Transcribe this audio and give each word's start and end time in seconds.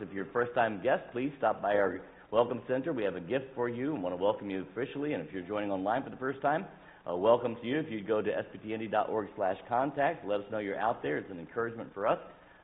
If 0.00 0.14
you're 0.14 0.24
a 0.24 0.32
first-time 0.32 0.80
guest, 0.82 1.02
please 1.12 1.30
stop 1.36 1.60
by 1.60 1.74
our 1.74 2.00
Welcome 2.30 2.62
Center. 2.66 2.94
We 2.94 3.04
have 3.04 3.16
a 3.16 3.20
gift 3.20 3.46
for 3.54 3.68
you 3.68 3.92
and 3.92 4.02
want 4.02 4.16
to 4.16 4.22
welcome 4.22 4.48
you 4.48 4.64
officially. 4.72 5.12
And 5.12 5.22
if 5.22 5.30
you're 5.30 5.42
joining 5.42 5.70
online 5.70 6.02
for 6.02 6.08
the 6.08 6.16
first 6.16 6.40
time, 6.40 6.64
uh, 7.06 7.14
welcome 7.14 7.54
to 7.60 7.66
you. 7.66 7.78
If 7.78 7.90
you 7.90 8.02
go 8.02 8.22
to 8.22 8.30
sbtindy.org 8.30 9.28
slash 9.36 9.56
contact, 9.68 10.26
let 10.26 10.40
us 10.40 10.46
know 10.50 10.58
you're 10.58 10.78
out 10.78 11.02
there. 11.02 11.18
It's 11.18 11.30
an 11.30 11.38
encouragement 11.38 11.90
for 11.92 12.06
us 12.06 12.18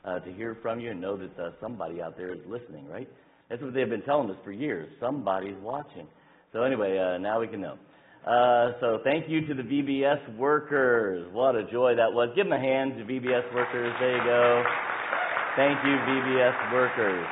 uh, 0.07 0.21
to 0.21 0.33
hear 0.33 0.57
from 0.63 0.81
you 0.81 0.93
and 0.93 1.01
know 1.01 1.19
that 1.19 1.39
uh, 1.39 1.51
somebody 1.61 2.01
out 2.01 2.17
there 2.17 2.33
is 2.33 2.41
listening, 2.49 2.89
right? 2.89 3.09
That's 3.51 3.61
what 3.61 3.75
they've 3.75 3.89
been 3.89 4.03
telling 4.03 4.31
us 4.31 4.37
for 4.43 4.53
years. 4.53 4.89
Somebody's 4.99 5.57
watching. 5.61 6.07
So 6.55 6.63
anyway, 6.63 6.97
uh, 6.97 7.19
now 7.19 7.41
we 7.41 7.49
can 7.49 7.61
know. 7.61 7.77
Uh, 8.27 8.73
so 8.81 9.01
thank 9.05 9.29
you 9.29 9.47
to 9.47 9.53
the 9.53 9.63
VBS 9.63 10.39
workers. 10.39 11.29
What 11.33 11.55
a 11.55 11.65
joy 11.71 11.97
that 11.97 12.15
was. 12.15 12.31
Give 12.35 12.47
them 12.47 12.55
a 12.55 12.61
hand 12.61 12.95
to 12.97 13.05
VBS 13.05 13.55
workers. 13.55 13.93
There 14.01 14.17
you 14.17 14.25
go. 14.25 14.65
Thank 15.57 15.79
you, 15.85 15.93
VBS 15.93 16.73
workers. 16.73 17.27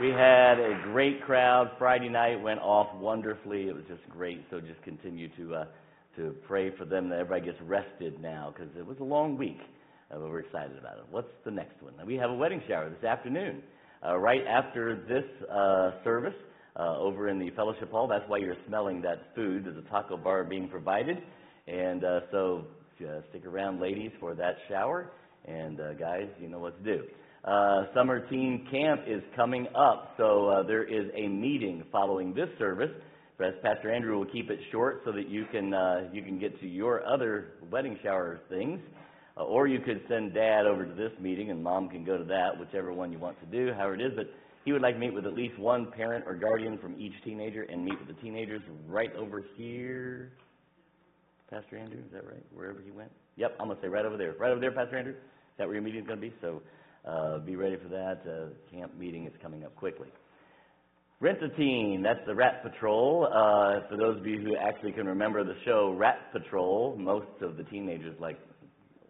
We 0.00 0.08
had 0.08 0.58
a 0.58 0.80
great 0.84 1.22
crowd. 1.22 1.70
Friday 1.78 2.08
night 2.08 2.42
went 2.42 2.60
off 2.60 2.86
wonderfully. 2.98 3.68
It 3.68 3.74
was 3.74 3.84
just 3.88 4.08
great. 4.08 4.42
So 4.50 4.58
just 4.58 4.82
continue 4.84 5.28
to 5.36 5.54
uh, 5.54 5.64
to 6.16 6.34
pray 6.46 6.74
for 6.78 6.86
them 6.86 7.10
that 7.10 7.18
everybody 7.18 7.52
gets 7.52 7.60
rested 7.60 8.22
now 8.22 8.54
because 8.56 8.74
it 8.74 8.86
was 8.86 8.96
a 9.00 9.04
long 9.04 9.36
week. 9.36 9.58
Uh, 10.10 10.18
but 10.18 10.30
we're 10.30 10.40
excited 10.40 10.78
about 10.78 10.96
it. 10.96 11.04
What's 11.10 11.28
the 11.44 11.50
next 11.50 11.82
one? 11.82 11.92
We 12.06 12.14
have 12.14 12.30
a 12.30 12.34
wedding 12.34 12.62
shower 12.66 12.88
this 12.88 13.04
afternoon. 13.04 13.62
Uh, 14.02 14.16
right 14.16 14.46
after 14.48 14.96
this 15.06 15.46
uh, 15.50 16.02
service, 16.04 16.32
uh, 16.76 16.96
over 16.96 17.28
in 17.28 17.38
the 17.38 17.50
fellowship 17.50 17.90
hall. 17.90 18.06
That's 18.06 18.24
why 18.28 18.38
you're 18.38 18.56
smelling 18.66 19.02
that 19.02 19.34
food. 19.34 19.66
There's 19.66 19.76
a 19.76 19.88
taco 19.90 20.16
bar 20.16 20.42
being 20.44 20.68
provided. 20.68 21.18
And 21.66 22.02
uh, 22.02 22.20
so 22.30 22.64
stick 23.30 23.44
around, 23.44 23.78
ladies, 23.78 24.10
for 24.20 24.34
that 24.34 24.56
shower. 24.68 25.10
And 25.48 25.80
uh, 25.80 25.94
guys, 25.94 26.28
you 26.40 26.48
know 26.48 26.58
what 26.58 26.82
to 26.84 26.96
do. 26.96 27.04
Uh, 27.44 27.84
summer 27.94 28.28
teen 28.28 28.66
camp 28.70 29.02
is 29.06 29.22
coming 29.34 29.66
up, 29.74 30.12
so 30.16 30.48
uh, 30.48 30.62
there 30.64 30.84
is 30.84 31.08
a 31.16 31.28
meeting 31.28 31.84
following 31.90 32.34
this 32.34 32.48
service. 32.58 32.90
Pastor 33.38 33.92
Andrew 33.92 34.18
will 34.18 34.26
keep 34.26 34.50
it 34.50 34.58
short 34.72 35.02
so 35.04 35.12
that 35.12 35.28
you 35.28 35.46
can 35.52 35.72
uh, 35.72 36.08
you 36.12 36.22
can 36.22 36.40
get 36.40 36.58
to 36.60 36.66
your 36.66 37.06
other 37.06 37.52
wedding 37.70 37.96
shower 38.02 38.40
things, 38.48 38.80
uh, 39.36 39.44
or 39.44 39.68
you 39.68 39.78
could 39.78 40.02
send 40.08 40.34
Dad 40.34 40.66
over 40.66 40.84
to 40.84 40.94
this 40.94 41.12
meeting 41.20 41.52
and 41.52 41.62
Mom 41.62 41.88
can 41.88 42.04
go 42.04 42.18
to 42.18 42.24
that, 42.24 42.58
whichever 42.58 42.92
one 42.92 43.12
you 43.12 43.18
want 43.18 43.38
to 43.40 43.46
do, 43.46 43.72
however 43.72 43.94
it 43.94 44.00
is. 44.00 44.12
But 44.16 44.26
he 44.64 44.72
would 44.72 44.82
like 44.82 44.94
to 44.94 45.00
meet 45.00 45.14
with 45.14 45.24
at 45.24 45.34
least 45.34 45.56
one 45.58 45.92
parent 45.92 46.24
or 46.26 46.34
guardian 46.34 46.78
from 46.78 46.96
each 46.98 47.14
teenager 47.24 47.62
and 47.62 47.84
meet 47.84 47.98
with 47.98 48.08
the 48.08 48.20
teenagers 48.20 48.60
right 48.88 49.14
over 49.14 49.44
here. 49.56 50.32
Pastor 51.48 51.78
Andrew, 51.78 52.00
is 52.00 52.12
that 52.12 52.26
right? 52.26 52.44
Wherever 52.52 52.82
he 52.84 52.90
went? 52.90 53.10
Yep, 53.36 53.56
I'm 53.60 53.68
going 53.68 53.78
to 53.78 53.82
say 53.82 53.88
right 53.88 54.04
over 54.04 54.16
there. 54.16 54.34
Right 54.38 54.50
over 54.50 54.60
there, 54.60 54.72
Pastor 54.72 54.98
Andrew? 54.98 55.14
That 55.58 55.66
where 55.66 55.74
your 55.74 55.82
meeting 55.82 56.00
is 56.00 56.06
going 56.06 56.20
to 56.20 56.26
be? 56.28 56.34
So 56.40 56.62
uh, 57.04 57.38
be 57.38 57.56
ready 57.56 57.76
for 57.76 57.88
that. 57.88 58.22
Uh, 58.24 58.74
camp 58.74 58.96
meeting 58.96 59.26
is 59.26 59.32
coming 59.42 59.64
up 59.64 59.74
quickly. 59.74 60.08
Rent 61.20 61.42
a 61.42 61.48
Teen, 61.56 62.00
that's 62.00 62.20
the 62.28 62.34
Rat 62.34 62.62
Patrol. 62.62 63.26
Uh, 63.26 63.88
for 63.88 63.96
those 63.96 64.18
of 64.18 64.26
you 64.26 64.38
who 64.40 64.54
actually 64.54 64.92
can 64.92 65.06
remember 65.06 65.42
the 65.42 65.56
show 65.64 65.92
Rat 65.98 66.32
Patrol, 66.32 66.94
most 66.96 67.26
of 67.42 67.56
the 67.56 67.64
teenagers 67.64 68.14
like 68.20 68.38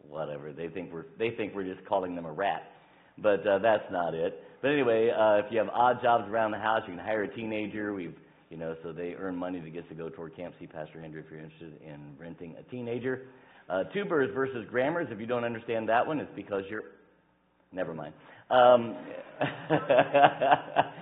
whatever 0.08 0.52
they 0.54 0.68
think 0.68 0.90
we're 0.90 1.04
they 1.18 1.32
think 1.32 1.54
we're 1.54 1.70
just 1.70 1.86
calling 1.86 2.14
them 2.14 2.24
a 2.24 2.32
rat, 2.32 2.62
but 3.18 3.46
uh, 3.46 3.58
that's 3.58 3.84
not 3.92 4.14
it. 4.14 4.42
But 4.62 4.70
anyway, 4.70 5.10
uh, 5.10 5.44
if 5.44 5.52
you 5.52 5.58
have 5.58 5.68
odd 5.68 6.00
jobs 6.02 6.24
around 6.30 6.52
the 6.52 6.58
house, 6.58 6.80
you 6.86 6.94
can 6.94 7.04
hire 7.04 7.24
a 7.24 7.34
teenager. 7.34 7.92
We've, 7.92 8.16
you 8.48 8.56
know, 8.56 8.74
so 8.82 8.90
they 8.90 9.14
earn 9.18 9.36
money 9.36 9.60
to 9.60 9.68
get 9.68 9.86
to 9.90 9.94
go 9.94 10.08
toward 10.08 10.34
Camp 10.34 10.54
See 10.58 10.66
Pastor 10.66 11.02
Andrew 11.02 11.20
if 11.20 11.30
you're 11.30 11.40
interested 11.40 11.74
in 11.86 12.16
renting 12.18 12.56
a 12.58 12.62
teenager. 12.70 13.26
Uh, 13.68 13.84
tubers 13.84 14.30
versus 14.34 14.66
grammars. 14.70 15.08
If 15.10 15.20
you 15.20 15.26
don't 15.26 15.44
understand 15.44 15.88
that 15.88 16.06
one, 16.06 16.20
it's 16.20 16.30
because 16.34 16.62
you're. 16.70 16.84
Never 17.70 17.92
mind. 17.92 18.14
Um, 18.50 18.96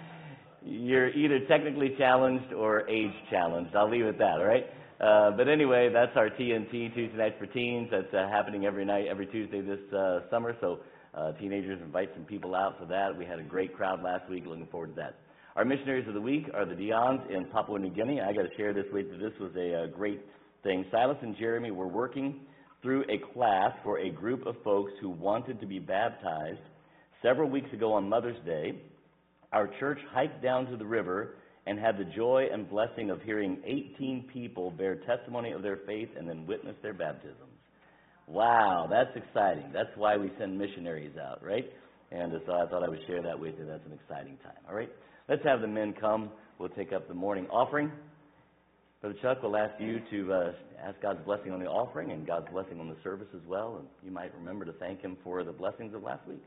you're 0.64 1.11
either 1.11 1.47
technically 1.47 1.95
challenged 1.97 2.53
or 2.53 2.89
age 2.89 3.12
challenged. 3.31 3.77
I'll 3.77 3.89
leave 3.89 4.05
it 4.05 4.08
at 4.08 4.19
that. 4.19 4.39
All 4.39 4.45
right. 4.45 4.67
Uh, 5.00 5.36
but 5.36 5.47
anyway, 5.47 5.91
that's 5.92 6.17
our 6.17 6.28
TNT 6.28 6.92
Tuesday 6.95 7.17
nights 7.17 7.36
for 7.39 7.46
teens. 7.46 7.89
That's 7.90 8.13
uh, 8.13 8.29
happening 8.29 8.64
every 8.64 8.85
night, 8.85 9.07
every 9.08 9.27
Tuesday 9.27 9.61
this 9.61 9.79
uh, 9.92 10.20
summer. 10.30 10.57
So 10.61 10.80
uh, 11.14 11.33
teenagers, 11.33 11.80
invite 11.83 12.11
some 12.14 12.24
people 12.24 12.55
out 12.55 12.79
for 12.80 12.86
that. 12.86 13.17
We 13.17 13.27
had 13.27 13.39
a 13.39 13.45
great 13.45 13.77
crowd 13.77 14.02
last 14.02 14.29
week. 14.29 14.45
Looking 14.46 14.67
forward 14.67 14.96
to 14.96 15.02
that. 15.02 15.19
Our 15.55 15.64
missionaries 15.64 16.08
of 16.08 16.14
the 16.14 16.20
week 16.20 16.46
are 16.52 16.64
the 16.64 16.74
Dions 16.74 17.30
in 17.30 17.46
Papua 17.46 17.79
New 17.79 17.90
Guinea. 17.90 18.20
I 18.20 18.33
got 18.33 18.42
to 18.42 18.57
share 18.57 18.74
this 18.74 18.86
with 18.92 19.07
you. 19.07 19.19
This 19.19 19.39
was 19.39 19.52
a, 19.57 19.73
a 19.73 19.85
uh, 19.85 19.86
great 19.86 20.20
thing. 20.63 20.85
Silas 20.90 21.17
and 21.23 21.36
Jeremy 21.36 21.70
were 21.70 21.86
working 21.86 22.40
through 22.86 23.02
a 23.11 23.19
class 23.35 23.73
for 23.83 23.98
a 23.98 24.11
group 24.11 24.47
of 24.47 24.55
folks 24.63 24.92
who 25.01 25.11
wanted 25.11 25.58
to 25.58 25.67
be 25.67 25.80
baptized. 25.80 26.61
Several 27.20 27.51
weeks 27.51 27.67
ago 27.73 27.92
on 27.92 28.08
Mother's 28.08 28.39
Day, 28.47 28.80
our 29.52 29.69
church 29.80 29.98
hiked 30.13 30.41
down 30.41 30.67
to 30.67 30.77
the 30.77 30.86
river 30.86 31.35
and 31.67 31.80
had 31.80 31.98
the 31.98 32.05
joy 32.05 32.46
and 32.52 32.70
blessing 32.70 33.11
of 33.11 33.20
hearing 33.23 33.58
18 33.64 34.29
people 34.33 34.70
bear 34.70 35.01
testimony 35.05 35.51
of 35.51 35.63
their 35.63 35.80
faith 35.85 36.11
and 36.17 36.29
then 36.29 36.46
witness 36.46 36.77
their 36.80 36.95
baptisms. 36.95 37.58
Wow, 38.29 38.86
that's 38.89 39.11
exciting. 39.17 39.73
That's 39.73 39.91
why 39.96 40.17
we 40.17 40.30
send 40.39 40.57
missionaries 40.57 41.17
out, 41.20 41.45
right? 41.45 41.64
And 42.13 42.33
so 42.46 42.52
I 42.52 42.67
thought 42.69 42.85
I 42.85 42.89
would 42.89 43.05
share 43.08 43.20
that 43.20 43.36
with 43.36 43.57
you. 43.58 43.67
That's 43.67 43.85
an 43.85 43.98
exciting 44.01 44.39
time. 44.45 44.63
All 44.69 44.77
right, 44.77 44.92
let's 45.29 45.42
have 45.45 45.61
the 45.61 45.67
men 45.67 45.92
come. 46.01 46.30
We'll 46.61 46.69
take 46.69 46.92
up 46.92 47.08
the 47.08 47.14
morning 47.14 47.48
offering. 47.51 47.91
Brother 49.06 49.20
Chuck 49.22 49.42
will 49.44 49.56
ask 49.56 49.80
you 49.80 50.00
to 50.11 50.33
uh, 50.33 50.52
ask 50.83 51.00
God's 51.00 51.24
blessing 51.24 51.52
on 51.52 51.61
the 51.61 51.67
offering 51.67 52.11
and 52.11 52.27
God's 52.27 52.48
blessing 52.50 52.80
on 52.80 52.89
the 52.89 52.96
service 53.05 53.28
as 53.36 53.40
well. 53.46 53.77
And 53.78 53.86
you 54.02 54.11
might 54.11 54.34
remember 54.34 54.64
to 54.64 54.72
thank 54.72 55.00
Him 55.00 55.17
for 55.22 55.44
the 55.44 55.52
blessings 55.52 55.94
of 55.94 56.02
last 56.02 56.27
week. 56.27 56.42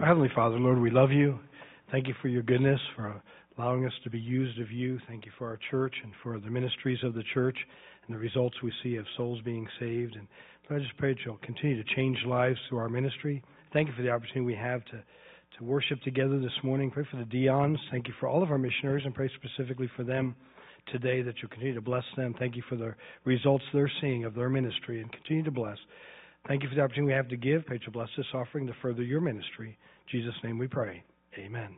Our 0.00 0.06
Heavenly 0.06 0.30
Father, 0.34 0.58
Lord, 0.58 0.80
we 0.80 0.90
love 0.90 1.10
you. 1.10 1.38
Thank 1.90 2.08
you 2.08 2.14
for 2.22 2.28
your 2.28 2.42
goodness, 2.42 2.80
for 2.96 3.20
allowing 3.58 3.84
us 3.84 3.92
to 4.04 4.08
be 4.08 4.18
used 4.18 4.58
of 4.62 4.70
you. 4.70 4.98
Thank 5.08 5.26
you 5.26 5.32
for 5.36 5.46
our 5.46 5.58
church 5.70 5.94
and 6.02 6.12
for 6.22 6.38
the 6.38 6.50
ministries 6.50 7.00
of 7.04 7.12
the 7.12 7.24
church 7.34 7.58
and 8.06 8.16
the 8.16 8.20
results 8.20 8.56
we 8.62 8.72
see 8.82 8.96
of 8.96 9.04
souls 9.18 9.42
being 9.44 9.68
saved. 9.78 10.16
And 10.16 10.26
I 10.70 10.78
just 10.78 10.96
pray 10.96 11.12
that 11.12 11.20
you'll 11.26 11.36
continue 11.42 11.76
to 11.76 11.94
change 11.94 12.16
lives 12.26 12.58
through 12.66 12.78
our 12.78 12.88
ministry. 12.88 13.42
Thank 13.74 13.88
you 13.88 13.94
for 13.94 14.00
the 14.00 14.08
opportunity 14.08 14.40
we 14.40 14.54
have 14.54 14.82
to, 14.86 15.02
worship 15.62 16.00
together 16.02 16.38
this 16.40 16.52
morning. 16.62 16.90
Pray 16.90 17.06
for 17.10 17.16
the 17.16 17.24
Dions. 17.24 17.76
Thank 17.90 18.08
you 18.08 18.14
for 18.18 18.28
all 18.28 18.42
of 18.42 18.50
our 18.50 18.58
missionaries 18.58 19.04
and 19.04 19.14
pray 19.14 19.30
specifically 19.36 19.88
for 19.96 20.02
them 20.02 20.34
today 20.90 21.22
that 21.22 21.34
you'll 21.40 21.50
continue 21.50 21.74
to 21.74 21.80
bless 21.80 22.04
them. 22.16 22.34
Thank 22.38 22.56
you 22.56 22.62
for 22.68 22.76
the 22.76 22.94
results 23.24 23.64
they're 23.72 23.90
seeing 24.00 24.24
of 24.24 24.34
their 24.34 24.48
ministry 24.48 25.00
and 25.00 25.10
continue 25.12 25.44
to 25.44 25.50
bless. 25.50 25.78
Thank 26.48 26.62
you 26.62 26.68
for 26.68 26.74
the 26.74 26.80
opportunity 26.80 27.12
we 27.12 27.16
have 27.16 27.28
to 27.28 27.36
give. 27.36 27.64
Pray 27.66 27.78
to 27.78 27.90
bless 27.90 28.08
this 28.16 28.26
offering 28.34 28.66
to 28.66 28.72
further 28.82 29.02
your 29.02 29.20
ministry. 29.20 29.78
In 30.12 30.20
Jesus' 30.20 30.34
name 30.42 30.58
we 30.58 30.66
pray. 30.66 31.04
Amen. 31.38 31.76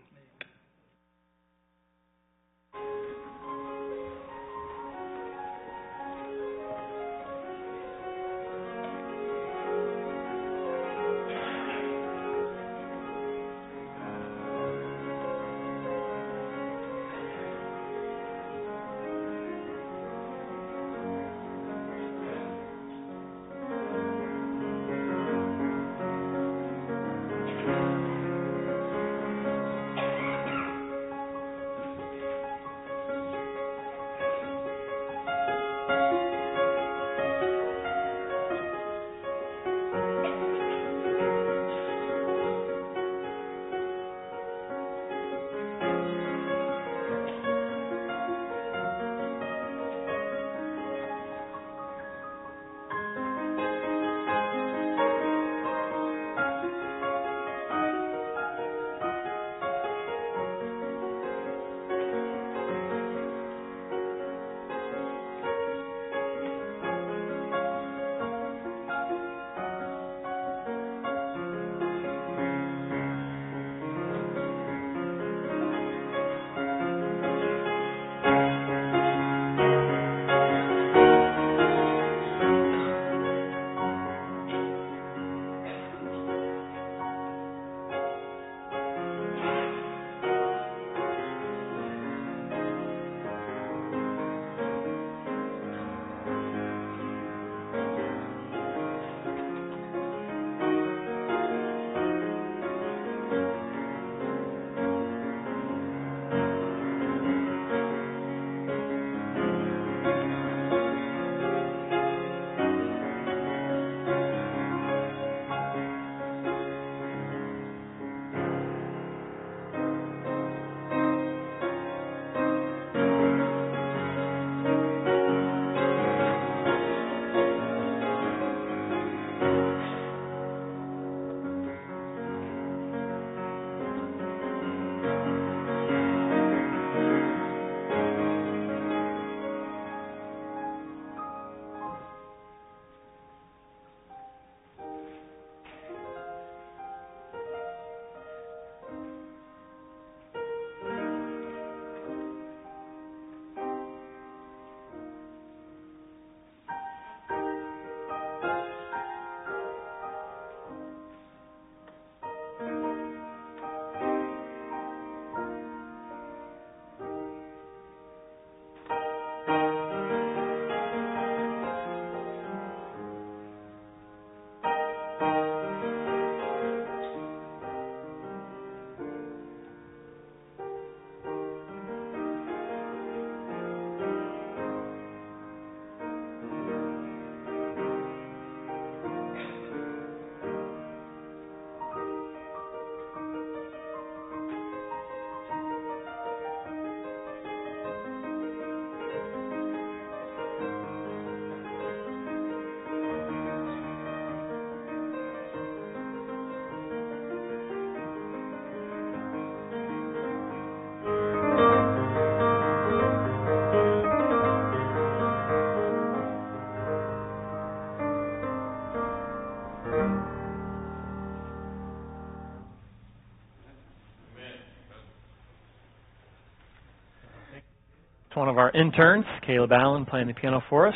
Of 228.55 228.59
our 228.59 228.71
interns, 228.71 229.25
Caleb 229.45 229.73
Allen, 229.73 230.07
playing 230.07 230.29
the 230.29 230.35
piano 230.35 230.63
for 230.71 230.87
us. 230.87 230.95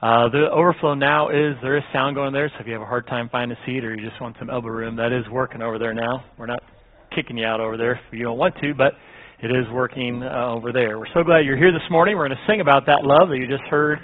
Uh, 0.00 0.30
the 0.30 0.48
overflow 0.50 0.94
now 0.94 1.28
is 1.28 1.54
there 1.60 1.76
is 1.76 1.84
sound 1.92 2.16
going 2.16 2.32
there, 2.32 2.48
so 2.48 2.60
if 2.60 2.66
you 2.66 2.72
have 2.72 2.80
a 2.80 2.86
hard 2.86 3.06
time 3.06 3.28
finding 3.30 3.54
a 3.54 3.66
seat 3.66 3.84
or 3.84 3.94
you 3.94 4.00
just 4.00 4.18
want 4.18 4.34
some 4.38 4.48
elbow 4.48 4.68
room, 4.68 4.96
that 4.96 5.12
is 5.12 5.28
working 5.30 5.60
over 5.60 5.78
there 5.78 5.92
now. 5.92 6.24
We're 6.38 6.46
not 6.46 6.62
kicking 7.14 7.36
you 7.36 7.44
out 7.44 7.60
over 7.60 7.76
there 7.76 7.92
if 7.92 8.00
you 8.12 8.24
don't 8.24 8.38
want 8.38 8.54
to, 8.62 8.72
but 8.72 8.94
it 9.42 9.48
is 9.48 9.68
working 9.74 10.22
uh, 10.22 10.54
over 10.56 10.72
there. 10.72 10.98
We're 10.98 11.12
so 11.12 11.22
glad 11.22 11.44
you're 11.44 11.58
here 11.58 11.70
this 11.70 11.84
morning. 11.90 12.16
We're 12.16 12.28
going 12.28 12.38
to 12.38 12.46
sing 12.50 12.62
about 12.62 12.86
that 12.86 13.04
love 13.04 13.28
that 13.28 13.36
you 13.36 13.46
just 13.46 13.68
heard 13.68 13.98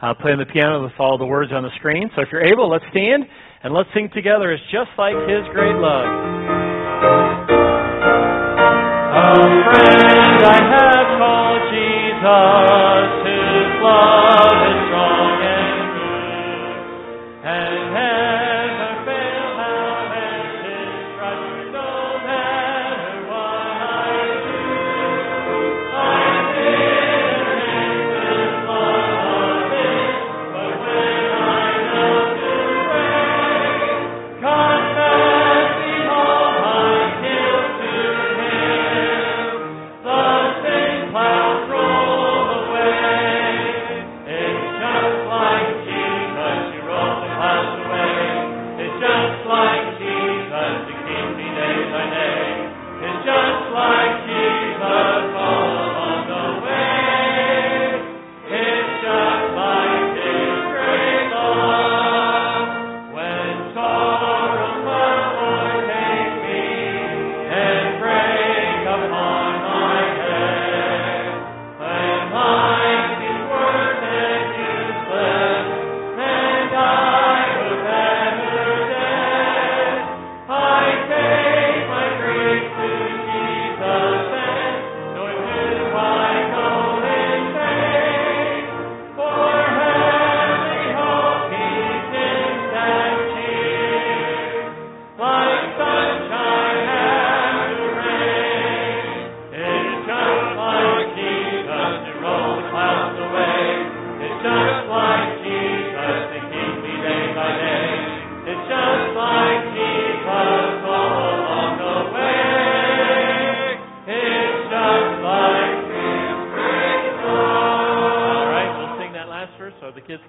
uh, 0.00 0.14
playing 0.14 0.38
the 0.38 0.46
piano 0.46 0.84
with 0.84 0.92
all 1.00 1.18
the 1.18 1.26
words 1.26 1.50
on 1.52 1.64
the 1.64 1.70
screen. 1.78 2.10
So 2.14 2.22
if 2.22 2.28
you're 2.30 2.46
able, 2.46 2.70
let's 2.70 2.84
stand 2.92 3.24
and 3.64 3.74
let's 3.74 3.88
sing 3.92 4.08
together. 4.14 4.52
It's 4.52 4.62
just 4.70 4.90
like 4.96 5.18
His 5.26 5.42
great 5.50 5.74
love. 5.74 6.06
A 9.10 9.34
friend 9.74 10.46
I 10.46 10.58
have 10.62 11.18
called 11.18 11.62
Jesus, 11.74 11.89
His 12.20 13.80
love 13.80 14.49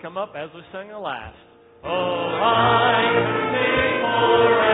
come 0.02 0.18
up 0.18 0.34
as 0.36 0.50
we 0.56 0.62
sing 0.72 0.90
the 0.90 0.98
last. 0.98 1.36
Oh, 1.84 1.88
I 1.88 3.06
could 3.14 3.54
sing 3.54 4.02
forever 4.02 4.71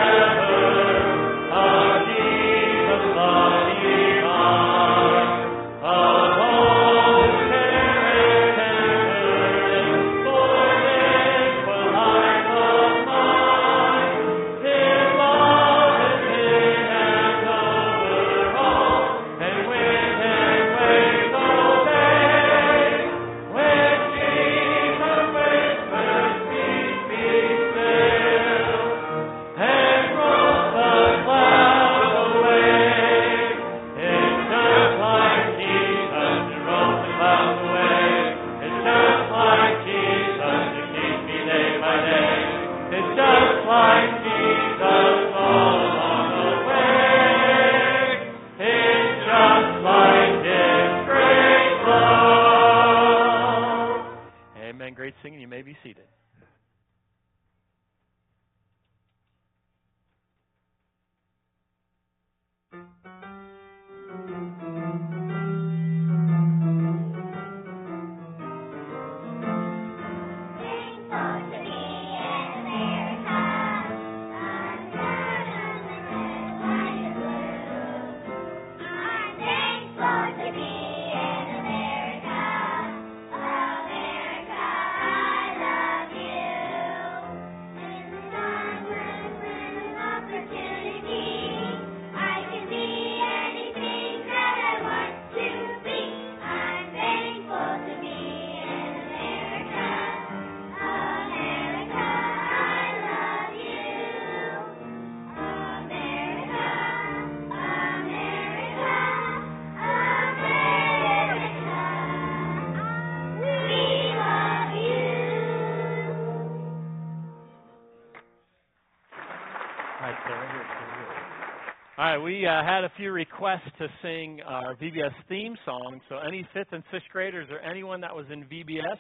we 122.22 122.46
uh, 122.46 122.64
had 122.64 122.84
a 122.84 122.92
few 122.96 123.12
requests 123.12 123.70
to 123.80 123.88
sing 124.02 124.40
our 124.46 124.76
VBS 124.76 125.12
theme 125.28 125.58
song. 125.66 126.00
So 126.08 126.18
any 126.18 126.48
fifth 126.54 126.70
and 126.72 126.84
sixth 126.92 127.08
graders 127.12 127.50
or 127.52 127.60
anyone 127.60 128.00
that 128.02 128.16
was 128.16 128.26
in 128.32 128.46
VBS, 128.46 128.98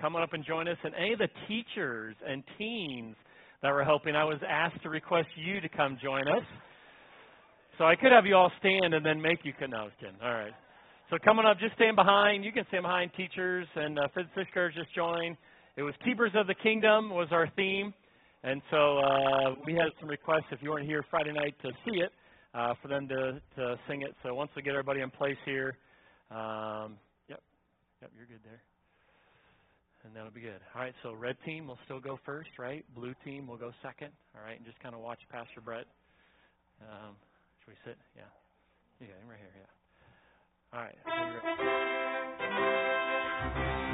come 0.00 0.16
on 0.16 0.22
up 0.22 0.32
and 0.32 0.44
join 0.44 0.66
us. 0.66 0.76
And 0.82 0.92
any 0.94 1.12
of 1.12 1.20
the 1.20 1.28
teachers 1.46 2.16
and 2.26 2.42
teens 2.58 3.14
that 3.62 3.70
were 3.70 3.84
helping, 3.84 4.16
I 4.16 4.24
was 4.24 4.38
asked 4.48 4.82
to 4.82 4.88
request 4.88 5.28
you 5.36 5.60
to 5.60 5.68
come 5.68 5.96
join 6.02 6.26
us. 6.26 6.42
So 7.78 7.84
I 7.84 7.94
could 7.94 8.10
have 8.10 8.26
you 8.26 8.34
all 8.34 8.50
stand 8.58 8.94
and 8.94 9.06
then 9.06 9.20
make 9.20 9.44
you 9.44 9.52
come. 9.58 9.70
No. 9.70 9.88
All 10.22 10.34
right. 10.34 10.52
So 11.08 11.18
coming 11.24 11.46
up, 11.46 11.58
just 11.60 11.74
stand 11.76 11.94
behind. 11.94 12.44
You 12.44 12.52
can 12.52 12.64
stand 12.68 12.82
behind 12.82 13.12
teachers 13.16 13.66
and 13.76 13.98
uh, 13.98 14.08
fifth 14.08 14.16
and 14.16 14.28
sixth 14.34 14.52
graders 14.52 14.74
just 14.74 14.94
join. 14.94 15.36
It 15.76 15.82
was 15.82 15.94
Keepers 16.04 16.32
of 16.34 16.46
the 16.46 16.54
Kingdom 16.54 17.10
was 17.10 17.28
our 17.30 17.48
theme. 17.54 17.94
And 18.42 18.62
so 18.70 18.98
uh, 18.98 19.54
we 19.66 19.74
had 19.74 19.88
some 20.00 20.08
requests 20.08 20.46
if 20.50 20.62
you 20.62 20.70
weren't 20.70 20.86
here 20.86 21.04
Friday 21.10 21.32
night 21.32 21.54
to 21.62 21.70
see 21.84 22.00
it, 22.00 22.10
uh, 22.54 22.74
for 22.82 22.88
them 22.88 23.08
to, 23.08 23.40
to 23.56 23.76
sing 23.88 24.02
it. 24.02 24.14
So 24.22 24.34
once 24.34 24.50
we 24.56 24.62
get 24.62 24.72
everybody 24.72 25.00
in 25.00 25.10
place 25.10 25.38
here, 25.44 25.76
um, 26.30 26.98
yep, 27.28 27.40
Yep, 28.02 28.10
you're 28.16 28.26
good 28.26 28.40
there. 28.44 28.62
And 30.04 30.16
that'll 30.16 30.30
be 30.30 30.40
good. 30.40 30.60
All 30.74 30.80
right, 30.80 30.94
so 31.02 31.12
red 31.12 31.36
team 31.44 31.66
will 31.66 31.78
still 31.84 32.00
go 32.00 32.18
first, 32.24 32.50
right? 32.58 32.84
Blue 32.94 33.14
team 33.24 33.46
will 33.46 33.58
go 33.58 33.70
second. 33.82 34.12
All 34.34 34.42
right, 34.42 34.56
and 34.56 34.64
just 34.64 34.80
kind 34.80 34.94
of 34.94 35.02
watch 35.02 35.20
Pastor 35.30 35.60
Brett. 35.60 35.86
Um, 36.80 37.16
should 37.60 37.72
we 37.72 37.76
sit? 37.84 37.98
Yeah. 38.16 38.22
Yeah, 39.00 39.08
right 39.28 39.38
here, 39.38 39.52
yeah. 39.60 39.66
All 40.72 40.80
right. 43.76 43.86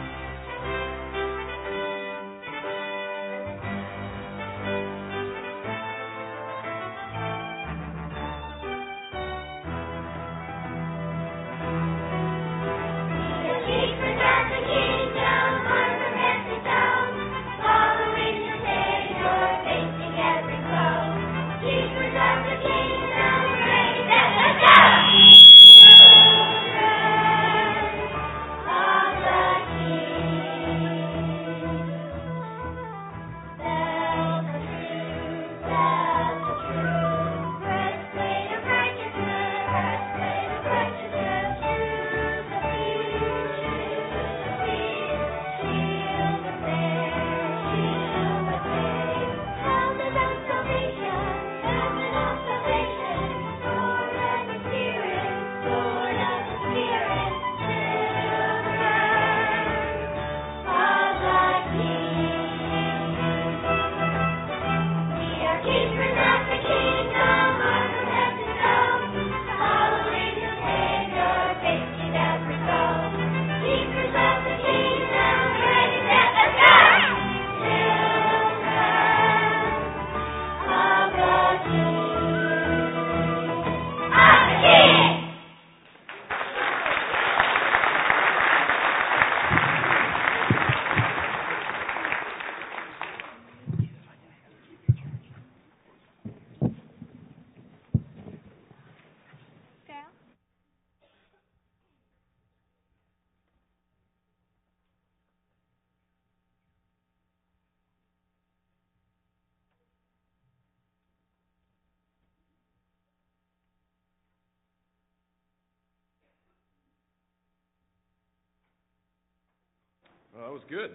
Was 120.56 120.64
good. 120.70 120.92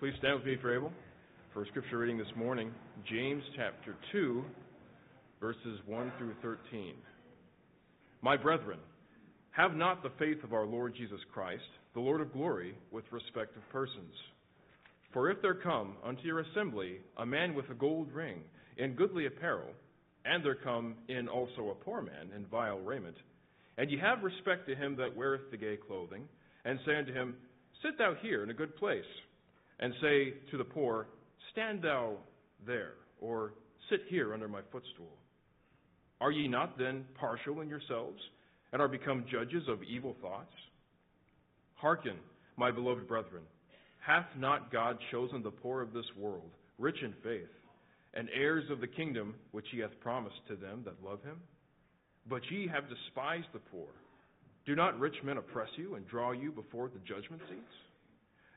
Please 0.00 0.12
stand 0.18 0.34
with 0.34 0.44
me 0.44 0.54
if 0.54 0.58
you're 0.60 0.74
able. 0.74 0.90
For 1.52 1.64
scripture 1.66 1.98
reading 1.98 2.18
this 2.18 2.26
morning, 2.34 2.72
James 3.08 3.44
chapter 3.54 3.94
2, 4.10 4.42
verses 5.40 5.78
1 5.86 6.12
through 6.18 6.34
13. 6.42 6.94
My 8.22 8.36
brethren, 8.36 8.80
have 9.52 9.76
not 9.76 10.02
the 10.02 10.10
faith 10.18 10.42
of 10.42 10.52
our 10.52 10.66
Lord 10.66 10.96
Jesus 10.96 11.20
Christ, 11.32 11.62
the 11.94 12.00
Lord 12.00 12.22
of 12.22 12.32
glory, 12.32 12.74
with 12.90 13.04
respect 13.12 13.56
of 13.56 13.62
persons. 13.70 14.12
For 15.12 15.30
if 15.30 15.40
there 15.42 15.54
come 15.54 15.94
unto 16.04 16.22
your 16.22 16.40
assembly 16.40 16.96
a 17.16 17.24
man 17.24 17.54
with 17.54 17.70
a 17.70 17.74
gold 17.74 18.10
ring, 18.12 18.40
in 18.78 18.96
goodly 18.96 19.26
apparel, 19.26 19.70
and 20.24 20.44
there 20.44 20.56
come 20.56 20.96
in 21.06 21.28
also 21.28 21.70
a 21.70 21.84
poor 21.84 22.02
man 22.02 22.30
in 22.34 22.46
vile 22.46 22.80
raiment, 22.80 23.16
and 23.78 23.92
ye 23.92 23.96
have 23.96 24.24
respect 24.24 24.66
to 24.66 24.74
him 24.74 24.96
that 24.96 25.16
weareth 25.16 25.52
the 25.52 25.56
gay 25.56 25.76
clothing, 25.86 26.24
and 26.64 26.80
say 26.84 26.96
unto 26.96 27.12
him, 27.14 27.36
Sit 27.84 27.98
thou 27.98 28.14
here 28.22 28.42
in 28.42 28.50
a 28.50 28.54
good 28.54 28.74
place, 28.76 29.04
and 29.78 29.92
say 30.00 30.32
to 30.50 30.56
the 30.56 30.64
poor, 30.64 31.08
Stand 31.52 31.82
thou 31.82 32.16
there, 32.66 32.94
or 33.20 33.52
sit 33.90 34.00
here 34.08 34.32
under 34.32 34.48
my 34.48 34.60
footstool. 34.72 35.18
Are 36.20 36.30
ye 36.30 36.48
not 36.48 36.78
then 36.78 37.04
partial 37.14 37.60
in 37.60 37.68
yourselves, 37.68 38.18
and 38.72 38.80
are 38.80 38.88
become 38.88 39.26
judges 39.30 39.64
of 39.68 39.82
evil 39.82 40.16
thoughts? 40.22 40.54
Hearken, 41.74 42.16
my 42.56 42.70
beloved 42.70 43.06
brethren, 43.06 43.42
hath 44.00 44.26
not 44.38 44.72
God 44.72 44.96
chosen 45.10 45.42
the 45.42 45.50
poor 45.50 45.82
of 45.82 45.92
this 45.92 46.06
world, 46.16 46.50
rich 46.78 47.02
in 47.02 47.12
faith, 47.22 47.50
and 48.14 48.28
heirs 48.34 48.64
of 48.70 48.80
the 48.80 48.86
kingdom 48.86 49.34
which 49.50 49.66
he 49.70 49.80
hath 49.80 50.00
promised 50.00 50.40
to 50.48 50.56
them 50.56 50.82
that 50.86 51.04
love 51.04 51.22
him? 51.22 51.36
But 52.30 52.40
ye 52.50 52.66
have 52.66 52.84
despised 52.88 53.48
the 53.52 53.58
poor. 53.58 53.88
Do 54.66 54.74
not 54.74 54.98
rich 54.98 55.16
men 55.22 55.36
oppress 55.36 55.68
you 55.76 55.94
and 55.94 56.08
draw 56.08 56.32
you 56.32 56.50
before 56.50 56.88
the 56.88 57.00
judgment 57.00 57.42
seats? 57.48 57.62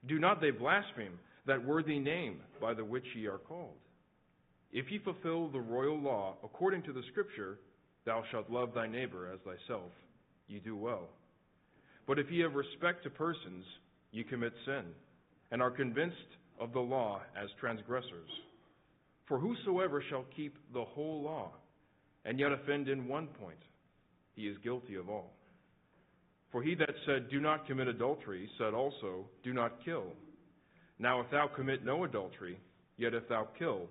Do 0.07 0.19
not 0.19 0.39
they 0.39 0.51
blaspheme 0.51 1.19
that 1.45 1.65
worthy 1.65 1.99
name 1.99 2.39
by 2.61 2.73
the 2.73 2.85
which 2.85 3.05
ye 3.15 3.27
are 3.27 3.39
called? 3.39 3.75
If 4.71 4.91
ye 4.91 4.99
fulfill 4.99 5.49
the 5.49 5.59
royal 5.59 5.99
law 5.99 6.35
according 6.43 6.83
to 6.83 6.93
the 6.93 7.03
Scripture, 7.11 7.59
thou 8.05 8.23
shalt 8.31 8.49
love 8.49 8.73
thy 8.73 8.87
neighbor 8.87 9.29
as 9.33 9.39
thyself, 9.41 9.91
ye 10.47 10.59
do 10.59 10.75
well. 10.75 11.09
But 12.05 12.19
if 12.19 12.31
ye 12.31 12.39
have 12.41 12.53
respect 12.53 13.03
to 13.03 13.09
persons, 13.09 13.65
ye 14.11 14.23
commit 14.23 14.53
sin, 14.65 14.85
and 15.51 15.61
are 15.61 15.71
convinced 15.71 16.15
of 16.59 16.73
the 16.73 16.79
law 16.79 17.21
as 17.41 17.49
transgressors. 17.59 18.29
For 19.27 19.39
whosoever 19.39 20.01
shall 20.09 20.25
keep 20.35 20.55
the 20.73 20.85
whole 20.85 21.21
law, 21.21 21.51
and 22.23 22.39
yet 22.39 22.53
offend 22.53 22.87
in 22.87 23.07
one 23.07 23.27
point, 23.27 23.59
he 24.35 24.43
is 24.43 24.57
guilty 24.63 24.95
of 24.95 25.09
all. 25.09 25.36
For 26.51 26.63
he 26.63 26.75
that 26.75 26.93
said, 27.05 27.29
Do 27.29 27.39
not 27.39 27.67
commit 27.67 27.87
adultery, 27.87 28.49
said 28.57 28.73
also, 28.73 29.25
Do 29.43 29.53
not 29.53 29.83
kill. 29.83 30.13
Now 30.99 31.19
if 31.21 31.29
thou 31.29 31.47
commit 31.47 31.85
no 31.85 32.03
adultery, 32.03 32.59
yet 32.97 33.13
if 33.13 33.27
thou 33.27 33.47
kill, 33.59 33.87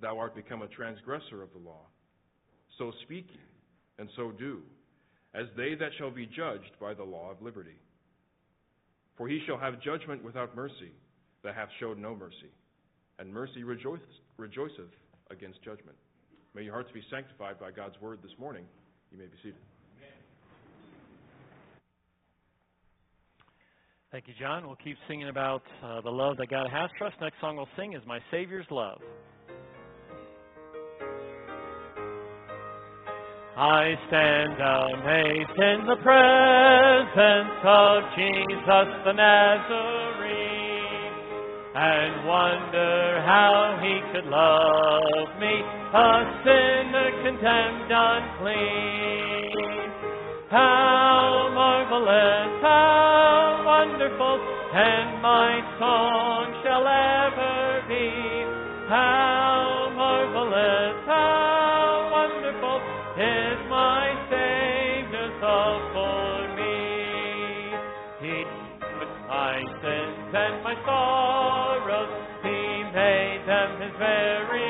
thou 0.00 0.18
art 0.18 0.34
become 0.34 0.62
a 0.62 0.68
transgressor 0.68 1.42
of 1.42 1.52
the 1.52 1.58
law. 1.58 1.82
So 2.78 2.92
speak 3.02 3.26
ye, 3.30 3.40
and 3.98 4.08
so 4.16 4.30
do, 4.30 4.60
as 5.34 5.46
they 5.56 5.74
that 5.74 5.90
shall 5.98 6.10
be 6.10 6.26
judged 6.26 6.72
by 6.80 6.94
the 6.94 7.04
law 7.04 7.30
of 7.30 7.42
liberty. 7.42 7.78
For 9.16 9.28
he 9.28 9.40
shall 9.46 9.58
have 9.58 9.82
judgment 9.82 10.22
without 10.22 10.54
mercy, 10.54 10.92
that 11.42 11.54
hath 11.54 11.68
showed 11.80 11.98
no 11.98 12.14
mercy, 12.14 12.52
and 13.18 13.32
mercy 13.32 13.64
rejoiceth, 13.64 14.02
rejoiceth 14.36 14.92
against 15.30 15.62
judgment. 15.62 15.96
May 16.54 16.62
your 16.62 16.72
hearts 16.72 16.90
be 16.92 17.02
sanctified 17.10 17.58
by 17.58 17.70
God's 17.70 18.00
word 18.00 18.20
this 18.22 18.32
morning. 18.38 18.64
You 19.10 19.18
may 19.18 19.26
be 19.26 19.36
seated. 19.42 19.60
Thank 24.12 24.28
you, 24.28 24.34
John. 24.38 24.66
We'll 24.66 24.76
keep 24.76 24.96
singing 25.08 25.28
about 25.28 25.62
uh, 25.82 26.00
the 26.00 26.10
love 26.10 26.36
that 26.36 26.48
God 26.48 26.70
has 26.70 26.88
for 26.96 27.08
us. 27.08 27.12
Next 27.20 27.40
song 27.40 27.56
we'll 27.56 27.68
sing 27.76 27.94
is 27.94 28.02
My 28.06 28.20
Savior's 28.30 28.66
Love. 28.70 29.00
I 33.58 33.94
stand 34.06 34.60
amazed 34.60 35.58
in 35.58 35.86
the 35.88 35.96
presence 36.04 37.58
of 37.64 38.02
Jesus 38.14 38.88
the 39.04 39.12
Nazarene 39.12 40.46
and 41.74 42.26
wonder 42.28 43.22
how 43.26 43.80
he 43.82 44.00
could 44.12 44.30
love 44.30 45.40
me, 45.40 45.64
a 45.92 46.40
sinner 46.44 47.10
condemned 47.24 47.90
unclean. 47.90 49.85
How 50.48 51.50
marvelous, 51.52 52.62
how 52.62 53.66
wonderful, 53.66 54.38
and 54.78 55.20
my 55.20 55.58
song 55.80 56.54
shall 56.62 56.86
ever 56.86 57.82
be. 57.88 58.14
How 58.86 59.90
marvelous, 59.96 61.02
how 61.02 62.14
wonderful 62.14 62.78
is 63.18 63.58
my 63.66 64.14
Savior's 64.30 65.34
love 65.42 65.82
for 65.90 66.54
me. 66.54 67.74
He 68.22 68.46
took 68.78 69.10
my 69.26 69.58
sins 69.82 70.30
and 70.30 70.62
my 70.62 70.78
sorrows, 70.86 72.10
He 72.46 72.86
made 72.94 73.42
them 73.50 73.82
His 73.82 73.98
very 73.98 74.65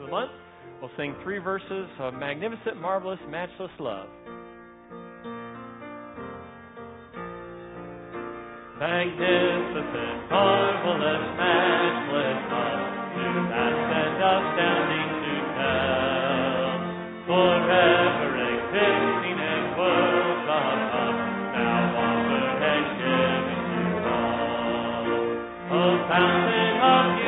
the 0.00 0.08
month. 0.08 0.30
We'll 0.80 0.90
sing 0.96 1.14
three 1.22 1.38
verses 1.38 1.88
of 1.98 2.14
Magnificent, 2.14 2.80
Marvelous, 2.80 3.20
Matchless 3.28 3.70
Love. 3.78 4.08
Magnificent, 8.80 10.30
marvelous, 10.32 11.24
matchless 11.36 12.40
love, 12.48 12.80
too 13.12 13.44
vast 13.52 13.92
and 13.92 14.16
astounding 14.24 15.10
to 15.20 15.34
tell. 15.52 16.80
Forever 17.28 18.40
existing 18.40 19.36
in 19.36 19.62
worlds 19.76 20.48
above, 20.48 21.12
now 21.52 21.92
offered 21.92 22.56
and 22.72 22.88
given 22.96 23.68
to 23.68 23.84
all. 24.08 25.04
O 25.76 26.00
fountain 26.08 26.72
of 26.80 27.19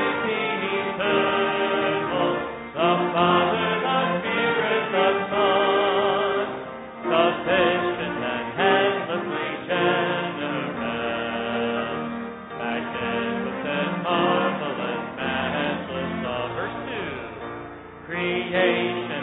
creation. 18.23 19.22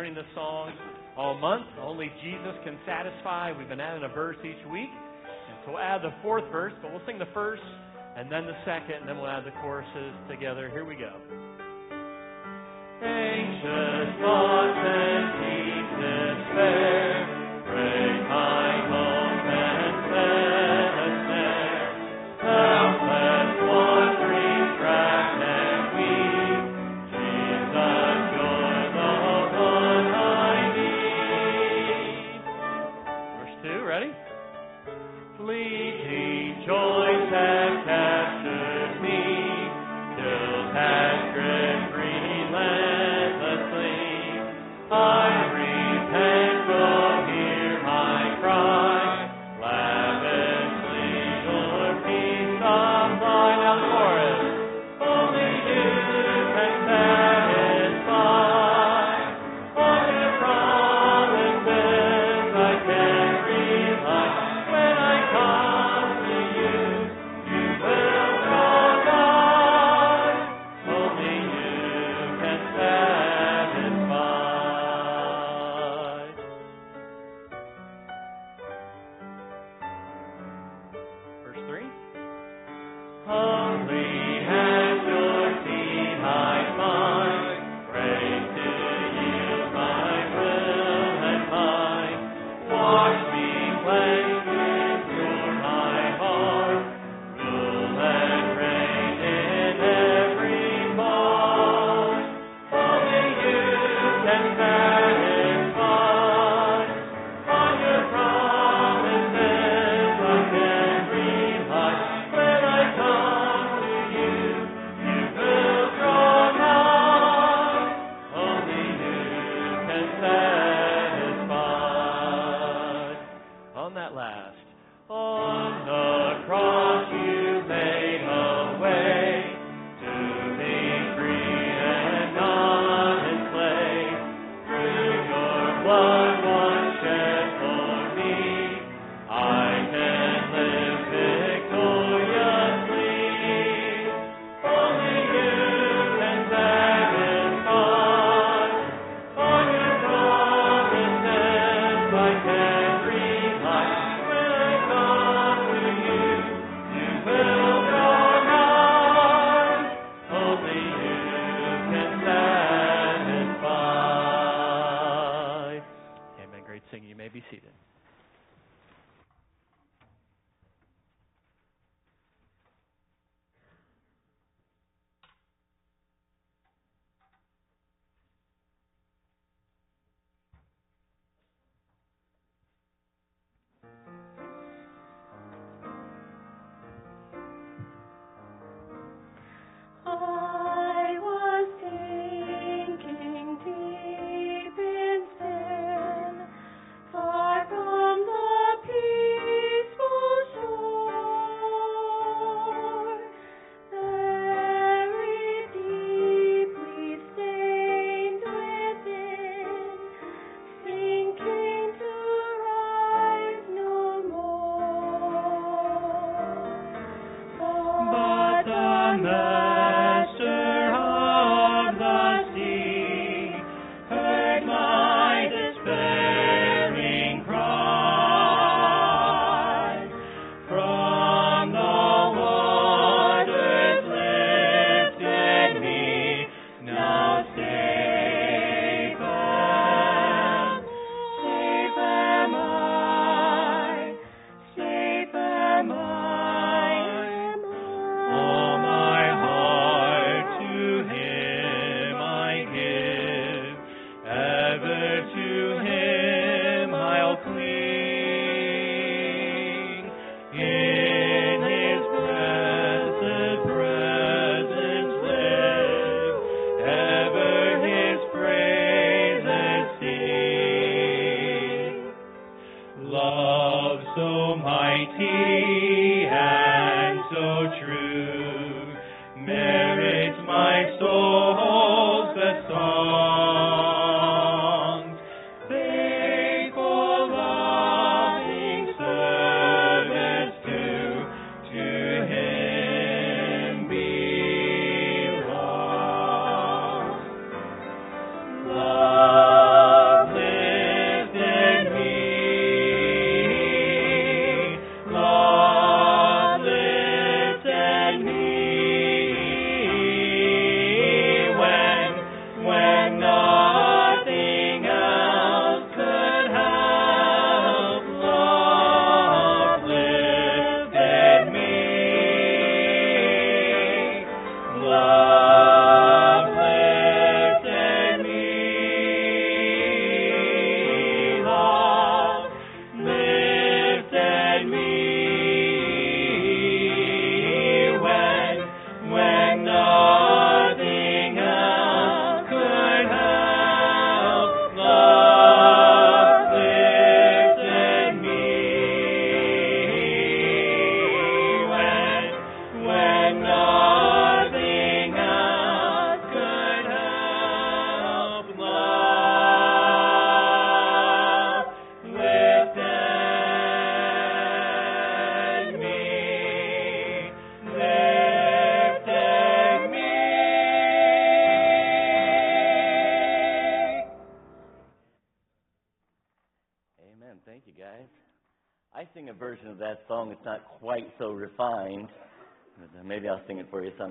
learning 0.00 0.14
this 0.14 0.24
song 0.34 0.72
all 1.14 1.36
month. 1.36 1.66
Only 1.78 2.10
Jesus 2.24 2.56
can 2.64 2.78
satisfy. 2.86 3.52
We've 3.52 3.68
been 3.68 3.80
adding 3.80 4.02
a 4.02 4.08
verse 4.08 4.38
each 4.42 4.66
week. 4.72 4.88
And 4.88 5.58
so 5.66 5.72
we'll 5.72 5.82
add 5.82 6.00
the 6.00 6.14
fourth 6.22 6.44
verse, 6.50 6.72
but 6.80 6.90
we'll 6.90 7.04
sing 7.04 7.18
the 7.18 7.28
first 7.34 7.60
and 8.16 8.32
then 8.32 8.46
the 8.46 8.56
second, 8.64 9.04
and 9.04 9.08
then 9.10 9.18
we'll 9.18 9.28
add 9.28 9.44
the 9.44 9.52
choruses 9.60 10.14
together. 10.26 10.70
Here 10.70 10.86
we 10.86 10.94
go. 10.94 11.12
Anxious 13.04 14.08
thoughts 14.24 14.80
and 14.88 15.26
deep 15.44 15.88
despair. 16.00 16.89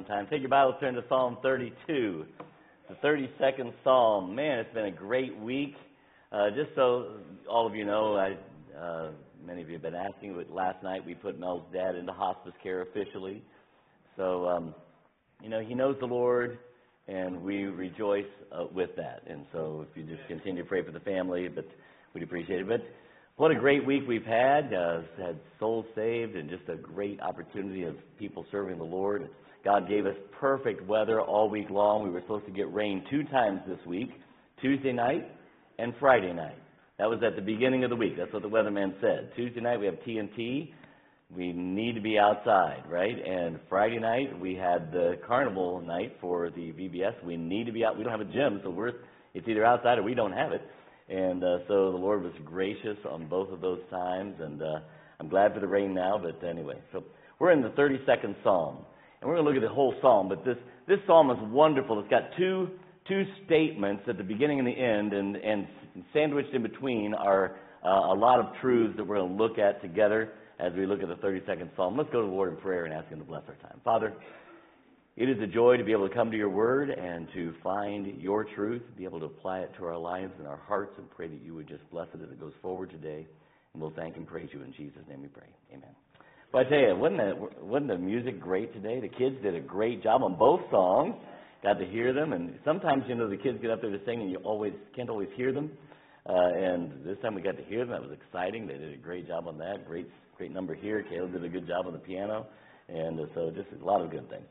time. 0.09 0.25
Take 0.27 0.41
your 0.41 0.49
Bible, 0.49 0.75
turn 0.79 0.95
to 0.95 1.03
Psalm 1.07 1.37
32, 1.43 2.25
the 2.89 2.95
32nd 3.07 3.71
Psalm. 3.83 4.33
Man, 4.33 4.57
it's 4.57 4.73
been 4.73 4.85
a 4.85 4.91
great 4.91 5.37
week. 5.37 5.75
Uh, 6.31 6.49
just 6.49 6.71
so 6.75 7.17
all 7.47 7.67
of 7.67 7.75
you 7.75 7.85
know, 7.85 8.15
I, 8.15 8.35
uh, 8.75 9.11
many 9.45 9.61
of 9.61 9.67
you 9.67 9.73
have 9.73 9.83
been 9.83 9.93
asking, 9.93 10.33
but 10.33 10.49
last 10.49 10.81
night 10.81 11.05
we 11.05 11.13
put 11.13 11.39
Mel's 11.39 11.61
dad 11.71 11.93
into 11.93 12.11
hospice 12.11 12.55
care 12.63 12.81
officially. 12.81 13.43
So, 14.17 14.47
um, 14.49 14.73
you 15.43 15.49
know, 15.49 15.61
he 15.61 15.75
knows 15.75 15.95
the 15.99 16.07
Lord, 16.07 16.57
and 17.07 17.43
we 17.43 17.65
rejoice 17.65 18.25
uh, 18.51 18.65
with 18.73 18.89
that. 18.95 19.21
And 19.27 19.45
so 19.53 19.85
if 19.87 19.95
you 19.95 20.11
just 20.11 20.27
continue 20.27 20.63
to 20.63 20.67
pray 20.67 20.83
for 20.83 20.91
the 20.91 21.01
family, 21.01 21.49
but 21.49 21.67
we'd 22.15 22.23
appreciate 22.23 22.61
it. 22.61 22.67
But 22.67 22.81
what 23.35 23.51
a 23.51 23.55
great 23.55 23.85
week 23.85 24.07
we've 24.07 24.25
had. 24.25 24.73
Uh, 24.73 25.01
had 25.23 25.39
souls 25.59 25.85
saved 25.93 26.35
and 26.35 26.49
just 26.49 26.67
a 26.67 26.77
great 26.77 27.21
opportunity 27.21 27.83
of 27.83 27.95
people 28.17 28.43
serving 28.49 28.79
the 28.79 28.83
Lord. 28.83 29.29
God 29.63 29.89
gave 29.89 30.05
us 30.05 30.15
perfect 30.39 30.85
weather 30.87 31.21
all 31.21 31.49
week 31.49 31.69
long. 31.69 32.03
We 32.03 32.09
were 32.09 32.21
supposed 32.21 32.45
to 32.45 32.51
get 32.51 32.73
rain 32.73 33.03
two 33.09 33.23
times 33.23 33.61
this 33.67 33.79
week 33.85 34.09
Tuesday 34.61 34.93
night 34.93 35.29
and 35.77 35.93
Friday 35.99 36.33
night. 36.33 36.57
That 36.97 37.09
was 37.09 37.19
at 37.25 37.35
the 37.35 37.41
beginning 37.41 37.83
of 37.83 37.89
the 37.89 37.95
week. 37.95 38.17
That's 38.17 38.31
what 38.33 38.41
the 38.41 38.49
weatherman 38.49 38.99
said. 39.01 39.31
Tuesday 39.35 39.61
night 39.61 39.79
we 39.79 39.85
have 39.85 39.95
TNT. 40.07 40.71
We 41.35 41.53
need 41.53 41.93
to 41.95 42.01
be 42.01 42.17
outside, 42.17 42.83
right? 42.89 43.15
And 43.25 43.59
Friday 43.69 43.99
night 43.99 44.37
we 44.39 44.55
had 44.55 44.91
the 44.91 45.19
carnival 45.27 45.81
night 45.81 46.17
for 46.19 46.49
the 46.49 46.73
VBS. 46.73 47.23
We 47.23 47.37
need 47.37 47.65
to 47.67 47.71
be 47.71 47.85
out. 47.85 47.97
We 47.97 48.03
don't 48.03 48.11
have 48.11 48.21
a 48.21 48.33
gym, 48.33 48.61
so 48.63 48.69
we're 48.69 48.93
it's 49.33 49.47
either 49.47 49.63
outside 49.63 49.99
or 49.99 50.03
we 50.03 50.15
don't 50.15 50.31
have 50.31 50.51
it. 50.51 50.61
And 51.07 51.43
uh, 51.43 51.59
so 51.67 51.91
the 51.91 51.97
Lord 51.97 52.23
was 52.23 52.33
gracious 52.45 52.97
on 53.09 53.27
both 53.27 53.51
of 53.51 53.61
those 53.61 53.79
times. 53.89 54.35
And 54.39 54.61
uh, 54.61 54.79
I'm 55.19 55.27
glad 55.27 55.53
for 55.53 55.59
the 55.59 55.67
rain 55.67 55.93
now, 55.93 56.19
but 56.21 56.45
anyway. 56.47 56.79
So 56.91 57.03
we're 57.39 57.51
in 57.51 57.61
the 57.61 57.69
32nd 57.69 58.35
Psalm 58.43 58.79
and 59.21 59.29
we're 59.29 59.35
going 59.35 59.45
to 59.45 59.51
look 59.51 59.63
at 59.63 59.67
the 59.67 59.73
whole 59.73 59.93
Psalm. 60.01 60.29
But 60.29 60.45
this 60.45 60.57
this 60.87 60.99
Psalm 61.05 61.29
is 61.31 61.37
wonderful. 61.51 61.99
It's 61.99 62.09
got 62.09 62.35
two 62.37 62.69
two 63.07 63.23
statements 63.45 64.03
at 64.07 64.17
the 64.17 64.23
beginning 64.23 64.59
and 64.59 64.67
the 64.67 64.71
end, 64.71 65.13
and 65.13 65.35
and 65.35 65.67
sandwiched 66.13 66.53
in 66.53 66.63
between 66.63 67.13
are 67.13 67.55
uh, 67.83 68.13
a 68.13 68.15
lot 68.15 68.39
of 68.39 68.47
truths 68.61 68.95
that 68.97 69.05
we're 69.05 69.17
going 69.17 69.37
to 69.37 69.43
look 69.43 69.57
at 69.57 69.81
together 69.81 70.31
as 70.59 70.73
we 70.73 70.85
look 70.85 71.01
at 71.01 71.07
the 71.07 71.15
32nd 71.15 71.69
Psalm. 71.75 71.97
Let's 71.97 72.09
go 72.11 72.21
to 72.21 72.27
the 72.27 72.33
Lord 72.33 72.53
in 72.53 72.57
prayer 72.57 72.85
and 72.85 72.93
ask 72.93 73.07
Him 73.07 73.19
to 73.19 73.25
bless 73.25 73.43
our 73.47 73.55
time. 73.55 73.79
Father, 73.83 74.13
it 75.15 75.29
is 75.29 75.37
a 75.41 75.47
joy 75.47 75.77
to 75.77 75.83
be 75.83 75.91
able 75.91 76.07
to 76.07 76.13
come 76.13 76.31
to 76.31 76.37
your 76.37 76.49
word 76.49 76.89
and 76.89 77.27
to 77.33 77.53
find 77.63 78.21
your 78.21 78.45
truth, 78.55 78.81
be 78.97 79.05
able 79.05 79.19
to 79.19 79.25
apply 79.25 79.59
it 79.59 79.71
to 79.77 79.85
our 79.85 79.97
lives 79.97 80.33
and 80.37 80.47
our 80.47 80.59
hearts, 80.67 80.93
and 80.97 81.09
pray 81.09 81.27
that 81.27 81.41
you 81.41 81.53
would 81.55 81.67
just 81.67 81.89
bless 81.91 82.07
it 82.13 82.21
as 82.23 82.29
it 82.29 82.39
goes 82.39 82.53
forward 82.61 82.89
today. 82.89 83.27
And 83.73 83.81
we'll 83.81 83.93
thank 83.95 84.17
and 84.17 84.27
praise 84.27 84.49
you 84.53 84.61
in 84.63 84.73
Jesus' 84.73 85.03
name 85.09 85.21
we 85.21 85.27
pray. 85.27 85.47
Amen. 85.71 86.08
But 86.51 86.65
I 86.65 86.69
tell 86.69 86.79
you, 86.79 86.95
wasn't 86.95 87.17
the, 87.17 87.63
wasn't 87.63 87.89
the 87.89 87.97
music 87.97 88.39
great 88.39 88.73
today? 88.73 88.99
The 88.99 89.07
kids 89.07 89.35
did 89.43 89.53
a 89.53 89.59
great 89.59 90.01
job 90.01 90.23
on 90.23 90.35
both 90.35 90.61
songs. 90.71 91.15
Got 91.61 91.73
to 91.73 91.85
hear 91.85 92.13
them, 92.13 92.33
and 92.33 92.57
sometimes 92.65 93.03
you 93.07 93.15
know 93.15 93.29
the 93.29 93.37
kids 93.37 93.59
get 93.61 93.69
up 93.69 93.81
there 93.81 93.91
to 93.91 93.99
sing, 94.05 94.21
and 94.21 94.31
you 94.31 94.37
always 94.37 94.73
can't 94.95 95.09
always 95.09 95.27
hear 95.35 95.51
them. 95.51 95.69
Uh, 96.25 96.33
and 96.33 97.05
this 97.05 97.17
time 97.21 97.35
we 97.35 97.41
got 97.41 97.57
to 97.57 97.63
hear 97.65 97.79
them. 97.79 97.89
That 97.89 98.01
was 98.01 98.11
exciting. 98.11 98.65
They 98.65 98.77
did 98.77 98.93
a 98.93 98.97
great 98.97 99.27
job 99.27 99.47
on 99.47 99.57
that. 99.59 99.85
Great, 99.85 100.07
great 100.37 100.51
number 100.51 100.73
here. 100.73 101.05
Caleb 101.09 101.33
did 101.33 101.43
a 101.43 101.49
good 101.49 101.67
job 101.67 101.85
on 101.85 101.93
the 101.93 101.99
piano, 101.99 102.47
and 102.87 103.19
uh, 103.19 103.23
so 103.35 103.51
just 103.51 103.67
a 103.79 103.85
lot 103.85 104.01
of 104.01 104.09
good 104.09 104.27
things. 104.29 104.45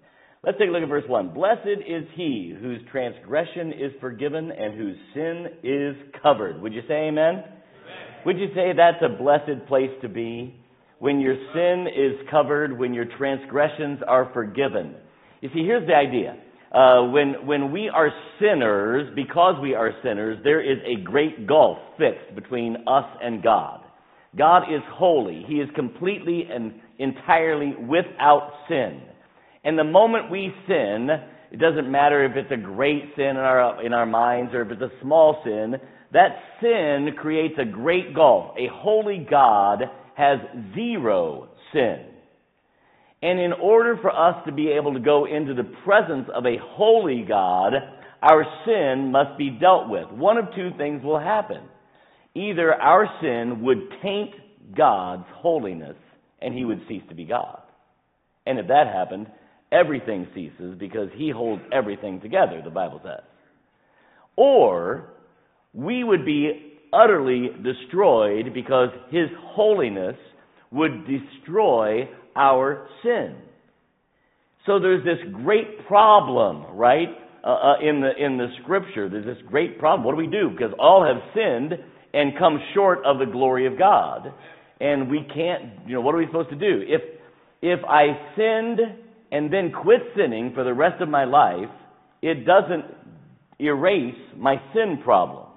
Let's 0.44 0.58
take 0.58 0.68
a 0.68 0.70
look 0.70 0.82
at 0.82 0.88
verse 0.88 1.08
one. 1.08 1.34
Blessed 1.34 1.66
is 1.66 2.04
he 2.14 2.54
whose 2.61 2.80
transgression 2.92 3.72
is 3.72 3.90
forgiven 4.00 4.52
and 4.52 4.78
whose 4.78 4.96
sin 5.14 5.46
is 5.64 5.96
covered. 6.22 6.61
Would 6.62 6.74
you 6.74 6.82
say 6.87 7.08
amen? 7.08 7.42
amen? 7.42 7.44
Would 8.24 8.38
you 8.38 8.48
say 8.54 8.70
that's 8.76 9.02
a 9.02 9.20
blessed 9.20 9.66
place 9.66 9.90
to 10.02 10.08
be? 10.08 10.57
When 10.98 11.20
your 11.20 11.37
sin 11.54 11.87
is 11.87 12.28
covered, 12.30 12.76
when 12.76 12.92
your 12.92 13.06
transgressions 13.16 14.00
are 14.06 14.30
forgiven. 14.32 14.94
You 15.40 15.48
see, 15.54 15.64
here's 15.64 15.87
the 15.87 15.94
idea. 15.94 16.37
Uh, 16.72 17.04
when, 17.11 17.46
when 17.46 17.72
we 17.72 17.88
are 17.88 18.11
sinners, 18.40 19.11
because 19.14 19.54
we 19.62 19.74
are 19.74 19.92
sinners, 20.02 20.38
there 20.44 20.61
is 20.61 20.78
a 20.84 21.02
great 21.02 21.46
gulf 21.46 21.78
fixed 21.96 22.34
between 22.34 22.76
us 22.87 23.06
and 23.22 23.42
God. 23.42 23.80
God 24.37 24.64
is 24.64 24.82
holy. 24.90 25.44
He 25.48 25.54
is 25.54 25.68
completely 25.74 26.44
and 26.50 26.74
entirely 26.98 27.74
without 27.74 28.52
sin. 28.68 29.00
And 29.64 29.78
the 29.78 29.84
moment 29.84 30.30
we 30.30 30.52
sin, 30.66 31.08
it 31.50 31.58
doesn't 31.58 31.90
matter 31.90 32.24
if 32.24 32.37
it's 32.37 32.52
a 32.52 32.62
great 32.62 33.04
sin 33.16 33.24
in 33.24 33.37
our, 33.37 33.84
in 33.84 33.92
our 33.92 34.06
minds 34.06 34.52
or 34.52 34.62
if 34.62 34.70
it's 34.70 34.82
a 34.82 35.00
small 35.00 35.40
sin, 35.44 35.76
that 36.12 36.38
sin 36.61 37.14
creates 37.18 37.54
a 37.58 37.64
great 37.64 38.14
gulf. 38.14 38.54
A 38.58 38.68
holy 38.70 39.26
God 39.30 39.84
has 40.18 40.40
zero 40.74 41.48
sin. 41.72 42.07
And 43.22 43.38
in 43.38 43.52
order 43.52 43.96
for 44.02 44.11
us 44.11 44.44
to 44.46 44.52
be 44.52 44.68
able 44.70 44.94
to 44.94 45.00
go 45.00 45.26
into 45.26 45.54
the 45.54 45.70
presence 45.85 46.28
of 46.35 46.44
a 46.44 46.57
holy 46.61 47.24
God, 47.26 47.72
our 48.20 48.44
sin 48.66 49.12
must 49.12 49.38
be 49.38 49.50
dealt 49.50 49.88
with. 49.88 50.11
One 50.11 50.37
of 50.37 50.46
two 50.57 50.70
things 50.76 51.04
will 51.04 51.20
happen. 51.20 51.61
Either 52.35 52.74
our 52.74 53.09
sin 53.22 53.62
would 53.62 53.78
taint 54.02 54.35
God's 54.76 55.26
holiness 55.37 55.96
and 56.42 56.52
he 56.52 56.64
would 56.64 56.81
cease 56.88 57.02
to 57.11 57.14
be 57.14 57.24
God. 57.24 57.61
And 58.44 58.59
if 58.59 58.66
that 58.66 58.88
happened, 58.92 59.28
everything 59.70 60.26
ceases 60.35 60.76
because 60.78 61.11
he 61.14 61.31
holds 61.31 61.62
everything 61.72 62.20
together, 62.20 62.61
the 62.64 62.70
Bible 62.70 63.00
says. 63.04 63.22
Or 64.35 65.11
we 65.72 66.02
would 66.02 66.24
be 66.24 66.67
utterly 66.92 67.48
destroyed 67.62 68.53
because 68.55 68.90
his 69.11 69.29
holiness 69.38 70.16
would 70.70 71.07
destroy 71.07 72.09
our 72.37 72.88
sin. 73.03 73.37
So 74.66 74.79
there's 74.79 75.05
this 75.05 75.18
great 75.33 75.87
problem, 75.87 76.77
right, 76.77 77.09
uh, 77.42 77.48
uh, 77.48 77.74
in 77.81 78.01
the 78.01 78.11
in 78.22 78.37
the 78.37 78.48
scripture. 78.62 79.09
There's 79.09 79.24
this 79.24 79.42
great 79.48 79.79
problem. 79.79 80.05
What 80.05 80.12
do 80.12 80.18
we 80.18 80.27
do? 80.27 80.51
Because 80.51 80.74
all 80.79 81.07
have 81.07 81.22
sinned 81.35 81.72
and 82.12 82.38
come 82.38 82.59
short 82.74 82.98
of 83.07 83.18
the 83.18 83.27
glory 83.27 83.66
of 83.66 83.79
God, 83.79 84.33
and 84.81 85.11
we 85.11 85.27
can't. 85.35 85.87
You 85.87 85.94
know, 85.94 86.01
what 86.03 86.14
are 86.14 86.18
we 86.18 86.27
supposed 86.27 86.51
to 86.51 86.57
do? 86.57 86.83
If 86.87 87.01
if 87.62 87.81
I 87.88 88.35
sinned 88.37 88.81
and 89.33 89.53
then 89.53 89.72
quit 89.72 90.01
sinning 90.16 90.53
for 90.55 90.64
the 90.64 90.74
rest 90.74 91.01
of 91.01 91.09
my 91.09 91.24
life, 91.24 91.70
it 92.22 92.44
doesn't 92.44 92.85
erase 93.59 94.14
my 94.37 94.57
sin 94.74 95.01
problem. 95.03 95.47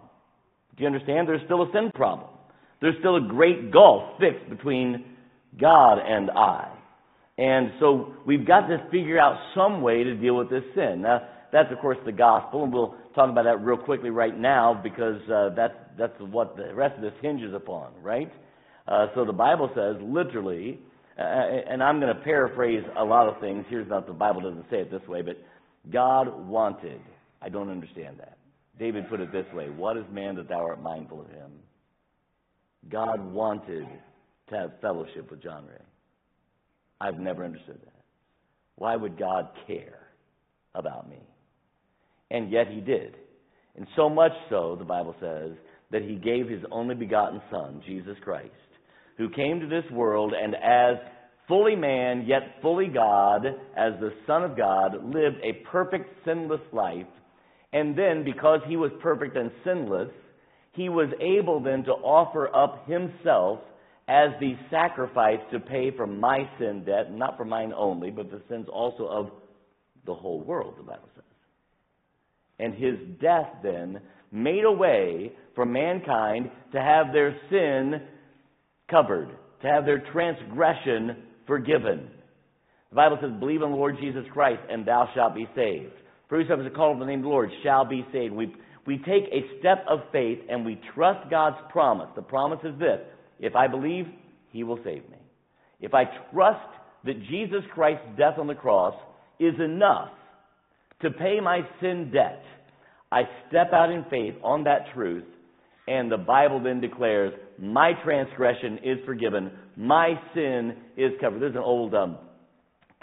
Do 0.77 0.83
you 0.83 0.87
understand? 0.87 1.27
There's 1.27 1.41
still 1.45 1.63
a 1.63 1.71
sin 1.73 1.91
problem. 1.93 2.29
There's 2.81 2.95
still 2.99 3.17
a 3.17 3.21
great 3.21 3.71
gulf 3.71 4.19
fixed 4.19 4.49
between 4.49 5.05
God 5.59 5.99
and 5.99 6.31
I. 6.31 6.71
And 7.37 7.71
so 7.79 8.13
we've 8.25 8.45
got 8.45 8.67
to 8.67 8.77
figure 8.91 9.19
out 9.19 9.37
some 9.55 9.81
way 9.81 10.03
to 10.03 10.15
deal 10.15 10.35
with 10.35 10.49
this 10.49 10.63
sin. 10.75 11.01
Now, 11.01 11.21
that's, 11.51 11.71
of 11.71 11.79
course, 11.79 11.97
the 12.05 12.11
gospel, 12.11 12.63
and 12.63 12.73
we'll 12.73 12.95
talk 13.13 13.29
about 13.29 13.43
that 13.43 13.61
real 13.61 13.77
quickly 13.77 14.09
right 14.09 14.37
now 14.37 14.79
because 14.81 15.21
uh, 15.29 15.49
that's, 15.55 15.73
that's 15.97 16.13
what 16.19 16.55
the 16.55 16.73
rest 16.73 16.95
of 16.95 17.01
this 17.01 17.13
hinges 17.21 17.53
upon, 17.53 17.91
right? 18.01 18.31
Uh, 18.87 19.07
so 19.15 19.25
the 19.25 19.33
Bible 19.33 19.69
says, 19.75 19.95
literally, 20.01 20.79
uh, 21.17 21.21
and 21.21 21.83
I'm 21.83 21.99
going 21.99 22.15
to 22.15 22.21
paraphrase 22.21 22.83
a 22.97 23.03
lot 23.03 23.27
of 23.27 23.39
things. 23.41 23.65
Here's 23.69 23.89
not 23.89 24.07
the 24.07 24.13
Bible 24.13 24.41
doesn't 24.41 24.65
say 24.71 24.77
it 24.77 24.91
this 24.91 25.05
way, 25.07 25.21
but 25.21 25.37
God 25.91 26.47
wanted. 26.47 27.01
I 27.41 27.49
don't 27.49 27.69
understand 27.69 28.17
that. 28.19 28.37
David 28.79 29.09
put 29.09 29.19
it 29.19 29.31
this 29.31 29.45
way 29.53 29.69
What 29.69 29.97
is 29.97 30.05
man 30.11 30.35
that 30.35 30.49
thou 30.49 30.63
art 30.63 30.81
mindful 30.81 31.21
of 31.21 31.27
him? 31.27 31.51
God 32.89 33.23
wanted 33.31 33.87
to 34.49 34.55
have 34.55 34.71
fellowship 34.81 35.29
with 35.29 35.41
John 35.43 35.65
Ray. 35.65 35.85
I've 36.99 37.19
never 37.19 37.43
understood 37.45 37.79
that. 37.83 38.03
Why 38.75 38.95
would 38.95 39.17
God 39.17 39.49
care 39.67 40.07
about 40.73 41.09
me? 41.09 41.19
And 42.31 42.51
yet 42.51 42.67
he 42.67 42.81
did. 42.81 43.15
And 43.75 43.87
so 43.95 44.09
much 44.09 44.31
so, 44.49 44.75
the 44.77 44.85
Bible 44.85 45.15
says, 45.19 45.51
that 45.91 46.03
he 46.03 46.15
gave 46.15 46.49
his 46.49 46.61
only 46.71 46.95
begotten 46.95 47.41
Son, 47.51 47.81
Jesus 47.85 48.15
Christ, 48.23 48.49
who 49.17 49.29
came 49.29 49.59
to 49.59 49.67
this 49.67 49.89
world 49.91 50.33
and 50.33 50.55
as 50.55 50.95
fully 51.47 51.75
man, 51.75 52.25
yet 52.25 52.61
fully 52.61 52.87
God, 52.87 53.45
as 53.45 53.93
the 53.99 54.13
Son 54.25 54.43
of 54.43 54.57
God, 54.57 55.03
lived 55.03 55.37
a 55.43 55.65
perfect, 55.69 56.09
sinless 56.25 56.61
life. 56.71 57.05
And 57.73 57.97
then, 57.97 58.23
because 58.23 58.59
he 58.67 58.75
was 58.75 58.91
perfect 59.01 59.37
and 59.37 59.51
sinless, 59.63 60.09
he 60.73 60.89
was 60.89 61.09
able 61.19 61.61
then 61.61 61.83
to 61.83 61.91
offer 61.91 62.53
up 62.55 62.87
himself 62.87 63.59
as 64.07 64.31
the 64.39 64.55
sacrifice 64.69 65.39
to 65.51 65.59
pay 65.59 65.91
for 65.95 66.05
my 66.05 66.39
sin 66.59 66.83
debt, 66.85 67.13
not 67.13 67.37
for 67.37 67.45
mine 67.45 67.71
only, 67.75 68.09
but 68.09 68.29
the 68.29 68.41
sins 68.49 68.67
also 68.71 69.05
of 69.07 69.29
the 70.05 70.13
whole 70.13 70.41
world, 70.41 70.75
the 70.77 70.83
Bible 70.83 71.07
says. 71.15 71.23
And 72.59 72.73
his 72.73 72.95
death 73.21 73.47
then 73.63 74.01
made 74.31 74.63
a 74.65 74.71
way 74.71 75.31
for 75.55 75.65
mankind 75.65 76.49
to 76.73 76.81
have 76.81 77.13
their 77.13 77.37
sin 77.49 78.01
covered, 78.89 79.29
to 79.61 79.67
have 79.67 79.85
their 79.85 80.03
transgression 80.11 81.23
forgiven. 81.47 82.09
The 82.89 82.95
Bible 82.95 83.17
says, 83.21 83.31
Believe 83.39 83.61
on 83.61 83.71
the 83.71 83.77
Lord 83.77 83.97
Jesus 84.01 84.25
Christ, 84.33 84.61
and 84.69 84.85
thou 84.85 85.09
shalt 85.15 85.35
be 85.35 85.47
saved. 85.55 85.93
For 86.31 86.41
whosoever 86.41 86.65
is 86.65 86.71
called 86.73 86.93
on 86.93 86.99
the 87.01 87.07
name 87.07 87.19
of 87.19 87.23
the 87.23 87.29
Lord 87.29 87.51
shall 87.61 87.83
be 87.83 88.07
saved. 88.13 88.33
We, 88.33 88.55
we 88.87 88.99
take 88.99 89.25
a 89.33 89.59
step 89.59 89.83
of 89.89 89.99
faith 90.13 90.39
and 90.49 90.65
we 90.65 90.79
trust 90.95 91.29
God's 91.29 91.57
promise. 91.69 92.07
The 92.15 92.21
promise 92.21 92.59
is 92.63 92.79
this 92.79 93.01
if 93.41 93.53
I 93.53 93.67
believe, 93.67 94.05
he 94.49 94.63
will 94.63 94.77
save 94.77 95.03
me. 95.09 95.17
If 95.81 95.93
I 95.93 96.05
trust 96.31 96.69
that 97.03 97.21
Jesus 97.29 97.63
Christ's 97.73 98.05
death 98.17 98.35
on 98.39 98.47
the 98.47 98.55
cross 98.55 98.95
is 99.41 99.55
enough 99.59 100.11
to 101.01 101.11
pay 101.11 101.41
my 101.41 101.67
sin 101.81 102.11
debt, 102.13 102.41
I 103.11 103.23
step 103.49 103.73
out 103.73 103.91
in 103.91 104.05
faith 104.09 104.35
on 104.41 104.63
that 104.63 104.85
truth, 104.93 105.25
and 105.89 106.09
the 106.09 106.17
Bible 106.17 106.63
then 106.63 106.79
declares, 106.79 107.33
My 107.59 107.91
transgression 108.05 108.79
is 108.85 108.99
forgiven, 109.05 109.51
my 109.75 110.13
sin 110.33 110.77
is 110.95 111.11
covered. 111.19 111.41
There's 111.41 111.55
an 111.55 111.61
old 111.61 111.93
um, 111.93 112.17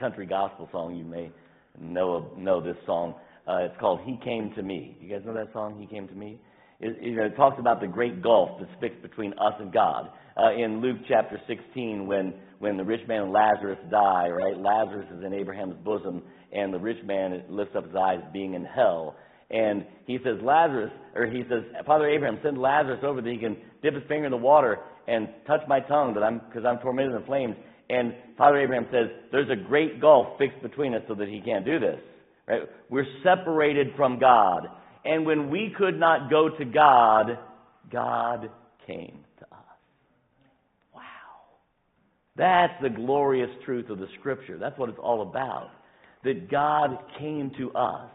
country 0.01 0.25
gospel 0.25 0.67
song. 0.73 0.97
You 0.97 1.05
may 1.05 1.31
know, 1.81 2.31
know 2.37 2.61
this 2.61 2.77
song. 2.87 3.15
Uh, 3.47 3.65
it's 3.65 3.75
called 3.81 4.01
He 4.05 4.19
Came 4.25 4.53
to 4.57 4.63
Me. 4.63 4.97
You 5.01 5.09
guys 5.09 5.23
know 5.25 5.35
that 5.35 5.53
song, 5.53 5.79
He 5.81 5.87
Came 5.87 6.07
to 6.09 6.15
Me? 6.15 6.39
It, 6.81 7.03
you 7.03 7.17
know, 7.17 7.25
it 7.25 7.37
talks 7.37 7.59
about 7.59 7.81
the 7.81 7.87
great 7.87 8.23
gulf 8.23 8.51
that's 8.61 8.71
fixed 8.81 9.03
between 9.03 9.33
us 9.33 9.55
and 9.59 9.73
God. 9.73 10.11
Uh, 10.37 10.53
in 10.53 10.81
Luke 10.81 10.99
chapter 11.09 11.41
16, 11.49 12.07
when, 12.07 12.35
when 12.61 12.77
the 12.77 12.85
rich 12.85 13.01
man 13.09 13.23
and 13.23 13.33
Lazarus 13.33 13.79
die, 13.91 14.29
right? 14.29 14.57
Lazarus 14.57 15.07
is 15.17 15.25
in 15.25 15.33
Abraham's 15.33 15.77
bosom, 15.85 16.23
and 16.53 16.73
the 16.73 16.79
rich 16.79 17.03
man 17.05 17.43
lifts 17.49 17.75
up 17.77 17.87
his 17.87 17.97
eyes 17.97 18.21
being 18.33 18.55
in 18.55 18.65
hell. 18.65 19.17
And 19.51 19.87
he 20.07 20.19
says, 20.19 20.37
Lazarus, 20.43 20.93
or 21.15 21.27
he 21.27 21.43
says, 21.49 21.65
Father 21.87 22.09
Abraham, 22.09 22.39
send 22.43 22.59
Lazarus 22.59 23.01
over 23.03 23.23
that 23.23 23.31
he 23.31 23.39
can 23.39 23.57
dip 23.83 23.95
his 23.95 24.03
finger 24.07 24.27
in 24.27 24.31
the 24.31 24.37
water 24.37 24.79
and 25.09 25.29
touch 25.47 25.63
my 25.67 25.81
tongue 25.81 26.13
that 26.15 26.23
I'm, 26.23 26.41
because 26.47 26.65
I'm 26.67 26.79
tormented 26.79 27.15
in 27.15 27.25
flames. 27.25 27.57
And 27.91 28.15
Father 28.37 28.59
Abraham 28.59 28.87
says, 28.93 29.09
there's 29.33 29.51
a 29.51 29.57
great 29.57 30.01
gulf 30.01 30.39
fixed 30.39 30.61
between 30.63 30.95
us 30.95 31.03
so 31.09 31.15
that 31.15 31.29
he 31.29 31.41
can't 31.41 31.65
do 31.65 31.79
this. 31.79 31.99
Right? 32.47 32.63
We're 32.91 33.07
separated 33.23 33.89
from 33.97 34.19
God. 34.19 34.69
And 35.05 35.25
when 35.25 35.51
we 35.51 35.73
could 35.77 35.99
not 35.99 36.31
go 36.31 36.51
to 36.51 36.65
God, 36.65 37.39
God 37.91 38.51
came 38.87 39.25
to 39.39 39.45
us. 39.45 39.79
Wow. 40.95 41.03
That's 42.37 42.75
the 42.83 42.91
glorious 42.91 43.51
truth 43.65 43.89
of 43.91 43.99
the 43.99 44.09
Scripture. 44.19 44.59
That's 44.59 44.79
what 44.79 44.89
it's 44.89 44.99
all 45.03 45.23
about. 45.23 45.71
That 46.25 46.51
God 46.51 46.99
came 47.19 47.53
to 47.59 47.73
us 47.73 48.11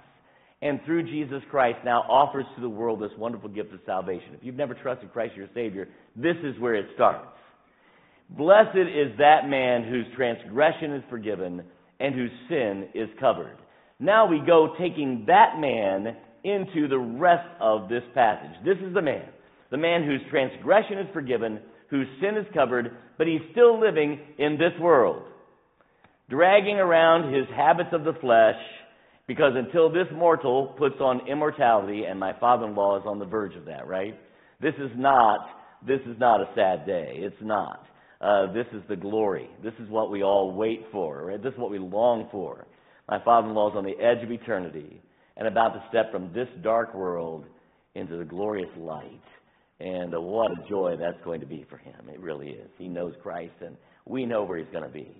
and 0.62 0.80
through 0.86 1.04
Jesus 1.04 1.42
Christ 1.52 1.80
now 1.84 2.02
offers 2.10 2.46
to 2.56 2.62
the 2.62 2.70
world 2.70 3.02
this 3.02 3.12
wonderful 3.18 3.50
gift 3.50 3.74
of 3.74 3.82
salvation. 3.86 4.30
If 4.34 4.44
you've 4.44 4.56
never 4.56 4.74
trusted 4.74 5.12
Christ 5.12 5.36
your 5.36 5.50
Savior, 5.54 5.90
this 6.16 6.38
is 6.42 6.58
where 6.60 6.76
it 6.76 6.86
starts. 6.96 7.33
Blessed 8.30 8.78
is 8.78 9.18
that 9.20 9.48
man 9.48 9.84
whose 9.84 10.06
transgression 10.16 10.94
is 10.94 11.04
forgiven 11.10 11.64
and 12.00 12.16
whose 12.16 12.32
sin 12.50 12.90
is 12.94 13.10
covered. 13.20 13.58
Now 14.00 14.28
we 14.28 14.42
go 14.46 14.76
taking 14.80 15.26
that 15.28 15.60
man 15.60 16.16
into 16.44 16.88
the 16.88 17.00
rest 17.00 17.48
of 17.62 17.90
this 17.90 18.04
passage. 18.14 18.56
This 18.66 18.78
is 18.86 18.94
the 18.94 19.02
man. 19.02 19.30
The 19.72 19.78
man 19.78 20.04
whose 20.04 20.22
transgression 20.30 21.00
is 21.00 21.08
forgiven, 21.14 21.60
whose 21.90 22.08
sin 22.20 22.38
is 22.38 22.46
covered, 22.54 22.98
but 23.18 23.28
he's 23.28 23.42
still 23.52 23.80
living 23.80 24.20
in 24.38 24.54
this 24.58 24.80
world, 24.82 25.24
dragging 26.30 26.78
around 26.78 27.34
his 27.34 27.46
habits 27.56 27.90
of 27.94 28.04
the 28.04 28.14
flesh, 28.20 28.60
because 29.26 29.54
until 29.56 29.90
this 29.90 30.08
mortal 30.14 30.76
puts 30.78 30.96
on 31.00 31.28
immortality, 31.28 32.04
and 32.04 32.20
my 32.20 32.34
father-in-law 32.40 33.00
is 33.00 33.04
on 33.06 33.20
the 33.20 33.26
verge 33.26 33.56
of 33.56 33.66
that, 33.66 33.88
right? 33.88 34.20
This 34.62 34.74
is 34.76 34.92
not, 34.96 35.48
this 35.88 36.02
is 36.02 36.20
not 36.20 36.42
a 36.42 36.50
sad 36.56 36.86
day. 36.86 37.14
It's 37.18 37.42
not. 37.42 37.86
Uh, 38.24 38.54
this 38.54 38.68
is 38.72 38.82
the 38.88 38.96
glory. 38.96 39.50
This 39.62 39.74
is 39.80 39.90
what 39.90 40.10
we 40.10 40.24
all 40.24 40.54
wait 40.54 40.86
for. 40.92 41.26
Right? 41.26 41.44
This 41.44 41.52
is 41.54 41.60
what 41.60 41.72
we 41.72 41.80
long 41.80 42.30
for. 42.32 42.66
My 43.10 43.22
father-in-law 43.24 43.72
is 43.72 43.76
on 43.76 43.84
the 43.84 44.00
edge 44.02 44.24
of 44.24 44.32
eternity 44.32 45.02
and 45.36 45.48
about 45.48 45.74
to 45.74 45.84
step 45.90 46.12
from 46.12 46.32
this 46.32 46.48
dark 46.62 46.94
world 46.94 47.44
into 47.96 48.18
the 48.18 48.24
glorious 48.24 48.70
light. 48.78 49.22
And 49.82 50.16
uh, 50.16 50.22
what 50.22 50.52
a 50.52 50.70
joy 50.70 50.96
that's 50.98 51.22
going 51.26 51.42
to 51.42 51.46
be 51.46 51.66
for 51.70 51.78
him. 51.78 52.08
It 52.08 52.20
really 52.22 52.50
is. 52.52 52.70
He 52.78 52.88
knows 52.88 53.14
Christ, 53.22 53.54
and 53.60 53.76
we 54.06 54.26
know 54.26 54.44
where 54.44 54.58
he's 54.58 54.72
going 54.72 54.86
to 54.86 54.90
be. 54.90 55.14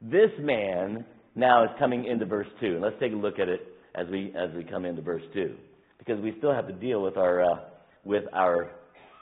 This 0.00 0.30
man 0.38 1.04
now 1.34 1.64
is 1.64 1.70
coming 1.80 2.04
into 2.04 2.26
verse 2.26 2.46
2. 2.60 2.66
And 2.66 2.80
let's 2.80 2.96
take 3.00 3.12
a 3.12 3.16
look 3.16 3.40
at 3.40 3.48
it 3.48 3.66
as 3.96 4.06
we, 4.08 4.32
as 4.38 4.54
we 4.54 4.62
come 4.62 4.84
into 4.84 5.02
verse 5.02 5.22
2. 5.34 5.52
Because 5.98 6.20
we 6.20 6.34
still 6.38 6.52
have 6.52 6.68
to 6.68 6.74
deal 6.74 7.02
with 7.02 7.16
our, 7.16 7.42
uh, 7.42 7.56
with 8.04 8.24
our 8.32 8.70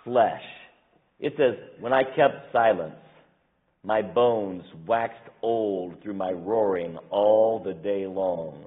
flesh. 0.04 0.42
It 1.20 1.32
says, 1.38 1.54
When 1.80 1.94
I 1.94 2.02
kept 2.02 2.52
silence, 2.52 2.96
my 3.84 4.00
bones 4.00 4.62
waxed 4.86 5.28
old 5.42 6.02
through 6.02 6.14
my 6.14 6.30
roaring 6.30 6.96
all 7.10 7.62
the 7.62 7.74
day 7.74 8.06
long. 8.06 8.64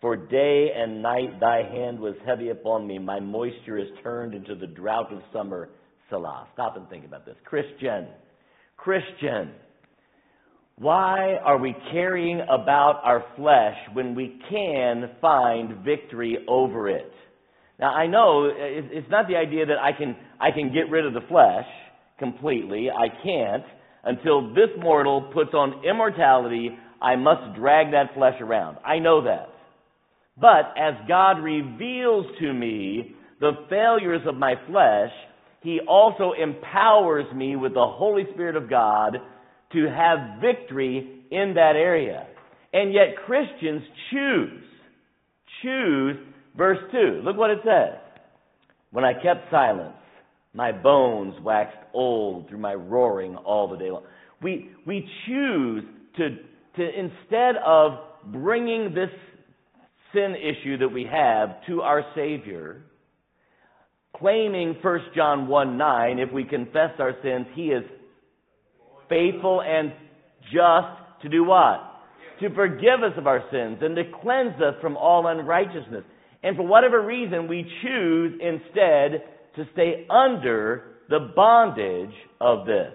For 0.00 0.16
day 0.16 0.68
and 0.76 1.02
night 1.02 1.40
thy 1.40 1.62
hand 1.62 1.98
was 1.98 2.14
heavy 2.24 2.50
upon 2.50 2.86
me. 2.86 2.98
My 2.98 3.18
moisture 3.18 3.76
is 3.76 3.88
turned 4.02 4.34
into 4.34 4.54
the 4.54 4.66
drought 4.66 5.12
of 5.12 5.20
summer. 5.32 5.68
Selah. 6.10 6.46
Stop 6.54 6.76
and 6.76 6.88
think 6.88 7.04
about 7.04 7.26
this. 7.26 7.34
Christian, 7.44 8.06
Christian, 8.76 9.50
why 10.78 11.36
are 11.42 11.58
we 11.58 11.74
carrying 11.90 12.40
about 12.42 13.00
our 13.02 13.24
flesh 13.34 13.76
when 13.94 14.14
we 14.14 14.38
can 14.48 15.10
find 15.20 15.84
victory 15.84 16.38
over 16.46 16.88
it? 16.88 17.10
Now 17.80 17.94
I 17.94 18.06
know 18.06 18.48
it's 18.54 19.10
not 19.10 19.26
the 19.26 19.36
idea 19.36 19.66
that 19.66 19.78
I 19.78 19.92
can 19.92 20.16
I 20.40 20.50
can 20.50 20.72
get 20.72 20.90
rid 20.90 21.04
of 21.04 21.14
the 21.14 21.26
flesh 21.28 21.66
completely. 22.18 22.88
I 22.90 23.08
can't 23.24 23.64
until 24.06 24.54
this 24.54 24.70
mortal 24.78 25.30
puts 25.34 25.52
on 25.52 25.84
immortality. 25.84 26.70
I 27.02 27.16
must 27.16 27.58
drag 27.58 27.92
that 27.92 28.14
flesh 28.14 28.40
around. 28.40 28.78
I 28.86 28.98
know 29.00 29.24
that. 29.24 29.48
But 30.40 30.74
as 30.78 30.94
God 31.08 31.42
reveals 31.42 32.26
to 32.40 32.52
me 32.52 33.14
the 33.40 33.52
failures 33.68 34.22
of 34.26 34.36
my 34.36 34.54
flesh, 34.68 35.10
He 35.62 35.80
also 35.86 36.32
empowers 36.40 37.26
me 37.34 37.56
with 37.56 37.74
the 37.74 37.86
Holy 37.86 38.24
Spirit 38.32 38.56
of 38.56 38.70
God 38.70 39.18
to 39.72 39.86
have 39.88 40.40
victory 40.40 41.24
in 41.30 41.54
that 41.54 41.74
area. 41.76 42.26
And 42.72 42.92
yet 42.92 43.16
Christians 43.26 43.82
choose, 44.10 44.62
choose 45.62 46.16
verse 46.56 46.78
2. 46.92 47.22
Look 47.24 47.36
what 47.36 47.50
it 47.50 47.58
says. 47.64 47.98
When 48.90 49.04
I 49.04 49.14
kept 49.14 49.50
silence, 49.50 49.96
my 50.56 50.72
bones 50.72 51.34
waxed 51.42 51.76
old 51.92 52.48
through 52.48 52.58
my 52.58 52.74
roaring 52.74 53.36
all 53.36 53.68
the 53.68 53.76
day 53.76 53.90
long. 53.90 54.04
We, 54.42 54.70
we 54.86 55.06
choose 55.26 55.84
to, 56.16 56.30
to, 56.76 56.98
instead 56.98 57.56
of 57.64 57.92
bringing 58.32 58.94
this 58.94 59.10
sin 60.14 60.34
issue 60.34 60.78
that 60.78 60.88
we 60.88 61.06
have 61.10 61.56
to 61.66 61.82
our 61.82 62.02
Savior, 62.14 62.82
claiming 64.16 64.76
1 64.80 65.00
John 65.14 65.46
1 65.46 65.76
9, 65.76 66.18
if 66.18 66.32
we 66.32 66.44
confess 66.44 66.90
our 66.98 67.12
sins, 67.22 67.46
He 67.54 67.66
is 67.66 67.84
faithful 69.10 69.60
and 69.60 69.92
just 70.44 71.22
to 71.22 71.28
do 71.28 71.44
what? 71.44 71.80
To 72.40 72.54
forgive 72.54 73.02
us 73.04 73.12
of 73.18 73.26
our 73.26 73.42
sins 73.50 73.78
and 73.82 73.94
to 73.94 74.04
cleanse 74.22 74.60
us 74.60 74.74
from 74.80 74.96
all 74.96 75.26
unrighteousness. 75.26 76.04
And 76.42 76.56
for 76.56 76.66
whatever 76.66 77.04
reason, 77.04 77.46
we 77.48 77.66
choose 77.82 78.40
instead 78.40 79.22
to 79.56 79.66
stay 79.72 80.06
under 80.10 80.96
the 81.08 81.30
bondage 81.34 82.14
of 82.40 82.66
this. 82.66 82.92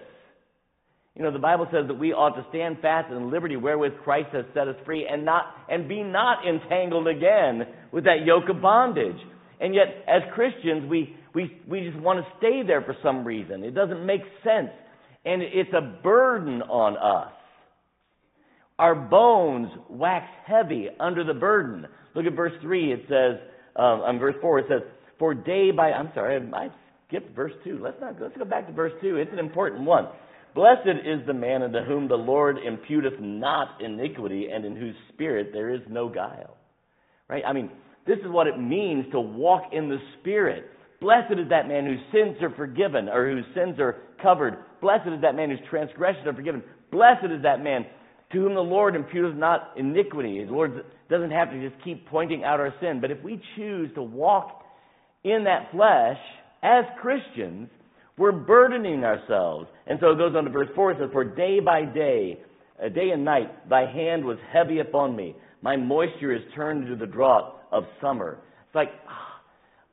You 1.14 1.22
know, 1.22 1.32
the 1.32 1.38
Bible 1.38 1.66
says 1.70 1.88
that 1.88 1.98
we 1.98 2.12
ought 2.12 2.36
to 2.36 2.46
stand 2.48 2.78
fast 2.80 3.12
in 3.12 3.30
liberty 3.30 3.56
wherewith 3.56 3.92
Christ 4.02 4.28
has 4.32 4.46
set 4.54 4.66
us 4.68 4.76
free 4.86 5.06
and 5.10 5.24
not 5.26 5.44
and 5.68 5.86
be 5.86 6.02
not 6.02 6.46
entangled 6.46 7.06
again 7.06 7.66
with 7.92 8.04
that 8.04 8.24
yoke 8.24 8.48
of 8.48 8.62
bondage. 8.62 9.18
And 9.60 9.74
yet, 9.74 9.88
as 10.08 10.22
Christians, 10.34 10.88
we, 10.88 11.14
we, 11.34 11.60
we 11.68 11.88
just 11.88 12.02
want 12.02 12.24
to 12.24 12.26
stay 12.38 12.62
there 12.66 12.80
for 12.82 12.96
some 13.02 13.24
reason. 13.24 13.62
It 13.62 13.74
doesn't 13.74 14.04
make 14.04 14.22
sense. 14.42 14.70
And 15.24 15.42
it's 15.42 15.72
a 15.72 16.02
burden 16.02 16.62
on 16.62 16.96
us. 16.96 17.32
Our 18.78 18.94
bones 18.96 19.68
wax 19.88 20.26
heavy 20.46 20.88
under 20.98 21.22
the 21.24 21.34
burden. 21.34 21.86
Look 22.16 22.26
at 22.26 22.32
verse 22.34 22.52
3. 22.62 22.92
It 22.92 23.00
says, 23.02 23.38
um, 23.76 24.00
on 24.00 24.18
verse 24.18 24.34
4, 24.40 24.58
it 24.60 24.66
says, 24.68 24.82
For 25.22 25.34
day 25.34 25.70
by, 25.70 25.92
I'm 25.92 26.10
sorry, 26.16 26.36
I 26.52 26.68
skipped 27.06 27.36
verse 27.36 27.52
2. 27.62 27.78
Let's 27.80 27.94
not, 28.00 28.20
let's 28.20 28.36
go 28.36 28.44
back 28.44 28.66
to 28.66 28.72
verse 28.72 28.90
2. 29.00 29.18
It's 29.18 29.30
an 29.32 29.38
important 29.38 29.84
one. 29.84 30.08
Blessed 30.52 30.88
is 30.88 31.24
the 31.28 31.32
man 31.32 31.62
unto 31.62 31.78
whom 31.78 32.08
the 32.08 32.16
Lord 32.16 32.56
imputeth 32.56 33.20
not 33.20 33.80
iniquity, 33.80 34.48
and 34.52 34.64
in 34.64 34.74
whose 34.74 34.96
spirit 35.12 35.50
there 35.52 35.72
is 35.72 35.80
no 35.88 36.08
guile. 36.08 36.56
Right? 37.28 37.44
I 37.46 37.52
mean, 37.52 37.70
this 38.04 38.18
is 38.18 38.32
what 38.32 38.48
it 38.48 38.58
means 38.58 39.04
to 39.12 39.20
walk 39.20 39.70
in 39.70 39.88
the 39.88 39.98
Spirit. 40.18 40.64
Blessed 41.00 41.34
is 41.38 41.50
that 41.50 41.68
man 41.68 41.86
whose 41.86 42.00
sins 42.10 42.42
are 42.42 42.52
forgiven, 42.56 43.08
or 43.08 43.30
whose 43.30 43.44
sins 43.54 43.78
are 43.78 43.98
covered. 44.20 44.56
Blessed 44.80 45.06
is 45.06 45.22
that 45.22 45.36
man 45.36 45.50
whose 45.50 45.60
transgressions 45.70 46.26
are 46.26 46.34
forgiven. 46.34 46.64
Blessed 46.90 47.26
is 47.26 47.44
that 47.44 47.62
man 47.62 47.86
to 48.32 48.38
whom 48.38 48.54
the 48.54 48.60
Lord 48.60 48.96
imputeth 48.96 49.36
not 49.36 49.74
iniquity. 49.76 50.44
The 50.44 50.50
Lord 50.50 50.84
doesn't 51.08 51.30
have 51.30 51.52
to 51.52 51.70
just 51.70 51.80
keep 51.84 52.08
pointing 52.08 52.42
out 52.42 52.58
our 52.58 52.74
sin. 52.80 53.00
But 53.00 53.12
if 53.12 53.22
we 53.22 53.40
choose 53.54 53.88
to 53.94 54.02
walk 54.02 54.61
in 55.24 55.44
that 55.44 55.70
flesh 55.70 56.18
as 56.62 56.84
Christians, 57.00 57.68
we're 58.18 58.32
burdening 58.32 59.04
ourselves. 59.04 59.68
And 59.86 59.98
so 60.00 60.10
it 60.10 60.18
goes 60.18 60.34
on 60.36 60.44
to 60.44 60.50
verse 60.50 60.68
4. 60.74 60.92
It 60.92 60.96
says, 61.00 61.08
For 61.12 61.24
day 61.24 61.60
by 61.60 61.84
day, 61.84 62.38
uh, 62.82 62.88
day 62.88 63.10
and 63.10 63.24
night, 63.24 63.68
thy 63.68 63.90
hand 63.90 64.24
was 64.24 64.38
heavy 64.52 64.80
upon 64.80 65.16
me. 65.16 65.34
My 65.62 65.76
moisture 65.76 66.34
is 66.34 66.42
turned 66.54 66.84
into 66.84 66.96
the 66.96 67.10
drought 67.10 67.60
of 67.70 67.84
summer. 68.00 68.38
It's 68.66 68.74
like, 68.74 68.90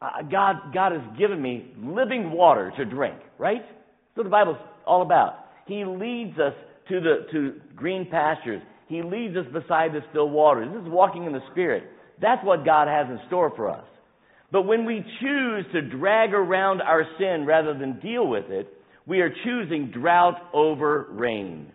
uh, 0.01 0.23
God, 0.29 0.73
God 0.73 0.91
has 0.91 1.01
given 1.17 1.41
me 1.41 1.73
living 1.77 2.31
water 2.31 2.71
to 2.77 2.85
drink, 2.85 3.17
right? 3.37 3.61
That's 3.61 4.17
what 4.17 4.23
the 4.23 4.29
Bible's 4.29 4.57
all 4.85 5.01
about. 5.01 5.45
He 5.67 5.85
leads 5.85 6.37
us 6.39 6.53
to, 6.89 6.99
the, 6.99 7.27
to 7.31 7.61
green 7.75 8.07
pastures. 8.09 8.61
He 8.87 9.03
leads 9.03 9.35
us 9.37 9.45
beside 9.53 9.93
the 9.93 10.01
still 10.09 10.29
waters. 10.29 10.67
This 10.73 10.81
is 10.81 10.89
walking 10.89 11.25
in 11.25 11.33
the 11.33 11.41
Spirit. 11.51 11.83
That's 12.21 12.43
what 12.43 12.65
God 12.65 12.87
has 12.87 13.07
in 13.07 13.19
store 13.27 13.53
for 13.55 13.69
us. 13.69 13.85
But 14.51 14.63
when 14.63 14.85
we 14.85 15.05
choose 15.21 15.65
to 15.73 15.81
drag 15.81 16.33
around 16.33 16.81
our 16.81 17.05
sin 17.19 17.45
rather 17.45 17.77
than 17.77 17.99
deal 17.99 18.27
with 18.27 18.49
it, 18.49 18.67
we 19.05 19.21
are 19.21 19.31
choosing 19.43 19.91
drought 19.91 20.39
over 20.53 21.07
rain. 21.11 21.71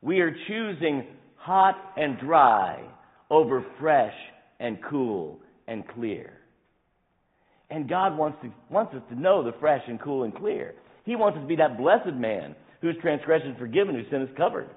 We 0.00 0.20
are 0.20 0.34
choosing 0.48 1.06
hot 1.36 1.76
and 1.96 2.18
dry 2.18 2.84
over 3.30 3.64
fresh 3.80 4.14
and 4.60 4.78
cool 4.88 5.40
and 5.66 5.86
clear. 5.88 6.32
And 7.70 7.88
God 7.88 8.16
wants, 8.18 8.38
to, 8.42 8.52
wants 8.70 8.94
us 8.94 9.02
to 9.10 9.18
know 9.18 9.42
the 9.42 9.52
fresh 9.58 9.82
and 9.88 10.00
cool 10.00 10.24
and 10.24 10.34
clear. 10.34 10.74
He 11.04 11.16
wants 11.16 11.36
us 11.36 11.42
to 11.42 11.48
be 11.48 11.56
that 11.56 11.78
blessed 11.78 12.14
man 12.14 12.54
whose 12.80 12.96
transgression 13.00 13.52
is 13.52 13.58
forgiven, 13.58 13.94
whose 13.94 14.10
sin 14.10 14.22
is 14.22 14.28
covered. 14.36 14.68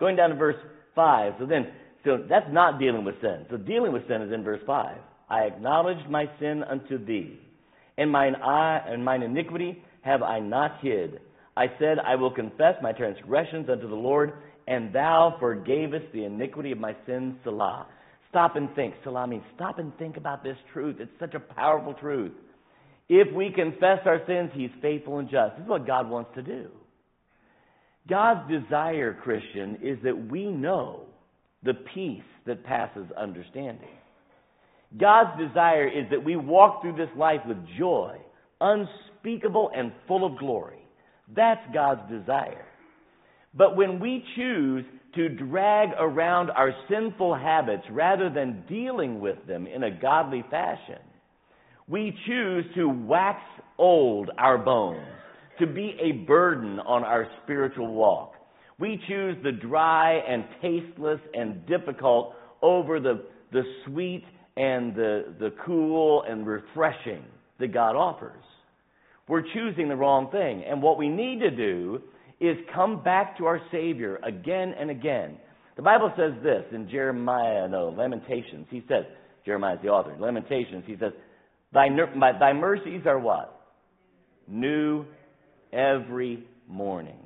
Going 0.00 0.16
down 0.16 0.30
to 0.30 0.36
verse 0.36 0.56
5. 0.94 1.34
So 1.38 1.46
then, 1.46 1.66
So 2.04 2.24
that's 2.28 2.46
not 2.50 2.78
dealing 2.78 3.04
with 3.04 3.20
sin. 3.20 3.46
So 3.50 3.56
dealing 3.56 3.92
with 3.92 4.06
sin 4.08 4.22
is 4.22 4.32
in 4.32 4.42
verse 4.42 4.60
5. 4.66 4.96
I 5.28 5.40
acknowledged 5.40 6.08
my 6.08 6.26
sin 6.38 6.62
unto 6.62 7.04
thee, 7.04 7.40
and 7.98 8.10
mine, 8.10 8.36
eye, 8.36 8.80
and 8.86 9.04
mine 9.04 9.22
iniquity 9.22 9.82
have 10.02 10.22
I 10.22 10.38
not 10.38 10.78
hid. 10.80 11.20
I 11.56 11.66
said, 11.78 11.98
I 11.98 12.14
will 12.16 12.30
confess 12.30 12.74
my 12.82 12.92
transgressions 12.92 13.68
unto 13.68 13.88
the 13.88 13.94
Lord, 13.94 14.34
and 14.68 14.92
thou 14.92 15.36
forgavest 15.40 16.12
the 16.12 16.24
iniquity 16.24 16.72
of 16.72 16.78
my 16.78 16.94
sins, 17.06 17.34
Selah. 17.44 17.86
Stop 18.28 18.56
and 18.56 18.68
think. 18.74 18.94
Selah 19.02 19.26
means 19.26 19.44
stop 19.54 19.78
and 19.78 19.96
think 19.98 20.16
about 20.16 20.44
this 20.44 20.56
truth. 20.72 20.96
It's 21.00 21.10
such 21.18 21.34
a 21.34 21.40
powerful 21.40 21.94
truth. 21.94 22.32
If 23.08 23.34
we 23.34 23.50
confess 23.54 24.00
our 24.04 24.20
sins, 24.26 24.50
He's 24.54 24.70
faithful 24.82 25.18
and 25.18 25.28
just. 25.28 25.56
This 25.56 25.64
is 25.64 25.68
what 25.68 25.86
God 25.86 26.10
wants 26.10 26.30
to 26.34 26.42
do. 26.42 26.68
God's 28.08 28.48
desire, 28.50 29.14
Christian, 29.14 29.78
is 29.82 29.98
that 30.04 30.30
we 30.30 30.46
know 30.46 31.06
the 31.62 31.74
peace 31.94 32.22
that 32.46 32.64
passes 32.64 33.06
understanding. 33.16 33.88
God's 34.98 35.38
desire 35.38 35.88
is 35.88 36.08
that 36.10 36.24
we 36.24 36.36
walk 36.36 36.82
through 36.82 36.96
this 36.96 37.10
life 37.16 37.40
with 37.46 37.58
joy, 37.78 38.16
unspeakable 38.60 39.70
and 39.74 39.92
full 40.06 40.24
of 40.24 40.38
glory. 40.38 40.86
That's 41.34 41.60
God's 41.74 42.10
desire. 42.10 42.64
But 43.54 43.76
when 43.76 44.00
we 44.00 44.22
choose 44.36 44.84
to 45.14 45.28
drag 45.28 45.90
around 45.98 46.50
our 46.50 46.72
sinful 46.88 47.34
habits 47.34 47.84
rather 47.90 48.30
than 48.30 48.64
dealing 48.68 49.20
with 49.20 49.46
them 49.46 49.66
in 49.66 49.82
a 49.82 49.90
godly 49.90 50.44
fashion, 50.50 51.00
we 51.88 52.16
choose 52.26 52.64
to 52.74 52.88
wax 52.88 53.40
old 53.78 54.30
our 54.38 54.58
bones, 54.58 55.06
to 55.58 55.66
be 55.66 55.96
a 56.00 56.26
burden 56.26 56.78
on 56.80 57.02
our 57.02 57.26
spiritual 57.42 57.92
walk. 57.92 58.34
We 58.78 59.00
choose 59.08 59.36
the 59.42 59.52
dry 59.52 60.16
and 60.28 60.44
tasteless 60.60 61.20
and 61.32 61.66
difficult 61.66 62.34
over 62.60 63.00
the, 63.00 63.24
the 63.52 63.62
sweet 63.86 64.24
and 64.56 64.94
the, 64.94 65.34
the 65.38 65.52
cool 65.64 66.22
and 66.28 66.46
refreshing 66.46 67.24
that 67.58 67.72
God 67.72 67.96
offers. 67.96 68.42
We're 69.28 69.42
choosing 69.42 69.88
the 69.88 69.96
wrong 69.96 70.30
thing. 70.30 70.64
And 70.68 70.82
what 70.82 70.98
we 70.98 71.08
need 71.08 71.40
to 71.40 71.50
do 71.50 72.00
is 72.40 72.56
come 72.74 73.02
back 73.02 73.38
to 73.38 73.46
our 73.46 73.60
Savior 73.72 74.16
again 74.16 74.74
and 74.78 74.90
again. 74.90 75.36
The 75.76 75.82
Bible 75.82 76.12
says 76.16 76.32
this 76.42 76.64
in 76.72 76.88
Jeremiah, 76.88 77.68
no, 77.68 77.88
Lamentations. 77.96 78.66
He 78.70 78.82
says, 78.88 79.04
Jeremiah 79.44 79.74
is 79.74 79.80
the 79.82 79.88
author, 79.88 80.16
Lamentations, 80.18 80.84
he 80.86 80.96
says, 80.98 81.12
Thy, 81.72 81.88
thy 82.40 82.52
mercies 82.52 83.02
are 83.06 83.18
what? 83.18 83.60
New 84.48 85.04
every 85.72 86.44
morning. 86.68 87.18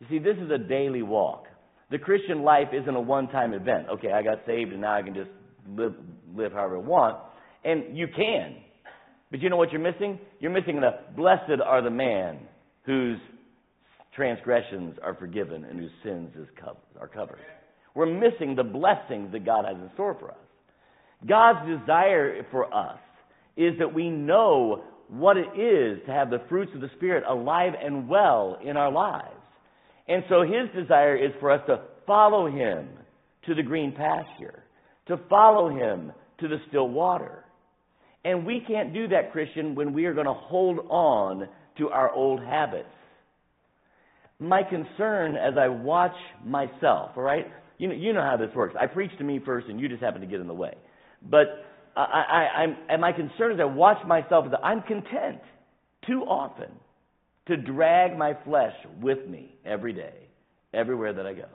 You 0.00 0.06
see, 0.08 0.18
this 0.18 0.36
is 0.36 0.50
a 0.50 0.58
daily 0.58 1.02
walk. 1.02 1.46
The 1.90 1.98
Christian 1.98 2.42
life 2.42 2.68
isn't 2.72 2.94
a 2.94 3.00
one 3.00 3.28
time 3.28 3.52
event. 3.52 3.88
Okay, 3.90 4.12
I 4.12 4.22
got 4.22 4.38
saved 4.46 4.72
and 4.72 4.80
now 4.80 4.94
I 4.94 5.02
can 5.02 5.14
just 5.14 5.30
live, 5.74 5.94
live 6.34 6.52
however 6.52 6.76
I 6.76 6.80
want. 6.80 7.16
And 7.64 7.96
you 7.96 8.06
can. 8.14 8.56
But 9.30 9.40
you 9.40 9.50
know 9.50 9.56
what 9.56 9.72
you're 9.72 9.80
missing? 9.80 10.18
You're 10.40 10.52
missing 10.52 10.80
the 10.80 10.98
blessed 11.16 11.60
are 11.64 11.82
the 11.82 11.90
man 11.90 12.38
whose 12.84 13.18
transgressions 14.14 14.96
are 15.02 15.14
forgiven 15.14 15.64
and 15.64 15.78
whose 15.78 15.90
sins 16.02 16.30
is 16.40 16.46
co- 16.62 16.78
are 17.00 17.08
covered. 17.08 17.40
We're 17.94 18.06
missing 18.06 18.54
the 18.54 18.64
blessings 18.64 19.32
that 19.32 19.44
God 19.44 19.64
has 19.64 19.76
in 19.76 19.90
store 19.94 20.16
for 20.18 20.30
us. 20.30 20.36
God's 21.26 21.68
desire 21.68 22.46
for 22.50 22.72
us 22.72 22.98
is 23.56 23.78
that 23.78 23.92
we 23.92 24.10
know 24.10 24.84
what 25.08 25.36
it 25.36 25.58
is 25.58 26.04
to 26.06 26.12
have 26.12 26.30
the 26.30 26.42
fruits 26.48 26.72
of 26.74 26.80
the 26.80 26.90
Spirit 26.96 27.24
alive 27.28 27.72
and 27.80 28.08
well 28.08 28.58
in 28.62 28.76
our 28.76 28.92
lives. 28.92 29.32
And 30.08 30.24
so 30.28 30.42
his 30.42 30.70
desire 30.74 31.16
is 31.16 31.32
for 31.40 31.50
us 31.50 31.60
to 31.66 31.80
follow 32.06 32.46
him 32.46 32.88
to 33.46 33.54
the 33.54 33.62
green 33.62 33.92
pasture, 33.92 34.62
to 35.08 35.18
follow 35.28 35.68
him 35.68 36.12
to 36.40 36.48
the 36.48 36.56
still 36.68 36.88
water. 36.88 37.44
And 38.24 38.44
we 38.44 38.62
can't 38.66 38.92
do 38.92 39.08
that, 39.08 39.32
Christian, 39.32 39.74
when 39.74 39.92
we 39.92 40.06
are 40.06 40.14
going 40.14 40.26
to 40.26 40.34
hold 40.34 40.80
on 40.90 41.48
to 41.78 41.88
our 41.90 42.10
old 42.10 42.40
habits. 42.40 42.88
My 44.38 44.62
concern 44.62 45.36
as 45.36 45.54
I 45.58 45.68
watch 45.68 46.16
myself, 46.44 47.12
all 47.16 47.22
right? 47.22 47.46
You 47.78 47.88
know, 47.88 47.94
you 47.94 48.12
know 48.12 48.22
how 48.22 48.36
this 48.36 48.54
works. 48.54 48.74
I 48.78 48.86
preach 48.86 49.10
to 49.18 49.24
me 49.24 49.40
first, 49.44 49.68
and 49.68 49.80
you 49.80 49.88
just 49.88 50.02
happen 50.02 50.20
to 50.22 50.26
get 50.26 50.40
in 50.40 50.46
the 50.46 50.54
way. 50.54 50.74
But 51.22 51.64
I, 51.96 52.00
I, 52.00 52.62
I'm, 52.62 52.76
and 52.88 53.00
my 53.00 53.12
concern 53.12 53.52
as 53.52 53.60
I 53.60 53.64
watch 53.64 54.04
myself 54.06 54.46
is 54.46 54.50
that 54.50 54.64
I'm 54.64 54.82
content 54.82 55.40
too 56.06 56.22
often 56.22 56.70
to 57.46 57.56
drag 57.56 58.18
my 58.18 58.36
flesh 58.44 58.74
with 59.00 59.26
me 59.26 59.56
every 59.64 59.92
day, 59.92 60.28
everywhere 60.74 61.12
that 61.12 61.26
I 61.26 61.32
go, 61.32 61.48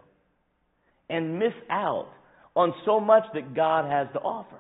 and 1.10 1.38
miss 1.38 1.54
out 1.70 2.10
on 2.56 2.74
so 2.86 3.00
much 3.00 3.24
that 3.34 3.56
God 3.56 3.90
has 3.90 4.08
to 4.14 4.20
offer. 4.20 4.58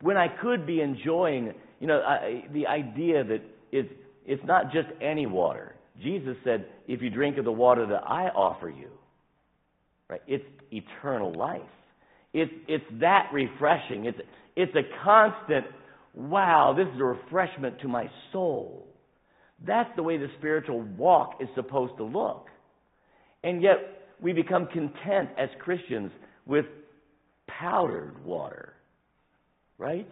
When 0.00 0.16
I 0.16 0.28
could 0.28 0.66
be 0.66 0.80
enjoying, 0.80 1.52
you 1.80 1.86
know, 1.86 2.00
I, 2.00 2.44
the 2.52 2.66
idea 2.66 3.24
that 3.24 3.42
it's, 3.72 3.92
it's 4.26 4.42
not 4.44 4.72
just 4.72 4.88
any 5.00 5.26
water. 5.26 5.74
Jesus 6.02 6.36
said, 6.44 6.66
if 6.86 7.00
you 7.02 7.10
drink 7.10 7.38
of 7.38 7.44
the 7.44 7.52
water 7.52 7.86
that 7.86 8.02
I 8.06 8.28
offer 8.28 8.68
you, 8.68 8.90
right, 10.08 10.22
it's 10.26 10.44
eternal 10.70 11.32
life. 11.32 11.62
It's, 12.32 12.52
it's 12.68 12.84
that 13.00 13.30
refreshing. 13.32 14.06
It's, 14.06 14.18
it's 14.56 14.74
a 14.74 14.82
constant, 15.04 15.66
wow, 16.14 16.74
this 16.76 16.86
is 16.92 17.00
a 17.00 17.04
refreshment 17.04 17.80
to 17.80 17.88
my 17.88 18.10
soul. 18.32 18.86
That's 19.66 19.90
the 19.96 20.02
way 20.02 20.16
the 20.16 20.28
spiritual 20.38 20.82
walk 20.96 21.36
is 21.40 21.48
supposed 21.54 21.96
to 21.98 22.04
look. 22.04 22.48
And 23.42 23.62
yet, 23.62 23.76
we 24.20 24.32
become 24.32 24.66
content 24.66 25.30
as 25.38 25.48
Christians 25.60 26.10
with 26.46 26.64
powdered 27.58 28.24
water. 28.24 28.74
Right? 29.78 30.08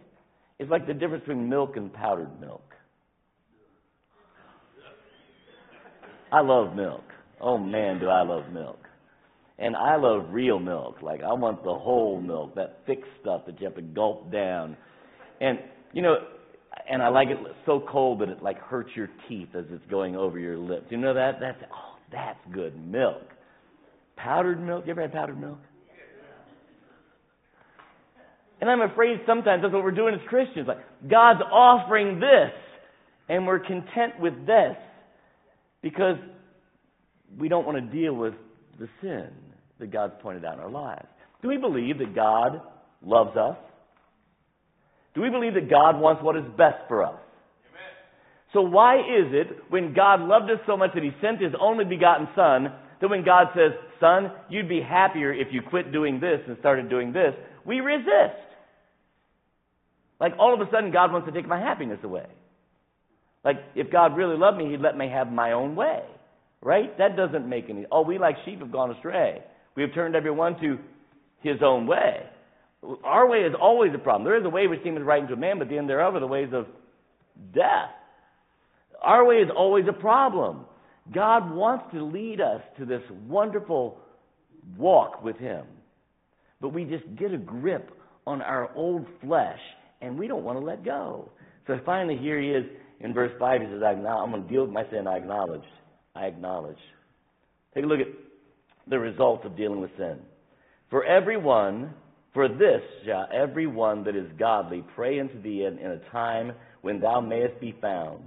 It's 0.59 0.71
like 0.71 0.87
the 0.87 0.95
difference 0.95 1.25
between 1.25 1.49
milk 1.49 1.77
and 1.77 1.93
powdered 1.93 2.41
milk. 2.41 2.63
I 6.33 6.41
love 6.41 6.75
milk. 6.75 7.05
Oh 7.41 7.59
man, 7.59 8.01
do 8.01 8.09
I 8.09 8.23
love 8.23 8.51
milk. 8.53 8.79
And 9.59 9.77
I 9.77 9.97
love 9.97 10.29
real 10.31 10.59
milk. 10.59 11.03
Like 11.03 11.21
I 11.23 11.33
want 11.33 11.63
the 11.63 11.75
whole 11.75 12.21
milk, 12.21 12.55
that 12.55 12.81
thick 12.87 13.01
stuff 13.21 13.43
that 13.47 13.61
you 13.61 13.67
have 13.67 13.77
to 13.77 13.83
gulp 13.83 14.33
down. 14.33 14.77
And 15.41 15.59
you 15.93 16.03
know, 16.03 16.17
and 16.91 17.03
I 17.03 17.09
like 17.09 17.29
it 17.29 17.39
so 17.67 17.85
cold 17.91 18.21
that 18.21 18.29
it 18.29 18.43
like 18.43 18.59
hurts 18.59 18.91
your 18.97 19.11
teeth 19.29 19.49
as 19.55 19.65
it's 19.71 19.85
going 19.91 20.17
over 20.17 20.39
your 20.39 20.57
lips. 20.57 20.87
You 20.91 20.97
know 20.97 21.15
that? 21.15 21.39
That's 21.41 21.59
oh, 21.73 21.97
that's 22.11 22.39
good 22.53 22.75
milk. 22.87 23.23
Powdered 24.17 24.61
milk. 24.65 24.85
You 24.87 24.93
ever 24.93 25.03
had 25.03 25.13
powdered 25.13 25.41
milk? 25.41 25.59
And 28.63 28.71
I'm 28.71 28.81
afraid 28.81 29.19
sometimes 29.27 29.61
that's 29.63 29.75
what 29.75 29.83
we're 29.83 29.91
doing 29.91 30.15
as 30.15 30.21
Christians. 30.29 30.69
Like 30.69 30.79
God's 31.11 31.41
offering 31.51 32.21
this, 32.21 32.53
and 33.29 33.45
we're 33.45 33.59
content 33.59 34.21
with 34.21 34.35
this 34.47 34.77
because 35.83 36.15
we 37.37 37.49
don't 37.49 37.67
want 37.67 37.77
to 37.77 37.93
deal 37.93 38.15
with 38.15 38.35
the 38.79 38.89
sin 39.01 39.31
that 39.81 39.93
God's 39.93 40.13
pointed 40.23 40.45
out 40.45 40.55
in 40.55 40.61
our 40.61 40.71
lives. 40.71 41.09
Do 41.43 41.49
we 41.49 41.57
believe 41.57 41.99
that 41.99 42.15
God 42.15 42.61
loves 43.05 43.37
us? 43.37 43.57
Do 45.17 45.23
we 45.23 45.29
believe 45.29 45.55
that 45.55 45.69
God 45.69 46.01
wants 46.01 46.23
what 46.23 46.37
is 46.37 46.45
best 46.57 46.87
for 46.87 47.03
us? 47.05 47.19
Amen. 47.69 47.83
So 48.53 48.63
why 48.63 48.99
is 48.99 49.33
it 49.33 49.49
when 49.71 49.93
God 49.93 50.21
loved 50.21 50.49
us 50.53 50.61
so 50.69 50.77
much 50.77 50.91
that 50.95 51.03
he 51.03 51.11
sent 51.21 51.43
his 51.43 51.53
only 51.61 51.85
begotten 51.85 52.29
son, 52.37 52.69
that 53.01 53.09
when 53.09 53.25
God 53.25 53.49
says, 53.57 53.73
son, 53.99 54.31
you'd 54.49 54.69
be 54.69 54.81
happier 54.81 55.33
if 55.33 55.49
you 55.51 55.63
quit 55.69 55.91
doing 55.91 56.21
this 56.21 56.39
and 56.47 56.57
started 56.61 56.89
doing 56.89 57.13
this, 57.13 57.35
we 57.67 57.81
resist. 57.81 58.52
Like 60.23 60.35
all 60.39 60.55
of 60.55 60.67
a 60.67 60.71
sudden 60.71 60.93
God 60.93 61.13
wants 61.13 61.27
to 61.27 61.33
take 61.33 61.49
my 61.49 61.59
happiness 61.59 61.99
away. 62.05 62.27
Like 63.45 63.57
if 63.75 63.91
God 63.91 64.17
really 64.17 64.39
loved 64.39 64.57
me, 64.57 64.71
he'd 64.71 64.81
let 64.81 64.97
me 64.97 65.09
have 65.09 65.31
my 65.31 65.53
own 65.53 65.75
way. 65.75 66.01
Right? 66.63 66.97
That 66.97 67.17
doesn't 67.17 67.47
make 67.49 67.69
any 67.69 67.87
oh, 67.91 68.03
we 68.03 68.19
like 68.19 68.37
sheep 68.45 68.61
have 68.61 68.71
gone 68.71 68.93
astray. 68.93 69.43
We 69.75 69.83
have 69.83 69.93
turned 69.93 70.15
everyone 70.15 70.61
to 70.61 70.79
his 71.43 71.57
own 71.63 71.89
way. 71.89 72.23
Our 73.05 73.29
way 73.29 73.39
is 73.39 73.55
always 73.61 73.93
a 73.95 73.99
problem. 73.99 74.25
There 74.25 74.39
is 74.39 74.47
a 74.47 74.51
way 74.51 74.69
which 74.69 74.83
seems 74.85 75.01
right 75.03 75.23
unto 75.23 75.35
a 75.35 75.37
man, 75.37 75.59
but 75.59 75.69
the 75.69 75.77
end 75.77 75.89
thereof 75.89 76.15
are 76.15 76.21
the 76.21 76.27
ways 76.27 76.51
of 76.53 76.67
death. 77.53 77.91
Our 79.03 79.25
way 79.25 79.37
is 79.37 79.51
always 79.57 79.87
a 79.89 79.93
problem. 79.93 80.67
God 81.13 81.53
wants 81.53 81.87
to 81.95 82.05
lead 82.05 82.41
us 82.41 82.61
to 82.79 82.87
this 82.87 83.03
wonderful 83.27 83.99
walk 84.77 85.25
with 85.25 85.37
Him. 85.37 85.65
But 86.61 86.71
we 86.73 86.85
just 86.85 87.05
get 87.17 87.33
a 87.33 87.39
grip 87.39 87.91
on 88.27 88.41
our 88.41 88.73
old 88.77 89.07
flesh, 89.21 89.59
and 90.03 90.19
we 90.19 90.27
don't 90.27 90.45
want 90.45 90.59
to 90.59 90.65
let 90.65 90.85
go. 90.85 91.31
So 91.67 91.79
finally, 91.87 92.17
here 92.17 92.41
He 92.41 92.49
is 92.49 92.65
in 93.01 93.15
verse 93.15 93.33
5. 93.39 93.61
He 93.61 93.67
says, 93.69 93.83
I'm 93.83 94.03
going 94.03 94.43
to 94.43 94.49
deal 94.49 94.63
with 94.63 94.73
my 94.73 94.85
sin. 94.91 95.07
I 95.07 95.17
acknowledge. 95.17 95.65
I 96.15 96.27
acknowledge. 96.27 96.79
Take 97.75 97.85
a 97.85 97.87
look 97.87 98.01
at 98.01 98.09
the 98.89 98.99
result 98.99 99.45
of 99.45 99.57
dealing 99.57 99.81
with 99.81 99.91
sin. 99.97 100.19
For 100.91 101.05
everyone 101.05 101.95
for 102.35 102.49
this 102.49 102.81
shall 103.05 103.29
every 103.33 103.67
one 103.67 104.05
that 104.05 104.17
is 104.17 104.27
godly 104.39 104.85
pray 104.95 105.21
unto 105.21 105.41
thee 105.43 105.65
in, 105.65 105.79
in 105.79 105.93
a 105.93 106.11
time 106.11 106.53
when 106.81 107.01
thou 107.01 107.21
mayest 107.21 107.61
be 107.61 107.77
found. 107.81 108.25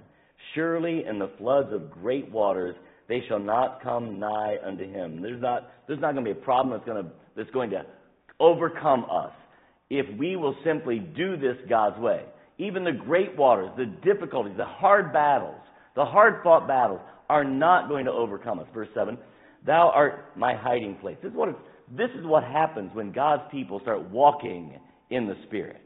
Surely 0.54 1.04
in 1.08 1.18
the 1.18 1.32
floods 1.38 1.70
of 1.74 1.90
great 1.92 2.32
waters 2.32 2.76
they 3.08 3.22
shall 3.28 3.40
not 3.40 3.82
come 3.84 4.20
nigh 4.20 4.58
unto 4.66 4.84
him. 4.84 5.22
There's 5.22 5.42
not, 5.42 5.72
there's 5.88 6.00
not 6.00 6.14
going 6.14 6.26
to 6.26 6.34
be 6.34 6.40
a 6.40 6.44
problem 6.44 6.72
that's 6.76 6.88
going 6.88 7.04
to, 7.04 7.12
that's 7.36 7.50
going 7.52 7.70
to 7.72 7.84
overcome 8.40 9.06
us 9.12 9.32
if 9.90 10.06
we 10.18 10.36
will 10.36 10.56
simply 10.64 11.00
do 11.00 11.38
this 11.38 11.58
God's 11.70 12.00
way. 12.00 12.24
Even 12.58 12.84
the 12.84 12.92
great 12.92 13.38
waters, 13.38 13.70
the 13.78 13.86
difficulties, 13.86 14.56
the 14.58 14.66
hard 14.66 15.12
battles, 15.12 15.60
the 15.96 16.06
hard 16.06 16.42
fought 16.44 16.68
battles 16.68 17.02
are 17.30 17.44
not 17.44 17.90
going 17.90 18.06
to 18.06 18.12
overcome 18.12 18.60
us. 18.60 18.68
Verse 18.74 18.90
7 18.94 19.18
Thou 19.66 19.92
art 19.94 20.38
my 20.38 20.56
hiding 20.56 20.96
place. 20.96 21.18
This 21.22 21.32
is 21.32 21.38
what, 21.38 21.50
this 21.96 22.10
is 22.18 22.26
what 22.26 22.44
happens 22.44 22.92
when 22.94 23.12
God's 23.12 23.44
people 23.52 23.80
start 23.82 24.10
walking 24.10 24.80
in 25.10 25.28
the 25.28 25.36
Spirit. 25.48 25.82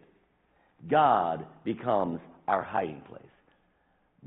God 0.89 1.45
becomes 1.63 2.19
our 2.47 2.63
hiding 2.63 3.01
place. 3.07 3.23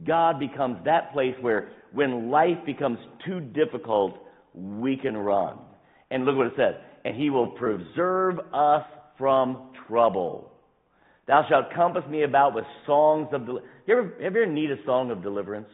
God 0.07 0.39
becomes 0.41 0.79
that 0.85 1.12
place 1.12 1.35
where 1.41 1.70
when 1.93 2.31
life 2.31 2.59
becomes 2.64 2.99
too 3.27 3.41
difficult, 3.41 4.18
we 4.55 4.97
can 4.97 5.16
run. 5.16 5.59
And 6.11 6.25
look 6.25 6.37
what 6.37 6.47
it 6.47 6.55
says. 6.57 6.75
And 7.05 7.16
he 7.16 7.31
will 7.31 7.49
preserve 7.49 8.39
us 8.55 8.85
from 9.18 9.70
trouble. 9.88 10.52
Thou 11.26 11.44
shalt 11.48 11.72
compass 11.74 12.04
me 12.10 12.24
about 12.24 12.54
with 12.54 12.64
songs 12.86 13.28
of 13.32 13.46
deliverance. 13.46 13.70
You 13.86 13.98
ever, 13.98 14.02
have 14.22 14.34
you 14.34 14.42
ever 14.42 14.46
need 14.46 14.70
a 14.70 14.84
song 14.84 15.10
of 15.10 15.22
deliverance? 15.22 15.68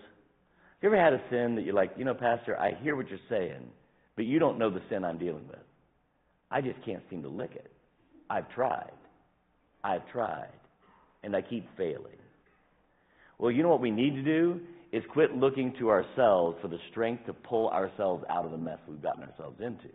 You 0.83 0.89
ever 0.89 1.03
had 1.03 1.13
a 1.13 1.23
sin 1.31 1.57
that 1.57 1.65
you're 1.65 1.75
like, 1.75 1.93
you 1.97 2.05
know, 2.05 2.15
Pastor, 2.15 2.57
I 2.59 2.73
hear 2.83 2.95
what 2.95 3.09
you're 3.09 3.19
saying, 3.29 3.69
but 4.15 4.27
you 4.27 4.39
don't 4.39 4.59
know 4.59 4.71
the 4.71 4.83
sin 4.89 5.05
I'm 5.05 5.19
dealing 5.19 5.47
with. 5.49 5.59
I 6.51 6.61
just 6.61 6.83
can't 6.85 7.03
seem 7.11 7.23
to 7.23 7.29
lick 7.29 7.53
it. 7.55 7.71
I've 8.31 8.49
tried. 8.55 8.93
I've 9.83 10.07
tried. 10.13 10.53
And 11.23 11.35
I 11.35 11.43
keep 11.43 11.67
failing. 11.77 12.17
Well, 13.39 13.51
you 13.51 13.63
know 13.63 13.69
what 13.69 13.81
we 13.81 13.91
need 13.91 14.15
to 14.15 14.23
do? 14.23 14.61
Is 14.93 15.03
quit 15.13 15.35
looking 15.35 15.75
to 15.79 15.91
ourselves 15.91 16.57
for 16.63 16.69
the 16.69 16.79
strength 16.91 17.27
to 17.27 17.33
pull 17.33 17.69
ourselves 17.69 18.25
out 18.31 18.45
of 18.45 18.53
the 18.53 18.59
mess 18.59 18.79
we've 18.89 19.03
gotten 19.03 19.23
ourselves 19.23 19.61
into. 19.61 19.89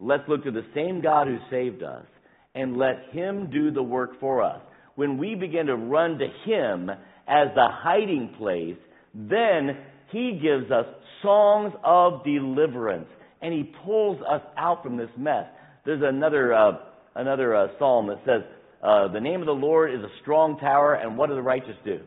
Let's 0.00 0.28
look 0.28 0.42
to 0.44 0.50
the 0.50 0.66
same 0.74 1.00
God 1.00 1.28
who 1.28 1.38
saved 1.50 1.82
us 1.82 2.06
and 2.54 2.76
let 2.76 3.10
Him 3.12 3.50
do 3.50 3.70
the 3.70 3.82
work 3.82 4.18
for 4.20 4.42
us. 4.42 4.60
When 4.94 5.18
we 5.18 5.34
begin 5.34 5.66
to 5.66 5.76
run 5.76 6.18
to 6.18 6.26
Him 6.44 6.90
as 6.90 7.48
the 7.54 7.68
hiding 7.70 8.34
place, 8.38 8.76
then 9.14 9.78
He 10.10 10.38
gives 10.42 10.70
us 10.70 10.86
songs 11.22 11.72
of 11.84 12.24
deliverance 12.24 13.08
and 13.40 13.54
He 13.54 13.72
pulls 13.84 14.20
us 14.28 14.42
out 14.58 14.82
from 14.82 14.96
this 14.96 15.10
mess. 15.16 15.46
There's 15.84 16.02
another, 16.04 16.52
uh, 16.52 16.72
another 17.14 17.54
uh, 17.54 17.68
psalm 17.78 18.08
that 18.08 18.20
says, 18.26 18.42
uh, 18.82 19.08
The 19.12 19.20
name 19.20 19.40
of 19.40 19.46
the 19.46 19.52
Lord 19.52 19.94
is 19.94 20.00
a 20.00 20.10
strong 20.22 20.58
tower, 20.58 20.94
and 20.94 21.16
what 21.16 21.28
do 21.28 21.34
the 21.34 21.42
righteous 21.42 21.76
do? 21.84 22.00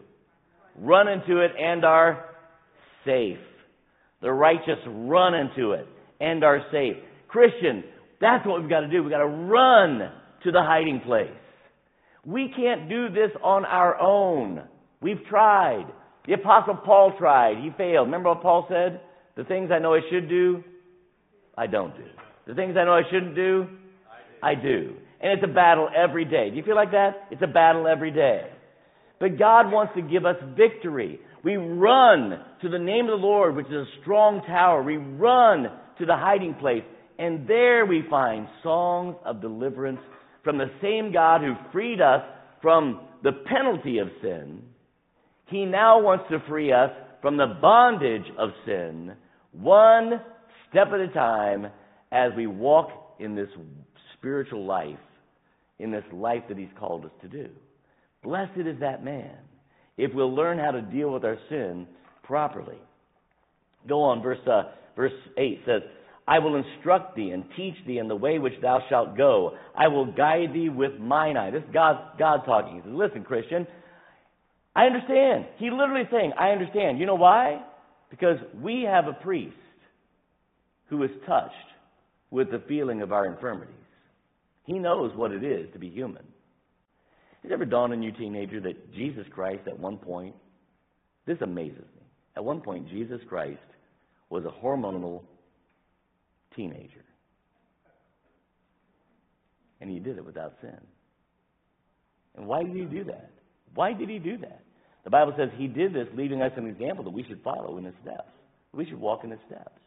Run 0.77 1.07
into 1.07 1.39
it 1.39 1.51
and 1.59 1.83
are 1.83 2.25
safe. 3.05 3.37
The 4.21 4.31
righteous 4.31 4.79
run 4.87 5.33
into 5.33 5.71
it 5.71 5.87
and 6.19 6.43
are 6.43 6.61
safe. 6.71 6.95
Christian, 7.27 7.83
that's 8.21 8.45
what 8.45 8.61
we've 8.61 8.69
got 8.69 8.81
to 8.81 8.87
do. 8.87 9.03
We've 9.03 9.11
got 9.11 9.19
to 9.19 9.27
run 9.27 10.11
to 10.43 10.51
the 10.51 10.61
hiding 10.61 11.01
place. 11.05 11.31
We 12.25 12.53
can't 12.55 12.89
do 12.89 13.09
this 13.09 13.31
on 13.43 13.65
our 13.65 13.99
own. 13.99 14.63
We've 15.01 15.23
tried. 15.29 15.85
The 16.25 16.33
Apostle 16.33 16.79
Paul 16.85 17.13
tried. 17.17 17.57
He 17.57 17.69
failed. 17.77 18.07
Remember 18.07 18.29
what 18.29 18.41
Paul 18.41 18.65
said? 18.69 19.01
The 19.35 19.43
things 19.43 19.71
I 19.73 19.79
know 19.79 19.93
I 19.93 19.99
should 20.09 20.29
do, 20.29 20.63
I 21.57 21.67
don't 21.67 21.95
do. 21.95 22.05
The 22.47 22.53
things 22.53 22.75
I 22.77 22.85
know 22.85 22.93
I 22.93 23.01
shouldn't 23.11 23.35
do, 23.35 23.67
I 24.41 24.55
do. 24.55 24.95
And 25.21 25.31
it's 25.31 25.43
a 25.43 25.53
battle 25.53 25.89
every 25.95 26.25
day. 26.25 26.49
Do 26.49 26.57
you 26.57 26.63
feel 26.63 26.75
like 26.75 26.91
that? 26.91 27.27
It's 27.31 27.41
a 27.41 27.47
battle 27.47 27.87
every 27.87 28.11
day. 28.11 28.49
But 29.19 29.39
God 29.39 29.71
wants 29.71 29.93
to 29.95 30.01
give 30.01 30.25
us 30.25 30.35
victory. 30.57 31.19
We 31.43 31.55
run 31.55 32.39
to 32.61 32.69
the 32.69 32.79
name 32.79 33.05
of 33.05 33.19
the 33.19 33.25
Lord, 33.25 33.55
which 33.55 33.67
is 33.67 33.73
a 33.73 33.85
strong 34.01 34.41
tower. 34.45 34.83
We 34.83 34.97
run 34.97 35.67
to 35.99 36.05
the 36.05 36.15
hiding 36.15 36.55
place. 36.55 36.83
And 37.17 37.47
there 37.47 37.85
we 37.85 38.03
find 38.09 38.47
songs 38.63 39.15
of 39.25 39.41
deliverance 39.41 39.99
from 40.43 40.57
the 40.57 40.71
same 40.81 41.11
God 41.11 41.41
who 41.41 41.53
freed 41.71 42.01
us 42.01 42.21
from 42.61 43.01
the 43.23 43.31
penalty 43.31 43.99
of 43.99 44.07
sin. 44.21 44.61
He 45.47 45.65
now 45.65 46.01
wants 46.01 46.25
to 46.29 46.43
free 46.47 46.71
us 46.71 46.91
from 47.21 47.37
the 47.37 47.57
bondage 47.61 48.29
of 48.37 48.49
sin, 48.65 49.13
one 49.51 50.21
step 50.69 50.87
at 50.93 50.99
a 50.99 51.07
time, 51.09 51.67
as 52.11 52.31
we 52.35 52.47
walk 52.47 52.89
in 53.19 53.35
this 53.35 53.49
spiritual 54.17 54.65
life, 54.65 54.97
in 55.79 55.91
this 55.91 56.03
life 56.11 56.43
that 56.49 56.57
He's 56.57 56.67
called 56.77 57.05
us 57.05 57.11
to 57.21 57.27
do. 57.27 57.49
Blessed 58.23 58.57
is 58.57 58.79
that 58.79 59.03
man 59.03 59.35
if 59.97 60.13
we'll 60.13 60.33
learn 60.33 60.57
how 60.57 60.71
to 60.71 60.81
deal 60.81 61.11
with 61.11 61.23
our 61.23 61.37
sin 61.49 61.87
properly. 62.23 62.77
Go 63.87 64.01
on, 64.01 64.21
verse, 64.21 64.39
uh, 64.47 64.63
verse 64.95 65.11
8 65.37 65.61
says, 65.65 65.81
I 66.27 66.39
will 66.39 66.55
instruct 66.55 67.15
thee 67.15 67.31
and 67.31 67.43
teach 67.57 67.75
thee 67.85 67.97
in 67.97 68.07
the 68.07 68.15
way 68.15 68.39
which 68.39 68.53
thou 68.61 68.79
shalt 68.89 69.17
go. 69.17 69.57
I 69.75 69.89
will 69.89 70.05
guide 70.05 70.53
thee 70.53 70.69
with 70.69 70.99
mine 70.99 71.35
eye. 71.35 71.51
This 71.51 71.63
is 71.63 71.69
God, 71.73 72.17
God 72.17 72.43
talking. 72.45 72.75
He 72.75 72.81
says, 72.81 72.91
Listen, 72.93 73.23
Christian, 73.23 73.67
I 74.75 74.85
understand. 74.85 75.45
He 75.57 75.69
literally 75.69 76.07
saying, 76.11 76.31
I 76.39 76.49
understand. 76.49 76.99
You 76.99 77.05
know 77.05 77.15
why? 77.15 77.61
Because 78.09 78.37
we 78.61 78.83
have 78.83 79.07
a 79.07 79.13
priest 79.13 79.55
who 80.89 81.03
is 81.03 81.11
touched 81.27 81.53
with 82.31 82.51
the 82.51 82.63
feeling 82.67 83.01
of 83.01 83.11
our 83.11 83.25
infirmities. 83.25 83.75
He 84.65 84.79
knows 84.79 85.11
what 85.15 85.31
it 85.31 85.43
is 85.43 85.67
to 85.73 85.79
be 85.79 85.89
human. 85.89 86.23
Has 87.41 87.51
it 87.51 87.53
ever 87.53 87.65
dawned 87.65 87.91
on 87.91 88.01
you, 88.01 88.13
teenager, 88.13 88.61
that 88.61 88.93
Jesus 88.93 89.25
Christ 89.29 89.67
at 89.67 89.77
one 89.77 89.97
point, 89.97 90.35
this 91.25 91.37
amazes 91.41 91.83
me. 91.95 92.03
At 92.37 92.45
one 92.45 92.61
point, 92.61 92.89
Jesus 92.89 93.19
Christ 93.27 93.59
was 94.29 94.45
a 94.45 94.65
hormonal 94.65 95.23
teenager. 96.55 97.03
And 99.81 99.89
he 99.89 99.99
did 99.99 100.17
it 100.17 100.25
without 100.25 100.53
sin. 100.61 100.77
And 102.35 102.47
why 102.47 102.63
did 102.63 102.75
he 102.75 102.83
do 102.83 103.03
that? 103.05 103.31
Why 103.75 103.93
did 103.93 104.09
he 104.09 104.19
do 104.19 104.37
that? 104.37 104.63
The 105.03 105.09
Bible 105.09 105.33
says 105.37 105.49
he 105.57 105.67
did 105.67 105.93
this, 105.93 106.07
leaving 106.15 106.41
us 106.41 106.51
an 106.55 106.67
example 106.67 107.03
that 107.03 107.11
we 107.11 107.23
should 107.23 107.41
follow 107.43 107.77
in 107.77 107.83
his 107.83 107.93
steps. 108.01 108.31
We 108.73 108.85
should 108.85 108.99
walk 108.99 109.23
in 109.23 109.31
his 109.31 109.39
steps. 109.47 109.79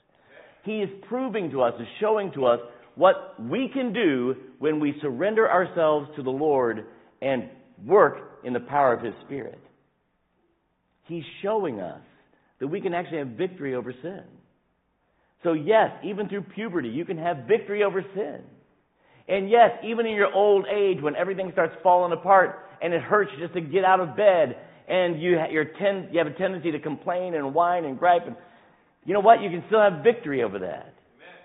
He 0.64 0.80
is 0.80 0.90
proving 1.08 1.50
to 1.52 1.62
us, 1.62 1.74
is 1.80 1.86
showing 2.00 2.32
to 2.32 2.46
us 2.46 2.60
what 2.94 3.40
we 3.40 3.70
can 3.72 3.92
do 3.92 4.34
when 4.58 4.80
we 4.80 4.94
surrender 5.00 5.50
ourselves 5.50 6.08
to 6.16 6.22
the 6.22 6.30
Lord 6.30 6.86
and 7.22 7.48
work 7.84 8.40
in 8.44 8.52
the 8.52 8.60
power 8.60 8.92
of 8.92 9.02
his 9.02 9.14
Spirit. 9.24 9.60
He's 11.04 11.24
showing 11.42 11.80
us 11.80 12.00
that 12.58 12.66
we 12.66 12.80
can 12.80 12.94
actually 12.94 13.18
have 13.18 13.28
victory 13.28 13.74
over 13.74 13.94
sin. 14.02 14.22
So, 15.46 15.52
yes, 15.52 15.92
even 16.02 16.28
through 16.28 16.42
puberty, 16.56 16.88
you 16.88 17.04
can 17.04 17.18
have 17.18 17.44
victory 17.46 17.84
over 17.84 18.04
sin. 18.16 18.40
And 19.28 19.48
yes, 19.48 19.70
even 19.84 20.04
in 20.04 20.16
your 20.16 20.34
old 20.34 20.66
age, 20.66 21.00
when 21.00 21.14
everything 21.14 21.50
starts 21.52 21.72
falling 21.84 22.12
apart 22.12 22.66
and 22.82 22.92
it 22.92 23.00
hurts 23.00 23.30
just 23.38 23.54
to 23.54 23.60
get 23.60 23.84
out 23.84 24.00
of 24.00 24.16
bed, 24.16 24.56
and 24.88 25.22
you, 25.22 25.36
ten- 25.78 26.08
you 26.10 26.18
have 26.18 26.26
a 26.26 26.36
tendency 26.36 26.72
to 26.72 26.80
complain 26.80 27.34
and 27.34 27.54
whine 27.54 27.84
and 27.84 27.96
gripe, 27.96 28.26
and 28.26 28.34
you 29.04 29.14
know 29.14 29.20
what? 29.20 29.40
You 29.40 29.48
can 29.50 29.62
still 29.68 29.80
have 29.80 30.02
victory 30.02 30.42
over 30.42 30.58
that 30.58 30.66
Amen. 30.66 30.92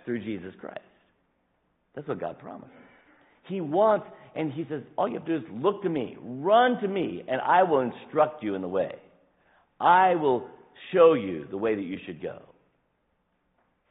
through 0.03 0.23
Jesus 0.23 0.53
Christ. 0.59 0.79
That's 1.93 2.07
what 2.07 2.19
God 2.19 2.39
promised. 2.39 2.71
He 3.47 3.61
wants, 3.61 4.07
and 4.35 4.51
He 4.51 4.65
says, 4.67 4.81
all 4.97 5.07
you 5.07 5.19
have 5.19 5.25
to 5.27 5.39
do 5.39 5.45
is 5.45 5.51
look 5.61 5.83
to 5.83 5.89
me, 5.89 6.17
run 6.19 6.81
to 6.81 6.87
me, 6.87 7.23
and 7.27 7.39
I 7.39 7.61
will 7.61 7.81
instruct 7.81 8.41
you 8.41 8.55
in 8.55 8.63
the 8.63 8.67
way. 8.67 8.95
I 9.79 10.15
will 10.15 10.47
show 10.91 11.13
you 11.13 11.45
the 11.51 11.57
way 11.57 11.75
that 11.75 11.83
you 11.83 11.99
should 12.07 12.19
go. 12.19 12.41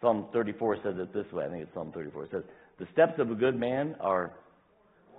Psalm 0.01 0.27
34 0.33 0.77
says 0.83 0.95
it 0.99 1.13
this 1.13 1.31
way. 1.33 1.45
I 1.45 1.49
think 1.49 1.63
it's 1.63 1.75
Psalm 1.75 1.93
34. 1.93 2.25
It 2.25 2.31
says, 2.33 2.43
The 2.79 2.87
steps 2.93 3.15
of 3.19 3.31
a 3.31 3.35
good 3.35 3.59
man 3.59 3.97
are 4.01 4.33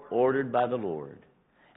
ordered 0.10 0.52
by 0.52 0.68
the 0.68 0.76
Lord. 0.76 1.20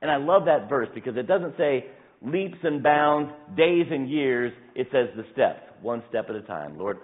And 0.01 0.11
I 0.11 0.17
love 0.17 0.47
that 0.47 0.69
verse 0.69 0.89
because 0.95 1.17
it 1.17 1.27
doesn't 1.27 1.57
say 1.57 1.87
leaps 2.23 2.59
and 2.63 2.83
bounds, 2.83 3.31
days 3.57 3.87
and 3.91 4.09
years. 4.11 4.53
It 4.75 4.89
says 4.91 5.09
the 5.17 5.25
steps, 5.33 5.61
one 5.83 6.03
step 6.09 6.27
at 6.31 6.37
a 6.37 6.43
time. 6.43 6.79
Lord, 6.79 6.99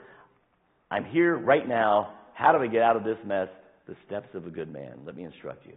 I'm 0.90 1.05
here 1.05 1.36
right 1.36 1.66
now. 1.68 2.14
How 2.34 2.53
do 2.53 2.59
I 2.59 2.66
get 2.66 2.82
out 2.82 2.96
of 2.96 3.05
this 3.05 3.18
mess? 3.24 3.48
The 3.86 3.96
steps 4.07 4.28
of 4.34 4.46
a 4.46 4.51
good 4.51 4.72
man. 4.72 5.01
Let 5.05 5.16
me 5.16 5.24
instruct 5.24 5.66
you. 5.66 5.74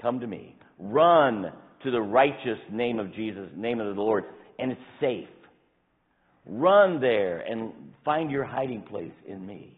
Come 0.00 0.20
to 0.20 0.26
me. 0.26 0.56
Run 0.78 1.52
to 1.84 1.90
the 1.90 2.00
righteous 2.00 2.58
name 2.72 2.98
of 2.98 3.14
Jesus, 3.14 3.48
name 3.56 3.80
of 3.80 3.94
the 3.94 4.00
Lord, 4.00 4.24
and 4.58 4.72
it's 4.72 4.80
safe. 5.00 5.28
Run 6.48 7.00
there 7.00 7.40
and 7.40 7.72
find 8.04 8.30
your 8.30 8.44
hiding 8.44 8.82
place 8.82 9.12
in 9.26 9.46
me. 9.46 9.76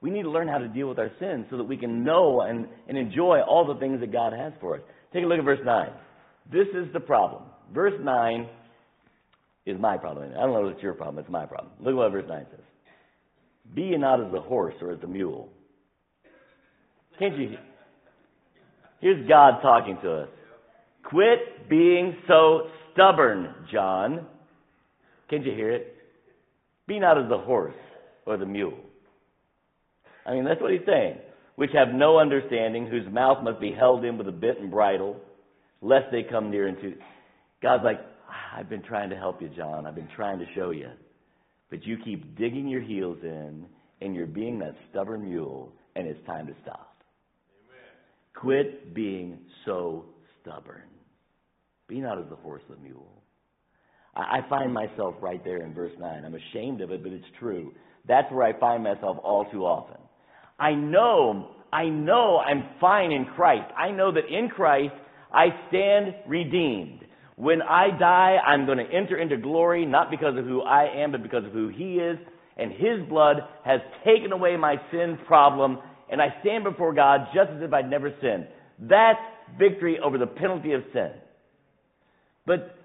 We 0.00 0.10
need 0.10 0.22
to 0.22 0.30
learn 0.30 0.48
how 0.48 0.58
to 0.58 0.68
deal 0.68 0.88
with 0.88 0.98
our 0.98 1.10
sins 1.18 1.46
so 1.50 1.56
that 1.56 1.64
we 1.64 1.76
can 1.76 2.04
know 2.04 2.42
and, 2.42 2.66
and 2.88 2.96
enjoy 2.96 3.40
all 3.40 3.66
the 3.66 3.80
things 3.80 4.00
that 4.00 4.12
God 4.12 4.32
has 4.32 4.52
for 4.60 4.76
us. 4.76 4.82
Take 5.12 5.24
a 5.24 5.26
look 5.26 5.38
at 5.38 5.44
verse 5.44 5.60
9. 5.64 5.88
This 6.52 6.68
is 6.74 6.92
the 6.92 7.00
problem. 7.00 7.44
Verse 7.72 7.94
9 8.00 8.48
is 9.66 9.80
my 9.80 9.96
problem. 9.96 10.30
I 10.32 10.40
don't 10.40 10.52
know 10.52 10.66
if 10.68 10.74
it's 10.74 10.82
your 10.82 10.94
problem, 10.94 11.18
it's 11.18 11.32
my 11.32 11.46
problem. 11.46 11.72
Look 11.80 11.92
at 11.92 11.96
what 11.96 12.12
verse 12.12 12.26
9 12.28 12.46
says. 12.50 12.60
Be 13.74 13.82
ye 13.82 13.96
not 13.96 14.24
as 14.24 14.30
the 14.30 14.40
horse 14.40 14.74
or 14.82 14.92
as 14.92 15.00
the 15.00 15.06
mule. 15.06 15.48
Can't 17.18 17.38
you? 17.38 17.48
Hear? 17.48 17.60
Here's 19.00 19.28
God 19.28 19.60
talking 19.62 19.98
to 20.02 20.12
us. 20.22 20.28
Quit 21.04 21.68
being 21.68 22.16
so 22.28 22.68
stubborn, 22.92 23.54
John. 23.72 24.26
Can't 25.30 25.44
you 25.44 25.52
hear 25.52 25.70
it? 25.70 25.96
Be 26.86 26.98
not 26.98 27.18
as 27.18 27.28
the 27.28 27.38
horse 27.38 27.74
or 28.26 28.36
the 28.36 28.46
mule. 28.46 28.78
I 30.26 30.32
mean, 30.34 30.44
that's 30.44 30.60
what 30.60 30.70
he's 30.72 30.86
saying. 30.86 31.18
which 31.56 31.70
have 31.72 31.94
no 31.94 32.18
understanding, 32.18 32.86
whose 32.86 33.06
mouth 33.12 33.44
must 33.44 33.60
be 33.60 33.70
held 33.72 34.04
in 34.04 34.18
with 34.18 34.26
a 34.26 34.32
bit 34.32 34.58
and 34.58 34.70
bridle, 34.70 35.16
lest 35.80 36.06
they 36.10 36.24
come 36.24 36.50
near 36.50 36.66
into. 36.66 36.94
God's 37.62 37.84
like, 37.84 38.00
"Ah, 38.28 38.56
I've 38.58 38.68
been 38.68 38.82
trying 38.82 39.10
to 39.10 39.16
help 39.16 39.40
you, 39.40 39.48
John. 39.50 39.86
I've 39.86 39.94
been 39.94 40.08
trying 40.16 40.40
to 40.40 40.46
show 40.54 40.70
you. 40.70 40.90
But 41.70 41.84
you 41.84 41.96
keep 41.98 42.36
digging 42.36 42.66
your 42.66 42.80
heels 42.80 43.18
in, 43.22 43.68
and 44.00 44.14
you're 44.14 44.26
being 44.26 44.58
that 44.58 44.74
stubborn 44.90 45.28
mule, 45.28 45.72
and 45.94 46.08
it's 46.08 46.24
time 46.26 46.46
to 46.48 46.54
stop. 46.62 46.96
Quit 48.34 48.92
being 48.92 49.38
so 49.64 50.06
stubborn. 50.40 50.82
Be 51.86 52.00
not 52.00 52.18
as 52.18 52.28
the 52.28 52.36
horse 52.36 52.62
or 52.68 52.74
the 52.74 52.82
mule. 52.82 53.22
I, 54.16 54.40
find 54.48 54.72
myself 54.72 55.14
right 55.20 55.42
there 55.44 55.62
in 55.62 55.74
verse 55.74 55.92
9. 55.98 56.24
I'm 56.24 56.34
ashamed 56.34 56.80
of 56.80 56.90
it, 56.90 57.02
but 57.02 57.12
it's 57.12 57.24
true. 57.38 57.72
That's 58.06 58.30
where 58.32 58.44
I 58.44 58.58
find 58.58 58.84
myself 58.84 59.16
all 59.22 59.46
too 59.50 59.64
often. 59.64 60.00
I 60.58 60.72
know, 60.72 61.50
I 61.72 61.86
know 61.86 62.38
I'm 62.38 62.64
fine 62.80 63.10
in 63.10 63.26
Christ. 63.34 63.72
I 63.76 63.90
know 63.90 64.12
that 64.12 64.28
in 64.30 64.48
Christ 64.48 64.94
I 65.32 65.46
stand 65.68 66.14
redeemed. 66.28 67.00
When 67.36 67.62
I 67.62 67.88
die, 67.98 68.36
I'm 68.46 68.66
going 68.66 68.78
to 68.78 68.84
enter 68.84 69.18
into 69.18 69.36
glory, 69.36 69.84
not 69.84 70.10
because 70.10 70.38
of 70.38 70.44
who 70.44 70.62
I 70.62 71.02
am, 71.02 71.10
but 71.10 71.22
because 71.22 71.44
of 71.44 71.52
who 71.52 71.68
He 71.68 71.96
is. 71.96 72.18
And 72.56 72.70
His 72.70 73.08
blood 73.08 73.38
has 73.64 73.80
taken 74.04 74.30
away 74.30 74.56
my 74.56 74.76
sin 74.92 75.18
problem, 75.26 75.78
and 76.10 76.22
I 76.22 76.28
stand 76.42 76.62
before 76.62 76.94
God 76.94 77.26
just 77.34 77.50
as 77.50 77.62
if 77.62 77.72
I'd 77.72 77.90
never 77.90 78.14
sinned. 78.20 78.46
That's 78.78 79.18
victory 79.58 79.98
over 79.98 80.18
the 80.18 80.28
penalty 80.28 80.72
of 80.72 80.82
sin. 80.92 81.10
But 82.46 82.76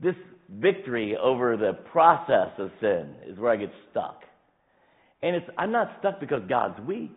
this 0.00 0.14
victory 0.48 1.16
over 1.16 1.56
the 1.56 1.72
process 1.90 2.50
of 2.58 2.70
sin 2.80 3.14
is 3.26 3.38
where 3.38 3.52
I 3.52 3.56
get 3.56 3.70
stuck. 3.90 4.22
And 5.22 5.36
it's, 5.36 5.46
I'm 5.56 5.72
not 5.72 5.96
stuck 6.00 6.20
because 6.20 6.42
God's 6.48 6.78
weak. 6.86 7.16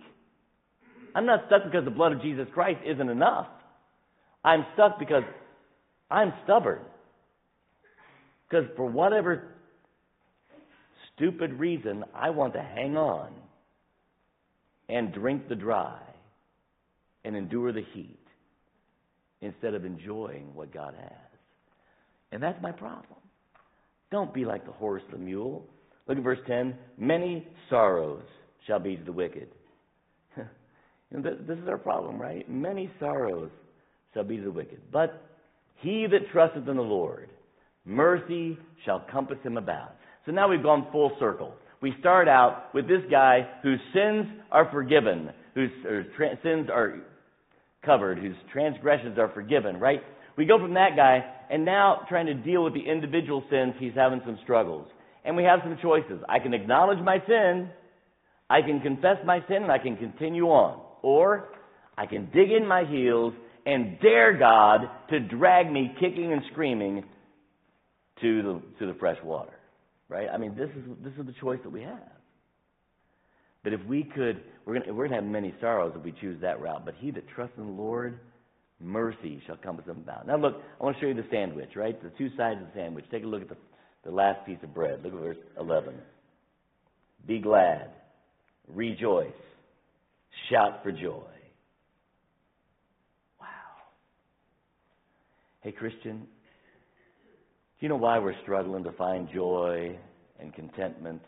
I'm 1.14 1.26
not 1.26 1.42
stuck 1.48 1.64
because 1.66 1.84
the 1.84 1.92
blood 1.92 2.14
of 2.14 2.22
Jesus 2.22 2.48
Christ 2.54 2.80
isn't 2.86 3.10
enough. 3.10 3.48
I'm 4.44 4.66
stuck 4.76 5.00
because 5.00 5.24
I'm 6.10 6.32
stubborn. 6.44 6.80
Because 8.50 8.66
for 8.78 8.86
whatever 8.86 9.56
stupid 11.16 11.54
reason, 11.54 12.06
I 12.16 12.30
want 12.30 12.54
to 12.54 12.62
hang 12.62 12.96
on 12.96 13.34
and 14.88 15.14
drink 15.14 15.50
the 15.50 15.56
dry 15.56 16.00
and 17.26 17.36
endure 17.36 17.74
the 17.74 17.84
heat 17.94 18.20
instead 19.42 19.74
of 19.74 19.84
enjoying 19.84 20.54
what 20.54 20.74
God 20.74 20.96
has. 20.98 21.27
And 22.32 22.42
that's 22.42 22.62
my 22.62 22.72
problem. 22.72 23.20
Don't 24.12 24.34
be 24.34 24.46
like 24.46 24.66
the 24.66 24.72
horse, 24.72 25.04
the 25.12 25.18
mule. 25.18 25.66
Look 26.08 26.18
at 26.18 26.24
verse 26.24 26.40
10. 26.48 26.76
Many 26.98 27.48
sorrows 27.70 28.24
shall 28.66 28.80
be 28.80 28.96
to 28.96 29.04
the 29.04 29.12
wicked. 29.12 29.50
You 31.10 31.20
know, 31.20 31.30
th- 31.30 31.48
this 31.48 31.58
is 31.58 31.70
our 31.70 31.78
problem, 31.78 32.22
right? 32.22 32.50
Many 32.50 32.92
sorrows 33.00 33.50
shall 34.14 34.26
be 34.26 34.36
to 34.36 34.44
the 34.44 34.52
wicked. 34.52 34.82
But 34.92 35.24
he 35.78 36.06
that 36.06 36.30
trusteth 36.34 36.68
in 36.68 36.76
the 36.76 36.82
Lord, 36.82 37.30
mercy 37.86 38.58
shall 38.84 39.06
compass 39.10 39.38
him 39.42 39.56
about. 39.56 39.96
So 40.26 40.34
now 40.34 40.50
we've 40.50 40.62
gone 40.62 40.88
full 40.92 41.14
circle. 41.18 41.54
We 41.82 41.94
start 42.02 42.28
out 42.28 42.74
with 42.74 42.90
this 42.90 43.04
guy 43.10 43.48
whose 43.64 43.80
sins 43.94 44.26
are 44.52 44.70
forgiven, 44.70 45.30
whose 45.54 45.72
sins 46.44 46.68
are 46.70 47.00
covered, 47.86 48.18
whose 48.18 48.36
transgressions 48.52 49.18
are 49.18 49.30
forgiven, 49.30 49.80
right? 49.80 50.02
We 50.38 50.46
go 50.46 50.60
from 50.60 50.76
that 50.76 50.96
guy, 50.96 51.26
and 51.50 51.66
now 51.66 52.02
trying 52.08 52.28
to 52.28 52.36
deal 52.36 52.64
with 52.64 52.74
the 52.74 52.88
individual 52.88 53.44
sins, 53.50 53.74
he's 53.80 53.94
having 53.96 54.22
some 54.26 54.38
struggles. 54.44 54.88
And 55.26 55.36
we 55.36 55.44
have 55.44 55.60
some 55.64 55.78
choices. 55.82 56.22
I 56.30 56.40
can 56.40 56.54
acknowledge 56.54 57.00
my 57.00 57.18
sin, 57.28 57.70
I 58.50 58.62
can 58.62 58.80
confess 58.80 59.18
my 59.26 59.40
sin, 59.48 59.64
and 59.64 59.72
I 59.72 59.80
can 59.80 59.98
continue 59.98 60.46
on. 60.46 60.82
Or 61.02 61.50
I 61.98 62.06
can 62.06 62.30
dig 62.34 62.52
in 62.52 62.66
my 62.68 62.86
heels 62.86 63.34
and 63.66 64.00
dare 64.00 64.38
God 64.38 64.82
to 65.10 65.20
drag 65.20 65.72
me 65.72 65.94
kicking 66.00 66.32
and 66.32 66.42
screaming 66.52 67.04
to 68.22 68.42
the, 68.42 68.62
to 68.80 68.94
the 68.94 68.98
fresh 69.00 69.18
water. 69.24 69.54
Right? 70.08 70.28
I 70.34 70.38
mean, 70.38 70.56
this 70.56 70.70
is, 70.70 70.84
this 71.04 71.14
is 71.20 71.26
the 71.26 71.34
choice 71.42 71.60
that 71.64 71.72
we 71.72 71.82
have. 71.82 72.12
But 73.64 73.74
if 73.74 73.84
we 73.86 74.04
could, 74.04 74.42
we're 74.66 74.80
going 74.80 74.96
we're 74.96 75.10
to 75.10 75.16
have 75.16 75.26
many 75.26 75.54
sorrows 75.60 75.92
if 75.98 76.04
we 76.04 76.14
choose 76.22 76.40
that 76.42 76.62
route. 76.62 76.86
But 76.86 76.96
he 77.00 77.12
that 77.12 77.28
trusts 77.28 77.56
in 77.58 77.66
the 77.66 77.72
Lord, 77.72 78.20
mercy 78.80 79.42
shall 79.46 79.58
compass 79.58 79.86
him 79.86 79.98
about. 79.98 80.28
Now, 80.28 80.38
look, 80.38 80.62
I 80.80 80.84
want 80.84 80.98
to 80.98 81.02
show 81.02 81.08
you 81.08 81.14
the 81.14 81.28
sandwich, 81.32 81.70
right? 81.76 82.02
The 82.02 82.12
two 82.18 82.30
sides 82.38 82.62
of 82.62 82.68
the 82.68 82.74
sandwich. 82.76 83.06
Take 83.12 83.24
a 83.24 83.28
look 83.28 83.42
at 83.42 83.50
the, 83.50 83.58
the 84.04 84.12
last 84.12 84.46
piece 84.46 84.60
of 84.64 84.74
bread. 84.74 85.04
Look 85.04 85.14
at 85.14 85.20
verse 85.20 85.38
11. 85.60 85.96
Be 87.26 87.40
glad, 87.40 87.90
rejoice, 88.68 89.28
shout 90.50 90.82
for 90.84 90.92
joy. 90.92 91.24
Wow. 93.40 93.48
Hey, 95.62 95.72
Christian, 95.72 96.20
do 96.20 97.86
you 97.86 97.90
know 97.90 97.98
why 97.98 98.20
we're 98.20 98.40
struggling 98.44 98.84
to 98.86 98.92
find 98.94 99.28
joy 99.34 99.98
and 100.40 100.54
contentment 100.54 101.22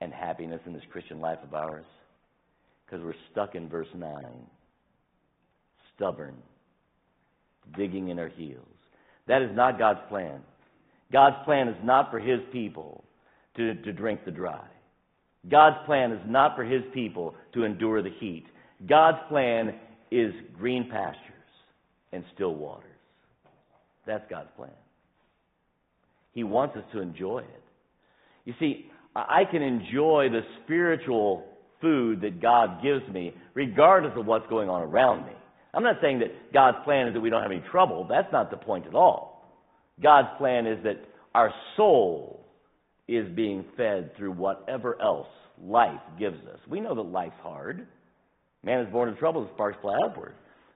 and 0.00 0.12
happiness 0.12 0.60
in 0.66 0.72
this 0.72 0.82
Christian 0.92 1.20
life 1.20 1.38
of 1.42 1.54
ours? 1.54 1.86
Because 2.84 3.04
we're 3.04 3.14
stuck 3.32 3.54
in 3.54 3.68
verse 3.68 3.88
9. 3.94 4.12
Stubborn, 5.96 6.36
digging 7.76 8.08
in 8.08 8.18
our 8.18 8.28
heels. 8.28 8.66
That 9.26 9.42
is 9.42 9.50
not 9.54 9.78
God's 9.78 10.00
plan. 10.08 10.40
God's 11.12 11.36
plan 11.44 11.68
is 11.68 11.76
not 11.82 12.10
for 12.10 12.18
His 12.18 12.40
people 12.52 13.04
to, 13.56 13.74
to 13.74 13.92
drink 13.92 14.24
the 14.24 14.30
dry. 14.30 14.66
God's 15.50 15.76
plan 15.86 16.12
is 16.12 16.20
not 16.26 16.56
for 16.56 16.64
His 16.64 16.82
people 16.92 17.34
to 17.54 17.64
endure 17.64 18.02
the 18.02 18.10
heat. 18.18 18.44
God's 18.88 19.18
plan 19.28 19.74
is 20.10 20.32
green 20.56 20.88
pastures 20.90 21.22
and 22.12 22.24
still 22.34 22.54
waters. 22.54 22.84
That's 24.06 24.24
God's 24.30 24.50
plan. 24.56 24.70
He 26.32 26.44
wants 26.44 26.76
us 26.76 26.84
to 26.92 27.00
enjoy 27.00 27.40
it. 27.40 27.62
You 28.44 28.54
see, 28.58 28.86
I 29.14 29.42
can 29.50 29.62
enjoy 29.62 30.28
the 30.30 30.40
spiritual 30.64 31.44
food 31.80 32.20
that 32.22 32.40
God 32.40 32.82
gives 32.82 33.06
me 33.12 33.34
regardless 33.54 34.12
of 34.16 34.26
what's 34.26 34.46
going 34.48 34.68
on 34.68 34.82
around 34.82 35.26
me. 35.26 35.32
I'm 35.74 35.82
not 35.82 35.96
saying 36.00 36.20
that 36.20 36.52
God's 36.52 36.78
plan 36.84 37.08
is 37.08 37.14
that 37.14 37.20
we 37.20 37.30
don't 37.30 37.42
have 37.42 37.50
any 37.50 37.62
trouble. 37.70 38.06
That's 38.08 38.32
not 38.32 38.50
the 38.50 38.56
point 38.56 38.86
at 38.86 38.94
all. 38.94 39.44
God's 40.02 40.28
plan 40.38 40.66
is 40.66 40.82
that 40.84 40.96
our 41.34 41.52
soul 41.76 42.46
is 43.06 43.26
being 43.34 43.64
fed 43.76 44.16
through 44.16 44.32
whatever 44.32 45.00
else 45.00 45.26
life 45.60 46.00
gives 46.18 46.38
us. 46.46 46.58
We 46.68 46.80
know 46.80 46.94
that 46.94 47.02
life's 47.02 47.34
hard. 47.42 47.86
Man 48.62 48.80
is 48.80 48.92
born 48.92 49.08
in 49.08 49.16
trouble, 49.16 49.44
the 49.44 49.50
sparks 49.54 49.78
fly 49.80 49.96
upward. 50.04 50.34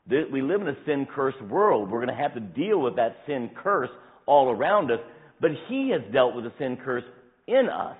We 0.09 0.43
live 0.43 0.61
in 0.61 0.69
a 0.69 0.77
sin 0.85 1.07
cursed 1.15 1.41
world. 1.43 1.91
We're 1.91 2.05
going 2.05 2.17
to 2.17 2.23
have 2.23 2.35
to 2.35 2.41
deal 2.41 2.81
with 2.81 2.97
that 2.97 3.17
sin 3.27 3.51
curse 3.63 3.91
all 4.27 4.51
around 4.51 4.91
us. 4.91 4.99
But 5.41 5.51
He 5.69 5.91
has 5.93 6.13
dealt 6.13 6.35
with 6.35 6.45
the 6.45 6.53
sin 6.59 6.79
curse 6.85 7.05
in 7.47 7.69
us 7.69 7.97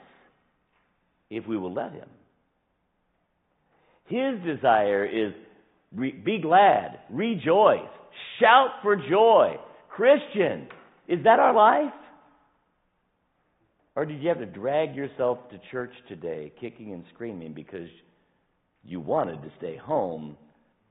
if 1.31 1.47
we 1.47 1.57
will 1.57 1.73
let 1.73 1.93
Him. 1.93 2.09
His 4.07 4.45
desire 4.45 5.05
is 5.05 5.33
re- 5.95 6.13
be 6.13 6.39
glad, 6.39 6.99
rejoice, 7.11 7.81
shout 8.41 8.71
for 8.83 8.97
joy. 8.97 9.57
Christian, 9.89 10.69
is 11.09 11.25
that 11.25 11.39
our 11.39 11.55
life? 11.55 11.93
Or 13.95 14.07
did 14.07 14.23
you 14.23 14.29
have 14.29 14.39
to 14.39 14.47
drag 14.47 14.95
yourself 14.95 15.39
to 15.51 15.61
church 15.71 15.93
today 16.09 16.53
kicking 16.61 16.93
and 16.95 17.05
screaming 17.15 17.53
because 17.53 17.89
you 18.83 19.01
wanted 19.01 19.43
to 19.43 19.51
stay 19.59 19.77
home, 19.77 20.37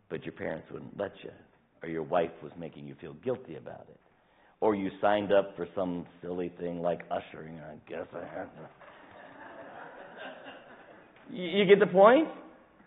but 0.10 0.24
your 0.24 0.34
parents 0.34 0.68
wouldn't 0.72 0.97
let 0.97 1.12
you? 1.24 1.32
Or 1.82 1.89
your 1.89 2.04
wife 2.04 2.30
was 2.43 2.52
making 2.60 2.88
you 2.88 2.95
feel 3.02 3.14
guilty 3.24 3.56
about 3.56 3.88
it? 3.89 3.99
Or 4.60 4.76
you 4.76 4.91
signed 5.02 5.34
up 5.34 5.56
for 5.56 5.68
some 5.76 6.06
silly 6.22 6.52
thing 6.60 6.84
like 6.84 7.02
ushering, 7.10 7.60
I 7.60 7.78
guess 7.89 8.06
I 8.14 8.38
have 8.38 8.54
to. 8.56 8.62
You 11.32 11.45
you 11.45 11.66
get 11.66 11.80
the 11.80 11.88
point? 11.88 12.28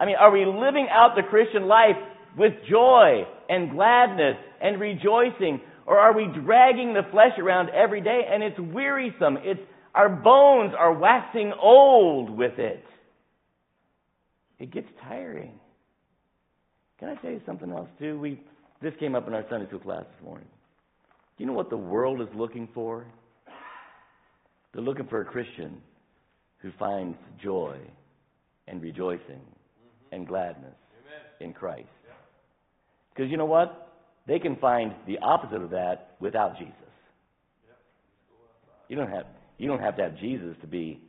I 0.01 0.07
mean, 0.07 0.17
are 0.17 0.31
we 0.31 0.45
living 0.45 0.89
out 0.91 1.15
the 1.17 1.23
Christian 1.23 1.67
life 1.67 1.97
with 2.37 2.53
joy 2.69 3.23
and 3.49 3.71
gladness 3.71 4.37
and 4.61 4.81
rejoicing? 4.81 5.61
Or 5.87 5.99
are 5.99 6.15
we 6.15 6.27
dragging 6.43 6.95
the 6.95 7.03
flesh 7.11 7.39
around 7.39 7.71
every 7.71 8.01
day 8.01 8.23
and 8.31 8.43
it's 8.43 8.59
wearisome? 8.59 9.39
It's, 9.43 9.61
our 9.95 10.09
bones 10.09 10.73
are 10.79 10.93
waxing 10.93 11.53
old 11.61 12.31
with 12.31 12.59
it. 12.59 12.83
It 14.59 14.73
gets 14.73 14.89
tiring. 15.03 15.53
Can 16.99 17.09
I 17.09 17.15
tell 17.21 17.31
you 17.31 17.41
something 17.45 17.71
else 17.71 17.89
too? 17.99 18.19
We, 18.19 18.41
this 18.81 18.95
came 18.99 19.15
up 19.15 19.29
in 19.29 19.35
our 19.35 19.45
Sunday 19.51 19.67
school 19.67 19.81
class 19.81 20.05
this 20.17 20.25
morning. 20.25 20.49
Do 21.37 21.45
you 21.45 21.47
know 21.47 21.57
what 21.57 21.71
the 21.71 21.77
world 21.77 22.21
is 22.21 22.29
looking 22.35 22.69
for? 22.73 23.07
They're 24.73 24.83
looking 24.83 25.07
for 25.07 25.21
a 25.21 25.25
Christian 25.25 25.81
who 26.59 26.71
finds 26.79 27.17
joy 27.43 27.77
and 28.67 28.81
rejoicing 28.83 29.41
and 30.15 30.27
gladness 30.27 30.75
in 31.41 31.53
Christ. 31.53 31.89
Because 33.15 33.31
you 33.31 33.37
know 33.37 33.45
what? 33.45 33.93
They 34.27 34.39
can 34.39 34.57
find 34.57 34.95
the 35.07 35.19
opposite 35.19 35.63
of 35.63 35.71
that 35.71 36.17
without 36.21 36.59
Jesus. 36.59 36.75
You 38.89 38.97
don't 38.97 39.11
have 39.11 39.27
you 39.59 39.69
don't 39.69 39.81
have 39.81 39.97
to 39.97 40.03
have 40.03 40.19
Jesus 40.19 40.57
to 40.63 40.67
be 40.67 41.01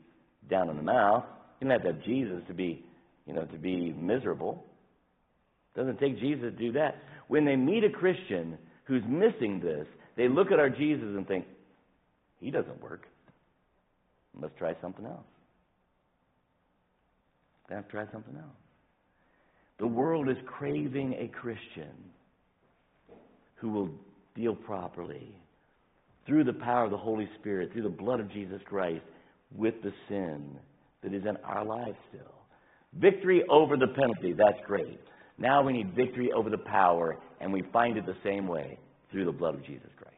down 0.49 0.69
in 0.69 0.77
the 0.77 0.83
mouth. 0.83 1.23
You 1.59 1.67
don't 1.67 1.79
have 1.79 1.87
to 1.87 1.93
have 1.93 2.03
Jesus 2.05 2.41
to 2.47 2.53
be, 2.53 2.85
you 3.25 3.33
know, 3.33 3.45
to 3.45 3.57
be 3.57 3.91
miserable. 3.93 4.65
Doesn't 5.75 5.99
take 5.99 6.19
Jesus 6.19 6.43
to 6.43 6.51
do 6.51 6.71
that. 6.73 6.95
When 7.27 7.43
they 7.43 7.55
meet 7.55 7.83
a 7.83 7.89
Christian 7.89 8.57
who's 8.85 9.03
missing 9.07 9.59
this, 9.61 9.87
they 10.15 10.27
look 10.29 10.51
at 10.51 10.59
our 10.59 10.69
Jesus 10.69 11.07
and 11.07 11.27
think, 11.27 11.45
he 12.39 12.51
doesn't 12.51 12.81
work. 12.81 13.07
Let's 14.39 14.53
try 14.59 14.75
something 14.81 15.05
else. 15.05 15.25
Let's 17.69 17.89
try 17.89 18.05
something 18.11 18.35
else. 18.35 18.64
The 19.79 19.87
world 19.87 20.29
is 20.29 20.37
craving 20.45 21.15
a 21.19 21.27
Christian 21.27 21.93
who 23.55 23.69
will 23.69 23.89
deal 24.35 24.55
properly 24.55 25.35
through 26.25 26.43
the 26.43 26.53
power 26.53 26.85
of 26.85 26.91
the 26.91 26.97
Holy 26.97 27.29
Spirit, 27.39 27.71
through 27.71 27.83
the 27.83 27.89
blood 27.89 28.19
of 28.19 28.31
Jesus 28.31 28.61
Christ, 28.65 29.03
with 29.55 29.75
the 29.83 29.93
sin 30.09 30.57
that 31.03 31.13
is 31.13 31.23
in 31.23 31.37
our 31.43 31.63
lives 31.63 31.97
still. 32.09 32.33
Victory 32.93 33.43
over 33.49 33.77
the 33.77 33.87
penalty, 33.87 34.33
that's 34.33 34.57
great. 34.65 34.99
Now 35.37 35.61
we 35.61 35.73
need 35.73 35.93
victory 35.93 36.31
over 36.31 36.49
the 36.49 36.57
power, 36.57 37.17
and 37.41 37.51
we 37.51 37.63
find 37.73 37.97
it 37.97 38.05
the 38.05 38.15
same 38.23 38.47
way 38.47 38.79
through 39.11 39.25
the 39.25 39.31
blood 39.31 39.55
of 39.55 39.65
Jesus 39.65 39.89
Christ. 39.97 40.15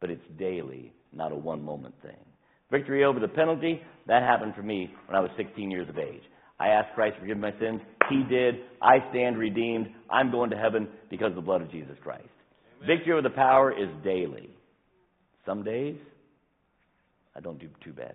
But 0.00 0.10
it's 0.10 0.26
daily, 0.38 0.92
not 1.12 1.32
a 1.32 1.36
one 1.36 1.64
moment 1.64 1.94
thing. 2.02 2.16
Victory 2.70 3.04
over 3.04 3.20
the 3.20 3.28
penalty, 3.28 3.80
that 4.06 4.22
happened 4.22 4.54
for 4.54 4.62
me 4.62 4.92
when 5.06 5.16
I 5.16 5.20
was 5.20 5.30
16 5.36 5.70
years 5.70 5.88
of 5.88 5.98
age. 5.98 6.22
I 6.58 6.68
asked 6.68 6.94
Christ 6.94 7.14
to 7.16 7.20
forgive 7.20 7.38
my 7.38 7.52
sins. 7.60 7.80
He 8.08 8.22
did. 8.28 8.56
I 8.80 8.98
stand 9.10 9.38
redeemed. 9.38 9.88
I'm 10.10 10.30
going 10.30 10.50
to 10.50 10.56
heaven 10.56 10.88
because 11.10 11.30
of 11.30 11.36
the 11.36 11.40
blood 11.40 11.62
of 11.62 11.70
Jesus 11.70 11.96
Christ. 12.02 12.28
Victory 12.86 13.12
over 13.12 13.22
the 13.22 13.30
power 13.30 13.72
is 13.72 13.88
daily. 14.04 14.50
Some 15.44 15.62
days, 15.62 15.96
I 17.34 17.40
don't 17.40 17.58
do 17.58 17.68
too 17.82 17.92
badly. 17.92 18.14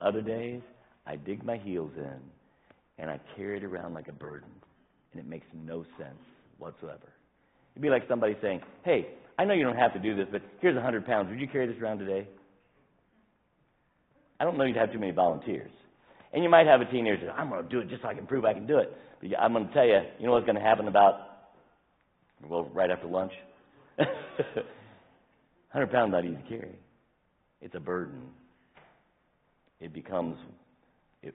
Other 0.00 0.20
days, 0.20 0.60
I 1.06 1.16
dig 1.16 1.44
my 1.44 1.56
heels 1.56 1.92
in 1.96 2.20
and 2.98 3.10
I 3.10 3.18
carry 3.36 3.56
it 3.56 3.64
around 3.64 3.94
like 3.94 4.08
a 4.08 4.12
burden, 4.12 4.50
and 5.12 5.20
it 5.20 5.26
makes 5.26 5.46
no 5.54 5.84
sense 5.98 6.18
whatsoever. 6.58 7.12
It'd 7.72 7.82
be 7.82 7.88
like 7.88 8.04
somebody 8.08 8.36
saying, 8.42 8.60
Hey, 8.84 9.08
I 9.38 9.44
know 9.44 9.54
you 9.54 9.64
don't 9.64 9.76
have 9.76 9.94
to 9.94 9.98
do 9.98 10.14
this, 10.14 10.26
but 10.30 10.42
here's 10.60 10.74
100 10.74 11.06
pounds. 11.06 11.30
Would 11.30 11.40
you 11.40 11.48
carry 11.48 11.66
this 11.66 11.80
around 11.82 11.98
today? 11.98 12.28
I 14.38 14.44
don't 14.44 14.58
know 14.58 14.64
you'd 14.64 14.76
have 14.76 14.92
too 14.92 14.98
many 14.98 15.12
volunteers. 15.12 15.70
And 16.32 16.42
you 16.42 16.48
might 16.48 16.66
have 16.66 16.80
a 16.80 16.86
teenager 16.86 17.30
I'm 17.30 17.50
going 17.50 17.62
to 17.62 17.68
do 17.68 17.80
it 17.80 17.88
just 17.88 18.02
so 18.02 18.08
I 18.08 18.14
can 18.14 18.26
prove 18.26 18.44
I 18.44 18.54
can 18.54 18.66
do 18.66 18.78
it. 18.78 18.96
But 19.20 19.30
I'm 19.38 19.52
going 19.52 19.68
to 19.68 19.74
tell 19.74 19.86
you, 19.86 20.00
you 20.18 20.26
know 20.26 20.32
what's 20.32 20.46
going 20.46 20.56
to 20.56 20.62
happen 20.62 20.88
about, 20.88 21.14
well, 22.48 22.64
right 22.72 22.90
after 22.90 23.06
lunch? 23.06 23.32
100 23.96 25.90
pounds 25.90 26.12
not 26.12 26.24
easy 26.24 26.36
to 26.36 26.42
carry. 26.48 26.78
It's 27.60 27.74
a 27.74 27.80
burden. 27.80 28.22
It 29.80 29.92
becomes 29.92 30.36
it, 31.22 31.34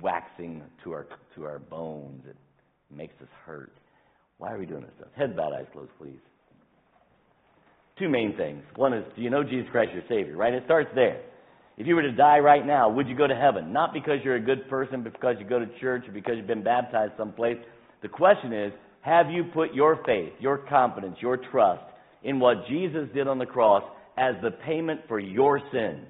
waxing 0.00 0.62
to 0.84 0.92
our 0.92 1.06
to 1.36 1.44
our 1.44 1.58
bones. 1.58 2.24
It 2.28 2.36
makes 2.94 3.14
us 3.20 3.28
hurt. 3.44 3.72
Why 4.38 4.52
are 4.52 4.58
we 4.58 4.66
doing 4.66 4.82
this 4.82 4.90
stuff? 4.98 5.08
Head 5.16 5.36
bowed, 5.36 5.52
eyes 5.52 5.66
closed, 5.72 5.90
please. 5.98 6.20
Two 7.98 8.08
main 8.08 8.36
things. 8.36 8.62
One 8.76 8.94
is, 8.94 9.04
do 9.16 9.22
you 9.22 9.30
know 9.30 9.42
Jesus 9.42 9.66
Christ 9.72 9.92
your 9.92 10.04
Savior? 10.08 10.36
Right? 10.36 10.54
It 10.54 10.62
starts 10.64 10.90
there. 10.94 11.20
If 11.78 11.86
you 11.86 11.94
were 11.94 12.02
to 12.02 12.12
die 12.12 12.40
right 12.40 12.66
now, 12.66 12.90
would 12.90 13.06
you 13.06 13.16
go 13.16 13.28
to 13.28 13.36
heaven? 13.36 13.72
Not 13.72 13.92
because 13.92 14.16
you're 14.24 14.34
a 14.34 14.40
good 14.40 14.68
person, 14.68 15.04
but 15.04 15.12
because 15.12 15.36
you 15.38 15.46
go 15.46 15.60
to 15.60 15.78
church 15.80 16.08
or 16.08 16.12
because 16.12 16.34
you've 16.36 16.48
been 16.48 16.64
baptized 16.64 17.12
someplace. 17.16 17.56
The 18.02 18.08
question 18.08 18.52
is, 18.52 18.72
have 19.02 19.30
you 19.30 19.44
put 19.54 19.72
your 19.72 20.00
faith, 20.04 20.32
your 20.40 20.58
confidence, 20.58 21.16
your 21.20 21.36
trust 21.52 21.84
in 22.24 22.40
what 22.40 22.66
Jesus 22.68 23.08
did 23.14 23.28
on 23.28 23.38
the 23.38 23.46
cross 23.46 23.84
as 24.16 24.34
the 24.42 24.50
payment 24.50 25.02
for 25.06 25.20
your 25.20 25.60
sins? 25.72 26.04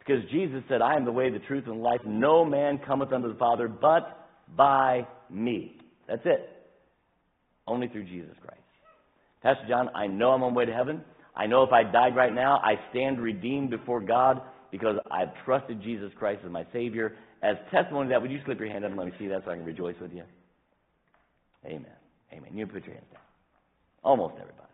Because 0.00 0.28
Jesus 0.32 0.64
said, 0.68 0.82
I 0.82 0.96
am 0.96 1.04
the 1.04 1.12
way, 1.12 1.30
the 1.30 1.38
truth, 1.38 1.64
and 1.68 1.76
the 1.76 1.82
life. 1.82 2.00
No 2.04 2.44
man 2.44 2.80
cometh 2.84 3.12
unto 3.12 3.28
the 3.32 3.38
Father 3.38 3.68
but 3.68 4.26
by 4.56 5.06
me. 5.30 5.76
That's 6.08 6.22
it. 6.24 6.48
Only 7.64 7.86
through 7.86 8.06
Jesus 8.06 8.34
Christ. 8.44 8.60
Pastor 9.40 9.66
John, 9.68 9.88
I 9.94 10.08
know 10.08 10.30
I'm 10.30 10.42
on 10.42 10.52
my 10.52 10.58
way 10.58 10.64
to 10.64 10.72
heaven. 10.72 11.02
I 11.40 11.46
know 11.46 11.62
if 11.62 11.72
I 11.72 11.84
died 11.84 12.14
right 12.14 12.34
now, 12.34 12.58
I 12.58 12.74
stand 12.90 13.18
redeemed 13.18 13.70
before 13.70 13.98
God 13.98 14.42
because 14.70 14.98
I've 15.10 15.30
trusted 15.46 15.82
Jesus 15.82 16.12
Christ 16.18 16.42
as 16.44 16.50
my 16.50 16.66
Savior. 16.70 17.16
As 17.42 17.56
testimony 17.70 18.08
to 18.08 18.10
that, 18.10 18.20
would 18.20 18.30
you 18.30 18.40
slip 18.44 18.60
your 18.60 18.68
hand 18.68 18.84
up 18.84 18.90
and 18.90 19.00
let 19.00 19.06
me 19.06 19.14
see 19.18 19.26
that 19.28 19.44
so 19.46 19.50
I 19.50 19.56
can 19.56 19.64
rejoice 19.64 19.94
with 20.02 20.12
you? 20.12 20.22
Amen. 21.64 21.86
Amen. 22.30 22.50
You 22.52 22.66
put 22.66 22.84
your 22.84 22.92
hands 22.92 23.06
down. 23.10 23.22
Almost 24.04 24.34
everybody. 24.34 24.68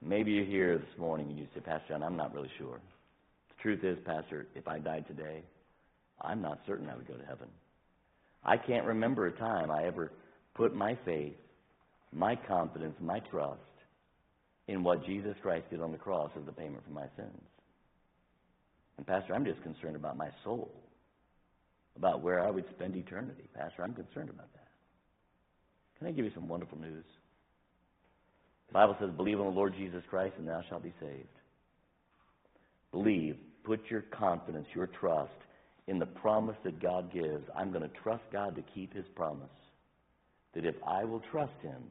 Maybe 0.00 0.32
you're 0.32 0.46
here 0.46 0.78
this 0.78 0.98
morning 0.98 1.28
and 1.28 1.38
you 1.38 1.46
say, 1.54 1.60
Pastor 1.60 1.88
John, 1.90 2.02
I'm 2.02 2.16
not 2.16 2.32
really 2.32 2.50
sure. 2.56 2.80
The 3.50 3.62
truth 3.62 3.84
is, 3.84 3.98
Pastor, 4.06 4.46
if 4.54 4.66
I 4.66 4.78
died 4.78 5.04
today, 5.06 5.42
I'm 6.22 6.40
not 6.40 6.58
certain 6.66 6.88
I 6.88 6.96
would 6.96 7.06
go 7.06 7.18
to 7.18 7.26
heaven. 7.26 7.48
I 8.44 8.56
can't 8.56 8.86
remember 8.86 9.26
a 9.26 9.32
time 9.32 9.70
I 9.70 9.84
ever 9.84 10.10
put 10.54 10.74
my 10.74 10.96
faith, 11.04 11.36
my 12.14 12.34
confidence, 12.34 12.94
my 12.98 13.20
trust 13.30 13.60
in 14.68 14.82
what 14.82 15.04
Jesus 15.04 15.34
Christ 15.42 15.66
did 15.70 15.80
on 15.80 15.92
the 15.92 15.98
cross 15.98 16.30
as 16.38 16.44
the 16.44 16.52
payment 16.52 16.84
for 16.86 16.92
my 16.92 17.06
sins. 17.16 17.42
And, 18.96 19.06
Pastor, 19.06 19.34
I'm 19.34 19.44
just 19.44 19.62
concerned 19.62 19.96
about 19.96 20.16
my 20.16 20.28
soul, 20.44 20.72
about 21.96 22.22
where 22.22 22.40
I 22.46 22.50
would 22.50 22.64
spend 22.76 22.94
eternity. 22.94 23.44
Pastor, 23.54 23.82
I'm 23.82 23.94
concerned 23.94 24.30
about 24.30 24.52
that. 24.52 24.68
Can 25.98 26.06
I 26.06 26.12
give 26.12 26.24
you 26.24 26.30
some 26.34 26.48
wonderful 26.48 26.78
news? 26.78 27.04
The 28.68 28.74
Bible 28.74 28.96
says, 29.00 29.10
Believe 29.16 29.40
on 29.40 29.46
the 29.46 29.52
Lord 29.52 29.74
Jesus 29.76 30.02
Christ, 30.08 30.34
and 30.38 30.48
thou 30.48 30.62
shalt 30.68 30.82
be 30.82 30.94
saved. 31.00 31.26
Believe, 32.92 33.36
put 33.64 33.80
your 33.90 34.02
confidence, 34.02 34.66
your 34.74 34.86
trust 34.86 35.30
in 35.88 35.98
the 35.98 36.06
promise 36.06 36.56
that 36.64 36.80
God 36.80 37.12
gives. 37.12 37.44
I'm 37.56 37.70
going 37.70 37.82
to 37.82 37.96
trust 38.02 38.22
God 38.32 38.54
to 38.56 38.62
keep 38.74 38.94
his 38.94 39.06
promise. 39.16 39.48
That 40.54 40.64
if 40.64 40.76
I 40.86 41.04
will 41.04 41.22
trust 41.30 41.54
him, 41.62 41.82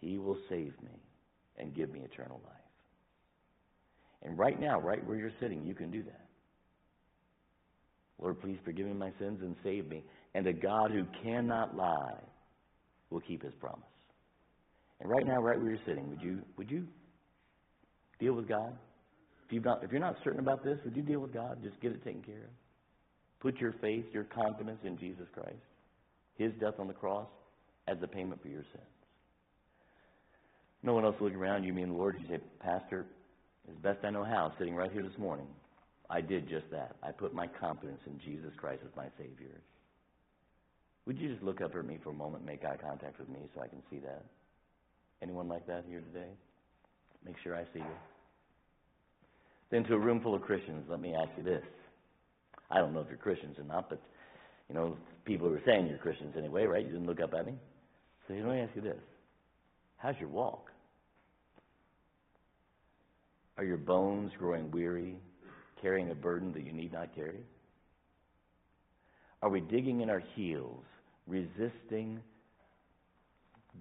he 0.00 0.18
will 0.18 0.38
save 0.48 0.74
me 0.82 0.90
and 1.60 1.74
give 1.74 1.90
me 1.92 2.00
eternal 2.00 2.40
life. 2.44 2.56
And 4.22 4.38
right 4.38 4.60
now, 4.60 4.80
right 4.80 5.04
where 5.06 5.16
you're 5.16 5.32
sitting, 5.40 5.64
you 5.64 5.74
can 5.74 5.90
do 5.90 6.02
that. 6.02 6.26
Lord, 8.20 8.40
please 8.40 8.58
forgive 8.64 8.86
me 8.86 8.92
my 8.92 9.12
sins 9.18 9.40
and 9.40 9.56
save 9.62 9.88
me. 9.88 10.04
And 10.34 10.46
a 10.46 10.52
God 10.52 10.90
who 10.90 11.04
cannot 11.22 11.76
lie 11.76 12.20
will 13.08 13.20
keep 13.20 13.42
his 13.42 13.54
promise. 13.60 13.80
And 15.00 15.08
right 15.08 15.26
now, 15.26 15.40
right 15.40 15.58
where 15.58 15.70
you're 15.70 15.86
sitting, 15.86 16.10
would 16.10 16.20
you 16.20 16.40
would 16.58 16.70
you 16.70 16.86
deal 18.18 18.34
with 18.34 18.46
God? 18.46 18.76
If 19.46 19.52
you've 19.52 19.64
not 19.64 19.82
if 19.82 19.90
you're 19.90 20.00
not 20.00 20.16
certain 20.22 20.40
about 20.40 20.62
this, 20.62 20.78
would 20.84 20.94
you 20.94 21.02
deal 21.02 21.20
with 21.20 21.32
God? 21.32 21.58
Just 21.62 21.80
get 21.80 21.92
it 21.92 22.04
taken 22.04 22.22
care 22.22 22.44
of. 22.44 22.50
Put 23.40 23.58
your 23.58 23.74
faith, 23.80 24.04
your 24.12 24.24
confidence 24.24 24.80
in 24.84 24.98
Jesus 24.98 25.26
Christ, 25.32 25.56
His 26.36 26.52
death 26.60 26.74
on 26.78 26.86
the 26.86 26.94
cross, 26.94 27.28
as 27.88 27.98
the 28.00 28.06
payment 28.06 28.42
for 28.42 28.48
your 28.48 28.64
sins. 28.70 28.99
No 30.82 30.94
one 30.94 31.04
else 31.04 31.16
looking 31.20 31.38
around, 31.38 31.64
you 31.64 31.72
mean 31.72 31.88
the 31.88 31.94
Lord, 31.94 32.16
you 32.20 32.26
say, 32.28 32.42
Pastor, 32.60 33.04
as 33.68 33.76
best 33.82 34.04
I 34.04 34.10
know 34.10 34.24
how, 34.24 34.52
sitting 34.58 34.74
right 34.74 34.90
here 34.90 35.02
this 35.02 35.18
morning, 35.18 35.46
I 36.08 36.20
did 36.20 36.48
just 36.48 36.70
that. 36.72 36.96
I 37.02 37.12
put 37.12 37.34
my 37.34 37.46
confidence 37.46 38.00
in 38.06 38.18
Jesus 38.18 38.52
Christ 38.56 38.82
as 38.84 38.96
my 38.96 39.06
Savior. 39.18 39.60
Would 41.06 41.18
you 41.18 41.28
just 41.28 41.42
look 41.42 41.60
up 41.60 41.74
at 41.74 41.84
me 41.84 41.98
for 42.02 42.10
a 42.10 42.14
moment, 42.14 42.44
make 42.44 42.64
eye 42.64 42.76
contact 42.76 43.18
with 43.18 43.28
me 43.28 43.40
so 43.54 43.62
I 43.62 43.68
can 43.68 43.82
see 43.90 43.98
that? 43.98 44.24
Anyone 45.22 45.48
like 45.48 45.66
that 45.66 45.84
here 45.88 46.00
today? 46.00 46.30
Make 47.24 47.36
sure 47.42 47.54
I 47.54 47.64
see 47.74 47.80
you. 47.80 47.96
Then 49.70 49.84
to 49.84 49.94
a 49.94 49.98
room 49.98 50.20
full 50.20 50.34
of 50.34 50.42
Christians, 50.42 50.84
let 50.88 51.00
me 51.00 51.14
ask 51.14 51.30
you 51.36 51.42
this. 51.42 51.62
I 52.70 52.78
don't 52.78 52.92
know 52.94 53.00
if 53.00 53.08
you're 53.08 53.18
Christians 53.18 53.58
or 53.58 53.64
not, 53.64 53.88
but 53.88 54.00
you 54.68 54.74
know, 54.74 54.96
people 55.24 55.48
who 55.48 55.54
are 55.54 55.62
saying 55.66 55.86
you're 55.86 55.98
Christians 55.98 56.34
anyway, 56.38 56.64
right? 56.64 56.84
You 56.84 56.92
didn't 56.92 57.06
look 57.06 57.20
up 57.20 57.34
at 57.34 57.46
me. 57.46 57.54
So 58.26 58.34
let 58.34 58.44
me 58.44 58.60
ask 58.60 58.74
you 58.74 58.82
this. 58.82 58.98
How's 60.02 60.14
your 60.18 60.30
walk? 60.30 60.70
Are 63.58 63.64
your 63.64 63.76
bones 63.76 64.32
growing 64.38 64.70
weary, 64.70 65.16
carrying 65.82 66.10
a 66.10 66.14
burden 66.14 66.52
that 66.54 66.64
you 66.64 66.72
need 66.72 66.92
not 66.92 67.14
carry? 67.14 67.44
Are 69.42 69.50
we 69.50 69.60
digging 69.60 70.00
in 70.00 70.08
our 70.08 70.22
heels, 70.34 70.82
resisting 71.26 72.20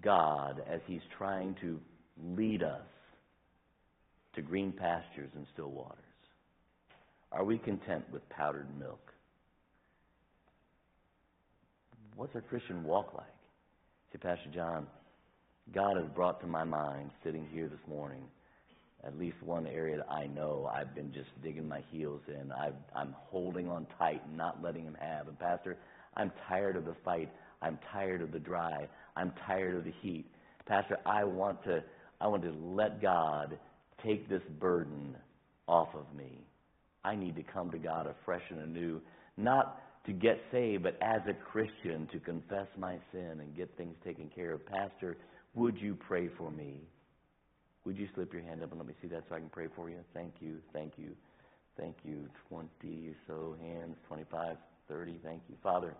God 0.03 0.61
as 0.69 0.81
He's 0.87 1.01
trying 1.17 1.55
to 1.61 1.79
lead 2.35 2.63
us 2.63 2.81
to 4.35 4.41
green 4.41 4.73
pastures 4.73 5.31
and 5.35 5.45
still 5.53 5.69
waters? 5.71 5.95
Are 7.31 7.45
we 7.45 7.57
content 7.57 8.03
with 8.11 8.27
powdered 8.29 8.67
milk? 8.77 9.13
What's 12.17 12.35
our 12.35 12.41
Christian 12.41 12.83
walk 12.83 13.13
like? 13.13 13.25
See, 14.11 14.17
Pastor 14.17 14.49
John, 14.53 14.87
God 15.73 15.97
has 15.97 16.05
brought 16.15 16.41
to 16.41 16.47
my 16.47 16.63
mind, 16.63 17.11
sitting 17.23 17.47
here 17.53 17.67
this 17.67 17.79
morning, 17.87 18.23
at 19.03 19.17
least 19.17 19.35
one 19.43 19.67
area 19.67 19.97
that 19.97 20.11
I 20.11 20.25
know 20.27 20.69
I've 20.73 20.95
been 20.95 21.13
just 21.13 21.29
digging 21.43 21.67
my 21.67 21.83
heels 21.91 22.21
in. 22.27 22.51
i 22.51 22.71
am 22.99 23.15
holding 23.29 23.69
on 23.69 23.85
tight 23.97 24.21
and 24.25 24.35
not 24.35 24.63
letting 24.63 24.83
Him 24.83 24.97
have. 24.99 25.27
And, 25.27 25.37
Pastor, 25.37 25.77
I'm 26.15 26.31
tired 26.47 26.75
of 26.75 26.85
the 26.85 26.95
fight. 27.05 27.29
I'm 27.61 27.77
tired 27.91 28.21
of 28.21 28.31
the 28.31 28.39
dry. 28.39 28.87
I'm 29.15 29.31
tired 29.45 29.75
of 29.75 29.83
the 29.83 29.93
heat. 30.01 30.25
Pastor, 30.65 30.97
I 31.05 31.23
want 31.23 31.63
to, 31.65 31.83
I 32.19 32.27
want 32.27 32.43
to 32.43 32.53
let 32.61 33.01
God 33.01 33.57
take 34.03 34.27
this 34.27 34.41
burden 34.59 35.15
off 35.67 35.89
of 35.93 36.05
me. 36.15 36.41
I 37.03 37.15
need 37.15 37.35
to 37.35 37.43
come 37.43 37.69
to 37.71 37.77
God 37.77 38.07
afresh 38.07 38.43
and 38.49 38.61
anew, 38.61 39.01
not 39.37 39.81
to 40.05 40.13
get 40.13 40.39
saved, 40.51 40.83
but 40.83 40.97
as 41.01 41.21
a 41.27 41.33
Christian 41.33 42.07
to 42.11 42.19
confess 42.19 42.67
my 42.77 42.97
sin 43.11 43.39
and 43.39 43.55
get 43.55 43.69
things 43.77 43.95
taken 44.03 44.29
care 44.35 44.53
of. 44.53 44.65
Pastor, 44.65 45.17
would 45.59 45.77
you 45.77 45.95
pray 45.95 46.29
for 46.37 46.49
me? 46.49 46.81
Would 47.85 47.97
you 47.97 48.07
slip 48.15 48.33
your 48.33 48.41
hand 48.41 48.63
up 48.63 48.71
and 48.71 48.79
let 48.79 48.87
me 48.87 48.93
see 49.01 49.07
that 49.09 49.23
so 49.29 49.35
I 49.35 49.39
can 49.39 49.49
pray 49.49 49.67
for 49.75 49.89
you? 49.89 49.97
Thank 50.13 50.35
you, 50.39 50.57
thank 50.73 50.93
you, 50.97 51.11
thank 51.77 51.95
you. 52.03 52.29
20 52.49 52.67
or 53.07 53.15
so 53.27 53.55
hands, 53.61 53.95
25, 54.07 54.57
30, 54.87 55.19
thank 55.23 55.41
you. 55.49 55.55
Father, 55.61 55.93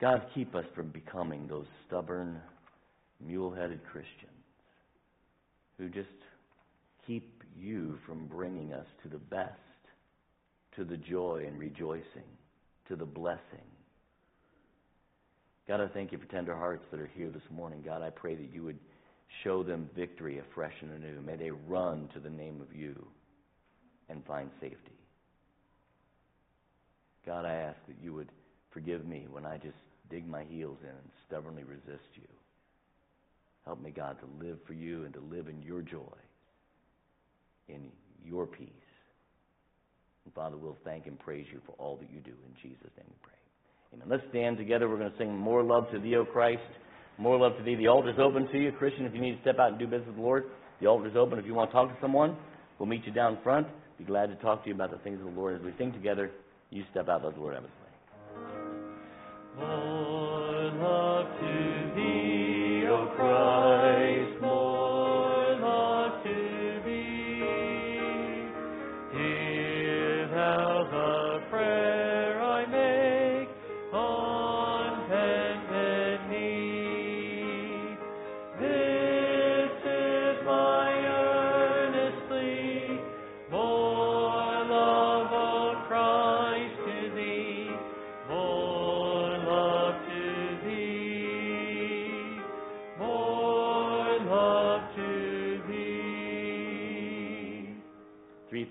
God, 0.00 0.26
keep 0.34 0.54
us 0.54 0.64
from 0.74 0.88
becoming 0.88 1.46
those 1.46 1.66
stubborn, 1.86 2.40
mule 3.24 3.52
headed 3.52 3.80
Christians 3.90 4.32
who 5.78 5.88
just 5.88 6.08
keep 7.06 7.42
you 7.56 7.98
from 8.06 8.26
bringing 8.26 8.72
us 8.72 8.86
to 9.02 9.08
the 9.08 9.18
best, 9.18 9.52
to 10.76 10.84
the 10.84 10.96
joy 10.96 11.44
and 11.46 11.58
rejoicing, 11.58 12.04
to 12.88 12.96
the 12.96 13.04
blessing. 13.04 13.38
God, 15.68 15.82
I 15.82 15.88
thank 15.88 16.12
you 16.12 16.18
for 16.18 16.24
tender 16.24 16.56
hearts 16.56 16.86
that 16.90 16.98
are 16.98 17.10
here 17.14 17.28
this 17.28 17.42
morning. 17.54 17.82
God, 17.84 18.00
I 18.00 18.08
pray 18.08 18.34
that 18.34 18.54
you 18.54 18.64
would 18.64 18.78
show 19.44 19.62
them 19.62 19.90
victory 19.94 20.38
afresh 20.38 20.72
and 20.80 20.92
anew. 20.92 21.20
May 21.20 21.36
they 21.36 21.50
run 21.50 22.08
to 22.14 22.20
the 22.20 22.30
name 22.30 22.62
of 22.62 22.74
you 22.74 23.06
and 24.08 24.24
find 24.24 24.50
safety. 24.62 24.96
God, 27.26 27.44
I 27.44 27.52
ask 27.52 27.76
that 27.86 27.96
you 28.02 28.14
would 28.14 28.30
forgive 28.70 29.06
me 29.06 29.26
when 29.30 29.44
I 29.44 29.58
just 29.58 29.76
dig 30.08 30.26
my 30.26 30.42
heels 30.44 30.78
in 30.82 30.88
and 30.88 31.10
stubbornly 31.26 31.64
resist 31.64 32.08
you. 32.14 32.28
Help 33.66 33.82
me, 33.82 33.90
God, 33.90 34.16
to 34.20 34.46
live 34.46 34.56
for 34.66 34.72
you 34.72 35.04
and 35.04 35.12
to 35.12 35.20
live 35.20 35.48
in 35.48 35.62
your 35.62 35.82
joy, 35.82 36.16
in 37.68 37.90
your 38.24 38.46
peace. 38.46 38.70
And 40.24 40.32
Father, 40.32 40.56
we'll 40.56 40.78
thank 40.82 41.06
and 41.06 41.18
praise 41.18 41.46
you 41.52 41.60
for 41.66 41.72
all 41.72 41.96
that 41.96 42.10
you 42.10 42.20
do. 42.20 42.30
In 42.30 42.54
Jesus' 42.62 42.90
name 42.96 43.06
we 43.06 43.16
pray. 43.22 43.37
Amen. 43.94 44.06
Let's 44.08 44.22
stand 44.30 44.58
together. 44.58 44.88
We're 44.88 44.98
going 44.98 45.12
to 45.12 45.18
sing 45.18 45.36
More 45.36 45.62
Love 45.62 45.90
to 45.92 45.98
Thee, 45.98 46.16
O 46.16 46.24
Christ. 46.24 46.62
More 47.18 47.36
love 47.36 47.56
to 47.58 47.64
thee. 47.64 47.74
The 47.74 47.88
altar's 47.88 48.18
open 48.20 48.46
to 48.52 48.58
you. 48.58 48.70
Christian, 48.70 49.04
if 49.04 49.12
you 49.12 49.20
need 49.20 49.34
to 49.34 49.40
step 49.40 49.58
out 49.58 49.70
and 49.70 49.78
do 49.78 49.86
business 49.86 50.06
with 50.06 50.16
the 50.16 50.22
Lord, 50.22 50.44
the 50.80 50.86
altar's 50.86 51.16
open. 51.16 51.38
If 51.38 51.46
you 51.46 51.54
want 51.54 51.70
to 51.70 51.74
talk 51.74 51.88
to 51.88 51.96
someone, 52.00 52.36
we'll 52.78 52.88
meet 52.88 53.04
you 53.04 53.12
down 53.12 53.38
front. 53.42 53.66
Be 53.98 54.04
glad 54.04 54.26
to 54.26 54.36
talk 54.36 54.62
to 54.62 54.68
you 54.68 54.74
about 54.76 54.92
the 54.92 54.98
things 54.98 55.18
of 55.18 55.26
the 55.26 55.32
Lord. 55.32 55.56
As 55.56 55.62
we 55.62 55.72
sing 55.78 55.92
together, 55.92 56.30
you 56.70 56.84
step 56.92 57.08
out, 57.08 57.24
let 57.24 57.34
the 57.34 57.40
Lord 57.40 57.54
have 57.54 57.64
his 57.64 57.72
way. 57.72 57.88
More 59.58 60.70
love 60.80 61.26
to 61.40 61.92
thee, 61.96 62.86
O 62.86 63.12
Christ, 63.16 63.67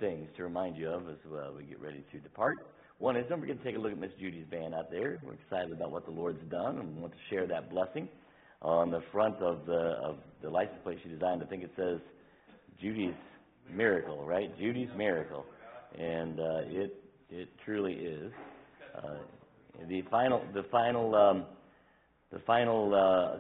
things 0.08 0.30
to 0.38 0.44
remind 0.44 0.78
you 0.78 0.90
of 0.90 1.10
as 1.10 1.16
uh, 1.30 1.50
we 1.56 1.64
get 1.64 1.82
ready 1.82 2.04
to 2.12 2.20
depart. 2.20 2.66
One 3.00 3.18
is 3.18 3.26
don't 3.28 3.42
forget 3.42 3.58
to 3.58 3.64
take 3.64 3.76
a 3.76 3.80
look 3.80 3.92
at 3.92 4.00
Miss 4.00 4.12
Judy's 4.20 4.46
band 4.50 4.74
out 4.74 4.90
there. 4.90 5.20
We're 5.24 5.34
excited 5.34 5.72
about 5.72 5.92
what 5.92 6.06
the 6.06 6.12
Lord's 6.12 6.40
done 6.50 6.78
and 6.80 7.02
want 7.02 7.12
to 7.12 7.20
share 7.30 7.46
that 7.48 7.70
blessing. 7.70 8.08
On 8.62 8.90
the 8.90 9.02
front 9.12 9.36
of 9.36 9.66
the 9.68 9.98
of 10.04 10.16
the 10.42 10.50
license 10.50 10.80
plate 10.84 10.98
she 11.04 11.10
designed, 11.10 11.44
I 11.44 11.46
think 11.46 11.64
it 11.64 11.72
says 11.76 12.00
Judy's 12.82 13.14
miracle, 13.72 14.24
right? 14.26 14.50
Judy's 14.58 14.90
miracle, 14.98 15.46
and 16.00 16.40
uh, 16.40 16.62
it 16.66 17.04
it 17.30 17.50
truly 17.64 17.94
is. 17.94 18.32
Uh, 18.98 19.18
the 19.88 20.02
final 20.10 20.42
the 20.56 20.64
final 20.72 21.14
um, 21.14 21.46
the 22.32 22.40
final 22.48 22.96
uh, 22.96 23.40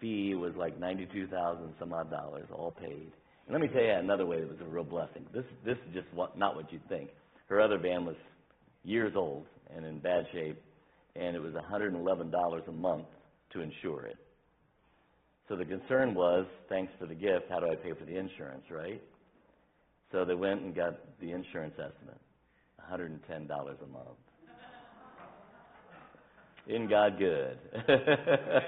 fee 0.00 0.34
was 0.36 0.52
like 0.54 0.78
ninety 0.78 1.08
two 1.12 1.26
thousand 1.26 1.72
some 1.80 1.92
odd 1.92 2.10
dollars, 2.10 2.46
all 2.52 2.70
paid. 2.70 3.10
Let 3.50 3.60
me 3.62 3.68
tell 3.68 3.82
you 3.82 3.92
another 3.92 4.26
way 4.26 4.40
that 4.40 4.48
was 4.48 4.60
a 4.60 4.68
real 4.68 4.84
blessing. 4.84 5.24
This 5.32 5.44
this 5.64 5.78
is 5.88 5.94
just 5.94 6.06
what, 6.12 6.36
not 6.36 6.54
what 6.54 6.70
you'd 6.70 6.86
think. 6.88 7.10
Her 7.48 7.60
other 7.60 7.78
band 7.78 8.06
was 8.06 8.16
years 8.84 9.14
old 9.16 9.46
and 9.74 9.86
in 9.86 10.00
bad 10.00 10.26
shape, 10.32 10.60
and 11.16 11.34
it 11.34 11.40
was 11.40 11.54
$111 11.54 12.68
a 12.68 12.72
month 12.72 13.06
to 13.52 13.60
insure 13.60 14.04
it. 14.04 14.16
So 15.48 15.56
the 15.56 15.64
concern 15.64 16.14
was, 16.14 16.46
thanks 16.68 16.92
for 16.98 17.06
the 17.06 17.14
gift, 17.14 17.46
how 17.48 17.58
do 17.60 17.70
I 17.70 17.74
pay 17.74 17.94
for 17.98 18.04
the 18.04 18.16
insurance, 18.16 18.64
right? 18.70 19.02
So 20.12 20.26
they 20.26 20.34
went 20.34 20.60
and 20.60 20.74
got 20.74 20.98
the 21.20 21.32
insurance 21.32 21.74
estimate, 21.74 22.20
$110 22.90 23.50
a 23.50 23.86
month. 23.86 24.08
Isn't 26.66 26.90
God 26.90 27.18
good? 27.18 27.58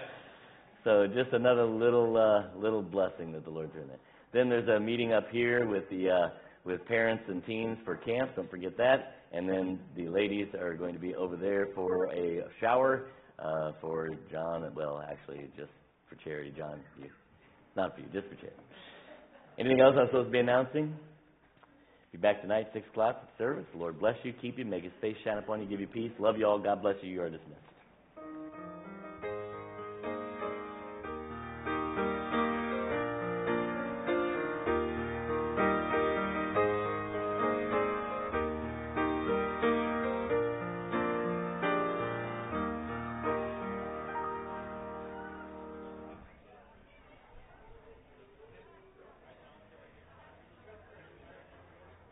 so 0.85 1.07
just 1.07 1.35
another 1.35 1.67
little 1.67 2.17
uh, 2.17 2.59
little 2.59 2.81
blessing 2.81 3.33
that 3.33 3.45
the 3.45 3.51
Lord's 3.51 3.75
doing 3.75 3.89
there. 3.89 3.99
Then 4.33 4.49
there's 4.49 4.69
a 4.69 4.79
meeting 4.79 5.13
up 5.13 5.29
here 5.31 5.67
with 5.67 5.89
the 5.91 6.11
uh, 6.11 6.29
with 6.65 6.85
parents 6.87 7.25
and 7.29 7.45
teens 7.47 7.79
for 7.85 7.97
camp. 7.97 8.37
Don't 8.37 8.51
forget 8.51 8.77
that. 8.77 9.15
And 9.33 9.49
then 9.49 9.79
the 9.97 10.09
ladies 10.09 10.49
are 10.59 10.75
going 10.75 10.95
to 10.95 11.01
be 11.01 11.15
over 11.15 11.37
there 11.37 11.69
for 11.75 12.13
a 12.13 12.43
shower 12.61 13.07
uh, 13.39 13.73
for 13.81 14.09
John. 14.31 14.71
Well, 14.75 15.03
actually, 15.09 15.49
just 15.57 15.71
for 16.09 16.17
charity, 16.17 16.53
John. 16.57 16.81
You, 17.01 17.09
not 17.77 17.95
for 17.95 18.01
you, 18.03 18.07
just 18.13 18.29
for 18.29 18.35
charity. 18.35 18.61
Anything 19.59 19.81
else 19.81 19.95
I'm 19.99 20.07
supposed 20.07 20.29
to 20.29 20.33
be 20.33 20.39
announcing? 20.39 20.95
Be 22.13 22.19
back 22.19 22.43
tonight, 22.43 22.69
six 22.73 22.87
o'clock 22.91 23.23
for 23.23 23.43
service. 23.43 23.67
Lord 23.75 24.01
bless 24.01 24.17
you, 24.25 24.33
keep 24.41 24.59
you, 24.59 24.65
make 24.65 24.83
His 24.83 24.93
face 25.01 25.17
shine 25.25 25.39
upon 25.39 25.61
you, 25.61 25.69
give 25.69 25.81
you 25.81 25.87
peace. 25.87 26.11
Love 26.19 26.37
you 26.39 26.47
all. 26.47 26.59
God 26.59 26.83
bless 26.83 26.97
you. 27.03 27.11
You 27.11 27.23
are 27.23 27.31
dismissed. 27.31 27.70